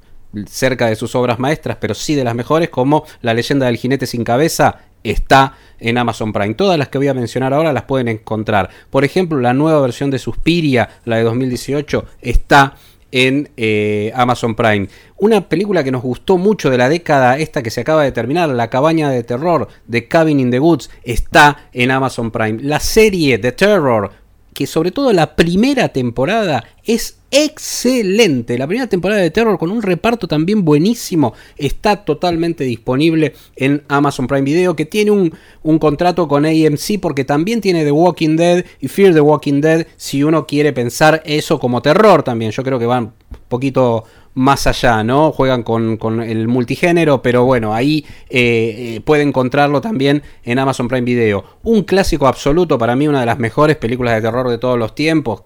cerca 0.47 0.87
de 0.87 0.97
sus 0.97 1.15
obras 1.15 1.39
maestras, 1.39 1.77
pero 1.81 1.95
sí 1.95 2.15
de 2.15 2.25
las 2.25 2.35
mejores, 2.35 2.71
como 2.71 3.05
La 3.21 3.35
leyenda 3.35 3.67
del 3.67 3.77
jinete 3.77 4.07
sin 4.07 4.25
cabeza, 4.25 4.81
está 5.05 5.55
en 5.79 5.99
Amazon 5.99 6.33
Prime. 6.33 6.55
Todas 6.55 6.79
las 6.79 6.89
que 6.89 6.99
voy 6.99 7.09
a 7.09 7.15
mencionar 7.15 7.53
ahora 7.53 7.73
las 7.73 7.85
pueden 7.85 8.09
encontrar. 8.09 8.71
Por 8.91 9.05
ejemplo, 9.05 9.41
la 9.41 9.53
nueva 9.53 9.81
versión 9.81 10.11
de 10.11 10.19
Suspiria, 10.19 10.89
la 11.05 11.17
de 11.17 11.25
2018, 11.25 12.05
está 12.21 12.77
en 13.11 13.51
eh, 13.57 14.11
Amazon 14.15 14.55
Prime. 14.55 14.89
Una 15.19 15.49
película 15.49 15.85
que 15.85 15.91
nos 15.91 16.03
gustó 16.03 16.39
mucho 16.39 16.71
de 16.71 16.79
la 16.79 16.89
década 16.89 17.39
esta 17.39 17.63
que 17.63 17.71
se 17.71 17.83
acaba 17.83 18.05
de 18.05 18.13
terminar, 18.13 18.49
La 18.49 18.71
cabaña 18.71 19.11
de 19.11 19.23
terror 19.23 19.69
de 19.87 20.09
Cabin 20.09 20.41
in 20.41 20.51
the 20.51 20.61
Woods, 20.61 20.89
está 21.05 21.69
en 21.73 21.91
Amazon 21.91 22.31
Prime. 22.31 22.63
La 22.63 22.81
serie 22.81 23.39
The 23.39 23.53
Terror 23.53 24.23
que 24.53 24.67
sobre 24.67 24.91
todo 24.91 25.13
la 25.13 25.35
primera 25.35 25.89
temporada 25.89 26.65
es 26.85 27.19
excelente. 27.31 28.59
La 28.59 28.67
primera 28.67 28.89
temporada 28.89 29.21
de 29.21 29.31
Terror 29.31 29.59
con 29.59 29.71
un 29.71 29.83
reparto 29.83 30.29
también 30.29 30.65
buenísimo 30.65 31.33
está 31.57 32.05
totalmente 32.05 32.65
disponible 32.65 33.35
en 33.57 33.83
Amazon 33.89 34.27
Prime 34.27 34.43
Video 34.43 34.77
que 34.77 34.85
tiene 34.85 35.11
un, 35.11 35.33
un, 35.63 35.79
contrato 35.79 36.29
con 36.29 36.45
AMC 36.45 37.01
porque 37.01 37.25
también 37.25 37.61
tiene 37.61 37.85
The 37.85 37.93
Walking 37.93 38.37
Dead 38.37 38.65
y 38.81 38.89
Fear 38.89 39.15
the 39.15 39.21
Walking 39.21 39.61
Dead 39.61 39.87
si 39.97 40.23
uno 40.23 40.47
quiere 40.47 40.73
pensar 40.73 41.23
eso 41.25 41.59
como 41.59 41.81
terror 41.81 42.23
también. 42.23 42.51
Yo 42.51 42.63
creo 42.63 42.79
que 42.79 42.87
van 42.87 43.05
un 43.05 43.13
poquito 43.49 44.05
más 44.35 44.67
allá, 44.67 45.03
¿no? 45.05 45.33
Juegan 45.33 45.63
con, 45.63 45.97
con 45.97 46.23
el 46.23 46.49
multigénero, 46.49 47.23
pero 47.23 47.45
bueno, 47.45 47.75
ahí 47.75 48.05
eh, 48.31 48.95
eh, 48.97 49.01
puede 49.05 49.23
encontrarlo 49.23 49.81
también 49.81 50.23
en 50.45 50.59
Amazon 50.59 50.89
Prime 50.89 51.05
Video. 51.05 51.45
Un 51.63 51.83
clásico 51.83 52.27
absoluto, 52.27 52.79
para 52.79 52.97
mí 52.97 53.09
una 53.09 53.21
de 53.21 53.27
las 53.27 53.39
mejores 53.39 53.77
películas 53.77 54.15
de 54.15 54.23
terror 54.23 54.49
de 54.49 54.59
todos 54.59 54.79
los 54.79 54.95
tiempos. 54.95 55.43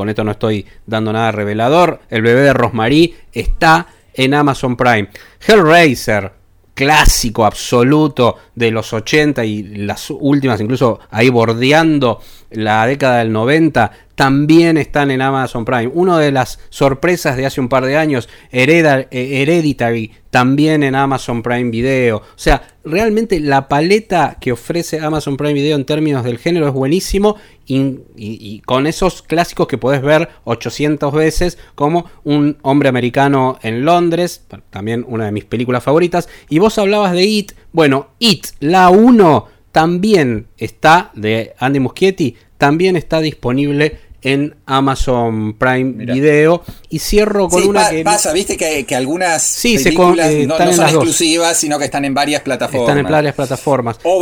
Con 0.00 0.08
esto 0.08 0.24
no 0.24 0.30
estoy 0.30 0.64
dando 0.86 1.12
nada 1.12 1.30
revelador. 1.30 2.00
El 2.08 2.22
bebé 2.22 2.40
de 2.40 2.54
Rosemary 2.54 3.14
está 3.34 3.86
en 4.14 4.32
Amazon 4.32 4.74
Prime. 4.74 5.10
Hellraiser, 5.46 6.32
clásico 6.72 7.44
absoluto 7.44 8.38
de 8.54 8.70
los 8.70 8.94
80 8.94 9.44
y 9.44 9.62
las 9.62 10.08
últimas, 10.08 10.58
incluso 10.62 11.00
ahí 11.10 11.28
bordeando 11.28 12.18
la 12.48 12.86
década 12.86 13.18
del 13.18 13.30
90, 13.30 13.92
también 14.20 14.76
están 14.76 15.10
en 15.10 15.22
Amazon 15.22 15.64
Prime. 15.64 15.90
Una 15.94 16.18
de 16.18 16.30
las 16.30 16.58
sorpresas 16.68 17.38
de 17.38 17.46
hace 17.46 17.58
un 17.58 17.70
par 17.70 17.86
de 17.86 17.96
años, 17.96 18.28
eh, 18.52 19.08
Hereditary, 19.10 20.12
también 20.28 20.82
en 20.82 20.94
Amazon 20.94 21.42
Prime 21.42 21.70
Video. 21.70 22.18
O 22.18 22.36
sea, 22.36 22.68
realmente 22.84 23.40
la 23.40 23.66
paleta 23.66 24.36
que 24.38 24.52
ofrece 24.52 25.00
Amazon 25.00 25.38
Prime 25.38 25.54
Video 25.54 25.74
en 25.74 25.86
términos 25.86 26.22
del 26.22 26.36
género 26.36 26.68
es 26.68 26.74
buenísimo 26.74 27.36
y, 27.66 28.60
con 28.66 28.86
esos 28.86 29.22
clásicos 29.22 29.66
que 29.66 29.78
podés 29.78 30.02
ver 30.02 30.28
800 30.44 31.14
veces, 31.14 31.56
como 31.74 32.04
Un 32.22 32.58
hombre 32.60 32.90
americano 32.90 33.58
en 33.62 33.86
Londres, 33.86 34.44
también 34.68 35.02
una 35.08 35.24
de 35.24 35.32
mis 35.32 35.46
películas 35.46 35.82
favoritas. 35.82 36.28
Y 36.50 36.58
vos 36.58 36.76
hablabas 36.76 37.12
de 37.12 37.24
It. 37.24 37.52
Bueno, 37.72 38.08
It, 38.18 38.48
la 38.58 38.90
1, 38.90 39.46
también 39.72 40.48
está 40.58 41.10
de 41.14 41.54
Andy 41.58 41.80
Muschietti, 41.80 42.36
también 42.58 42.96
está 42.96 43.20
disponible 43.20 44.09
en 44.22 44.56
Amazon 44.66 45.54
Prime 45.54 46.04
Video. 46.04 46.62
Y 46.88 46.98
cierro 46.98 47.48
con 47.48 47.66
una 47.68 47.88
que. 47.88 48.02
Pasa, 48.02 48.32
viste 48.32 48.56
que, 48.56 48.94
algunas 48.94 49.60
películas 49.62 50.30
eh, 50.30 50.46
no, 50.46 50.56
son 50.72 50.88
exclusivas, 50.88 51.56
sino 51.56 51.78
que 51.78 51.84
están 51.84 52.04
en 52.04 52.14
varias 52.14 52.42
plataformas. 52.42 52.88
Están 52.88 53.06
en 53.06 53.12
varias 53.12 53.34
plataformas. 53.34 53.98
O 54.04 54.20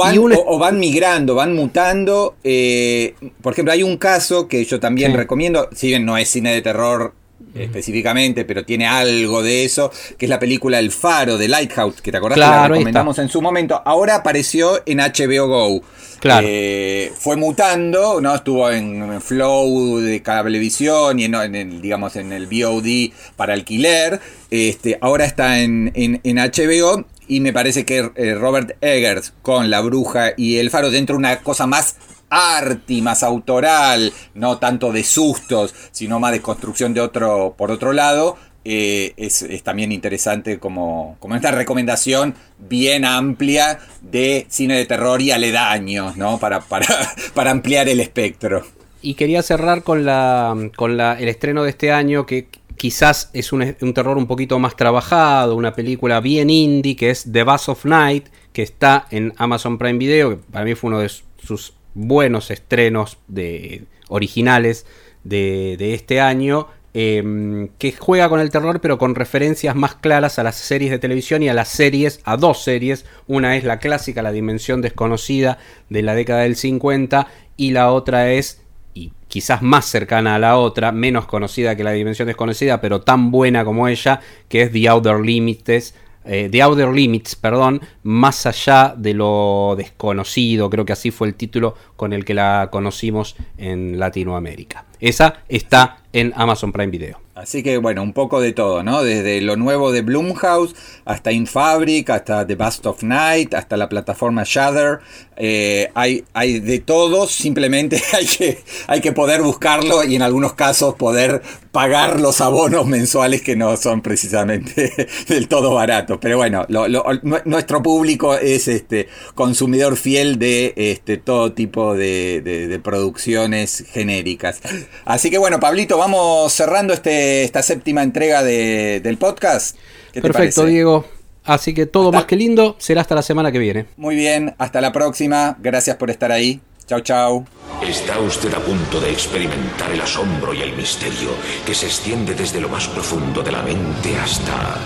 van, 0.59 0.78
migrando, 0.78 1.34
van 1.34 1.55
mutando. 1.55 2.36
Eh, 2.44 3.14
por 3.40 3.53
ejemplo, 3.53 3.72
hay 3.72 3.82
un 3.82 3.96
caso 3.96 4.49
que 4.49 4.64
yo 4.64 4.80
también 4.80 5.14
recomiendo, 5.14 5.68
si 5.74 5.88
bien 5.88 6.05
no 6.05 6.16
es 6.16 6.28
cine 6.28 6.53
de 6.53 6.62
terror 6.62 7.14
específicamente, 7.55 8.45
pero 8.45 8.64
tiene 8.64 8.86
algo 8.86 9.43
de 9.43 9.64
eso, 9.64 9.91
que 10.16 10.26
es 10.26 10.30
la 10.30 10.39
película 10.39 10.78
El 10.78 10.91
Faro 10.91 11.39
de 11.39 11.49
Lighthouse, 11.49 12.01
que 12.01 12.11
te 12.11 12.18
acordás 12.18 12.36
que 12.36 12.41
la 12.41 12.68
recomendamos 12.68 13.18
en 13.18 13.28
su 13.28 13.43
momento. 13.43 13.80
Ahora 13.84 14.16
apareció 14.16 14.82
en 14.86 14.99
HBO 14.99 15.47
Go. 15.47 15.82
Claro. 16.20 16.47
Eh, 16.51 17.12
fue 17.16 17.36
mutando, 17.36 18.20
¿no? 18.20 18.34
Estuvo 18.34 18.70
en 18.70 19.20
Flow 19.20 19.99
de 19.99 20.20
Cablevisión 20.20 21.18
y 21.20 21.24
en, 21.24 21.34
el, 21.34 21.80
digamos, 21.80 22.16
en 22.16 22.32
el 22.32 22.47
VOD 22.47 23.12
para 23.36 23.55
alquiler. 23.55 24.20
Este, 24.51 24.99
ahora 25.01 25.24
está 25.24 25.61
en, 25.61 25.93
en, 25.95 26.36
HBO 26.36 27.05
y 27.28 27.41
me 27.41 27.53
parece 27.53 27.84
que 27.84 28.11
eh, 28.16 28.34
Robert 28.34 28.76
Eggers 28.80 29.32
con 29.43 29.70
La 29.70 29.80
Bruja 29.80 30.32
y 30.36 30.57
El 30.57 30.70
Faro 30.70 30.91
dentro 30.91 31.14
de 31.14 31.18
una 31.18 31.41
cosa 31.41 31.66
más 31.66 31.97
arty, 32.30 33.02
más 33.02 33.22
autoral, 33.22 34.12
no 34.34 34.58
tanto 34.58 34.92
de 34.92 35.04
sustos, 35.04 35.74
sino 35.90 36.20
más 36.20 36.32
de 36.32 36.42
construcción 36.42 36.94
de 36.94 37.00
otro, 37.00 37.54
por 37.56 37.70
otro 37.70 37.92
lado, 37.92 38.36
eh, 38.70 39.14
es, 39.16 39.46
también 39.62 39.92
interesante 39.92 40.58
como, 40.58 41.16
como 41.20 41.36
esta 41.36 41.50
recomendación 41.52 42.34
bien 42.58 43.04
amplia 43.04 43.78
de 44.02 44.46
cine 44.50 44.76
de 44.76 44.84
terror 44.84 45.22
y 45.22 45.30
aledaños, 45.30 46.16
¿no? 46.16 46.38
Para, 46.38 46.60
para, 46.60 46.86
para 47.34 47.50
ampliar 47.50 47.88
el 47.88 48.00
espectro. 48.00 48.66
Y 49.00 49.14
quería 49.14 49.42
cerrar 49.42 49.84
con, 49.84 50.04
la, 50.04 50.54
con 50.76 50.96
la, 50.96 51.18
el 51.18 51.28
estreno 51.28 51.62
de 51.62 51.70
este 51.70 51.92
año 51.92 52.26
que 52.26 52.48
quizás 52.76 53.30
es 53.32 53.52
un, 53.52 53.76
un, 53.80 53.94
terror 53.94 54.18
un 54.18 54.26
poquito 54.26 54.58
más 54.58 54.76
trabajado, 54.76 55.54
una 55.54 55.72
película 55.72 56.20
bien 56.20 56.50
indie 56.50 56.96
que 56.96 57.10
es 57.10 57.30
The 57.30 57.44
Bass 57.44 57.68
of 57.68 57.84
Night, 57.84 58.26
que 58.52 58.62
está 58.62 59.06
en 59.10 59.32
Amazon 59.36 59.78
Prime 59.78 59.98
Video, 59.98 60.30
que 60.30 60.36
para 60.36 60.64
mí 60.64 60.74
fue 60.74 60.88
uno 60.88 60.98
de 60.98 61.08
sus 61.08 61.77
buenos 61.95 62.51
estrenos 62.51 63.18
de, 63.28 63.84
originales 64.09 64.86
de, 65.24 65.95
este 65.95 66.20
año. 66.20 66.68
Em, 66.95 67.68
que 67.78 67.93
juega 67.93 68.30
con 68.30 68.41
el 68.41 68.51
terror 68.51 68.80
pero 68.80 68.97
con 68.97 69.14
referencias 69.14 69.76
más 69.76 69.95
claras 69.95 70.39
a 70.39 70.43
las 70.43 70.57
series 70.57 70.91
de 70.91 70.99
televisión 70.99 71.43
y 71.43 71.49
a 71.49 71.55
las 71.55 71.68
series, 71.68 72.20
a 72.24 72.36
dos 72.36 72.62
series. 72.62 73.05
Una 73.26 73.57
es 73.57 73.64
la 73.64 73.78
clásica, 73.78 74.22
La 74.22 74.32
Dimensión 74.32 74.80
Desconocida 74.80 75.59
de 75.91 76.03
la 76.03 76.14
década 76.14 76.41
del 76.41 76.57
50 76.57 77.28
y 77.57 77.72
la 77.72 77.93
otra 77.93 78.30
es, 78.32 78.62
y 78.95 79.12
quizás 79.28 79.61
más 79.61 79.84
cercana 79.84 80.36
a 80.36 80.39
la 80.39 80.57
otra, 80.57 80.91
menos 80.91 81.26
conocida 81.26 81.76
que 81.76 81.84
La 81.84 81.93
Dimensión 81.93 82.26
Desconocida, 82.26 82.80
pero 82.80 83.03
tan 83.03 83.30
buena 83.30 83.64
como 83.64 83.86
ella, 83.86 84.20
que 84.49 84.62
es 84.62 84.72
The 84.72 84.89
Outer 84.89 85.20
Limits 85.20 85.95
eh, 86.28 86.48
The 86.50 86.62
Outer 86.62 86.90
Limits, 86.90 87.34
perdón, 87.36 87.80
más 88.02 88.46
allá 88.46 88.94
de 88.96 89.14
lo 89.14 89.74
desconocido, 89.76 90.68
creo 90.68 90.84
que 90.84 90.92
así 90.92 91.10
fue 91.10 91.28
el 91.28 91.34
título 91.34 91.74
con 91.96 92.12
el 92.12 92.24
que 92.24 92.34
la 92.34 92.68
conocimos 92.70 93.34
en 93.56 93.98
Latinoamérica. 93.98 94.84
Esa 95.00 95.42
está 95.48 96.02
en 96.12 96.32
Amazon 96.36 96.72
Prime 96.72 96.90
Video. 96.90 97.27
Así 97.41 97.62
que 97.62 97.78
bueno, 97.78 98.03
un 98.03 98.12
poco 98.12 98.41
de 98.41 98.53
todo, 98.53 98.82
¿no? 98.82 99.05
Desde 99.05 99.41
lo 99.41 99.57
nuevo 99.57 99.93
de 99.93 100.03
Blumhouse 100.03 100.74
hasta 101.05 101.30
Infabric, 101.30 102.11
hasta 102.11 102.45
The 102.45 102.57
Bust 102.57 102.84
of 102.86 103.03
Night, 103.05 103.55
hasta 103.55 103.76
la 103.76 103.89
plataforma 103.89 104.43
Shudder. 104.45 104.99
Eh, 105.36 105.89
hay, 105.95 106.24
hay 106.34 106.59
de 106.59 106.80
todo, 106.80 107.28
simplemente 107.28 108.03
hay 108.12 108.26
que, 108.26 108.59
hay 108.89 109.01
que 109.01 109.12
poder 109.12 109.43
buscarlo 109.43 110.03
y 110.03 110.16
en 110.16 110.22
algunos 110.22 110.55
casos 110.55 110.97
poder 110.97 111.41
pagar 111.70 112.18
los 112.18 112.41
abonos 112.41 112.86
mensuales 112.86 113.43
que 113.43 113.55
no 113.55 113.76
son 113.76 114.01
precisamente 114.03 115.07
del 115.28 115.47
todo 115.47 115.74
baratos. 115.74 116.18
Pero 116.20 116.39
bueno, 116.39 116.64
lo- 116.68 116.89
lo- 116.89 117.05
nu- 117.22 117.39
nuestro 117.45 117.80
público 117.84 118.34
es 118.34 118.66
este 118.66 119.07
consumidor 119.36 119.97
fiel 119.97 120.41
de 120.41 120.72
este, 120.76 121.18
todo 121.18 121.53
tipo 121.53 121.95
de, 121.95 122.41
de- 122.43 122.66
de 122.66 122.78
producciones 122.80 123.84
genéricas. 123.93 124.61
Así 125.05 125.30
que 125.30 125.39
bueno, 125.39 125.61
Pablito, 125.61 125.99
vamos 125.99 126.53
cerrando 126.53 126.93
este, 126.95 127.27
esta 127.44 127.62
séptima 127.62 128.02
entrega 128.02 128.42
de- 128.42 129.00
del 129.02 129.16
podcast. 129.18 129.76
¿Qué 130.12 130.20
te 130.20 130.22
Perfecto? 130.22 130.64
Diego. 130.64 131.04
Así 131.44 131.72
que 131.74 131.86
todo 131.86 132.06
Hasta- 132.08 132.18
más 132.18 132.26
que 132.26 132.36
lindo 132.36 132.76
será 132.78 133.00
hasta 133.00 133.14
la 133.14 133.22
semana 133.22 133.50
que 133.50 133.58
viene. 133.58 133.86
Muy 133.96 134.14
bien, 134.16 134.54
hasta 134.58 134.80
la 134.80 134.92
próxima. 134.92 135.56
Gracias 135.60 135.96
por 135.96 136.10
estar 136.10 136.30
ahí. 136.32 136.60
Chau, 136.86 137.00
chau. 137.00 137.44
Está 137.86 138.18
usted 138.18 138.52
a 138.54 138.58
punto 138.60 139.00
de 139.00 139.10
experimentar 139.10 139.90
el 139.92 140.00
asombro 140.00 140.52
y 140.54 140.62
el 140.62 140.74
misterio 140.74 141.30
que 141.66 141.74
se 141.74 141.86
extiende 141.86 142.34
desde 142.34 142.60
lo 142.60 142.68
más 142.68 142.88
profundo 142.88 143.42
de 143.42 143.52
la 143.52 143.62
mente 143.62 144.16
hasta 144.18 144.76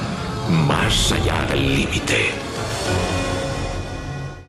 más 0.48 1.12
allá 1.12 1.46
del 1.48 1.76
límite. 1.76 2.30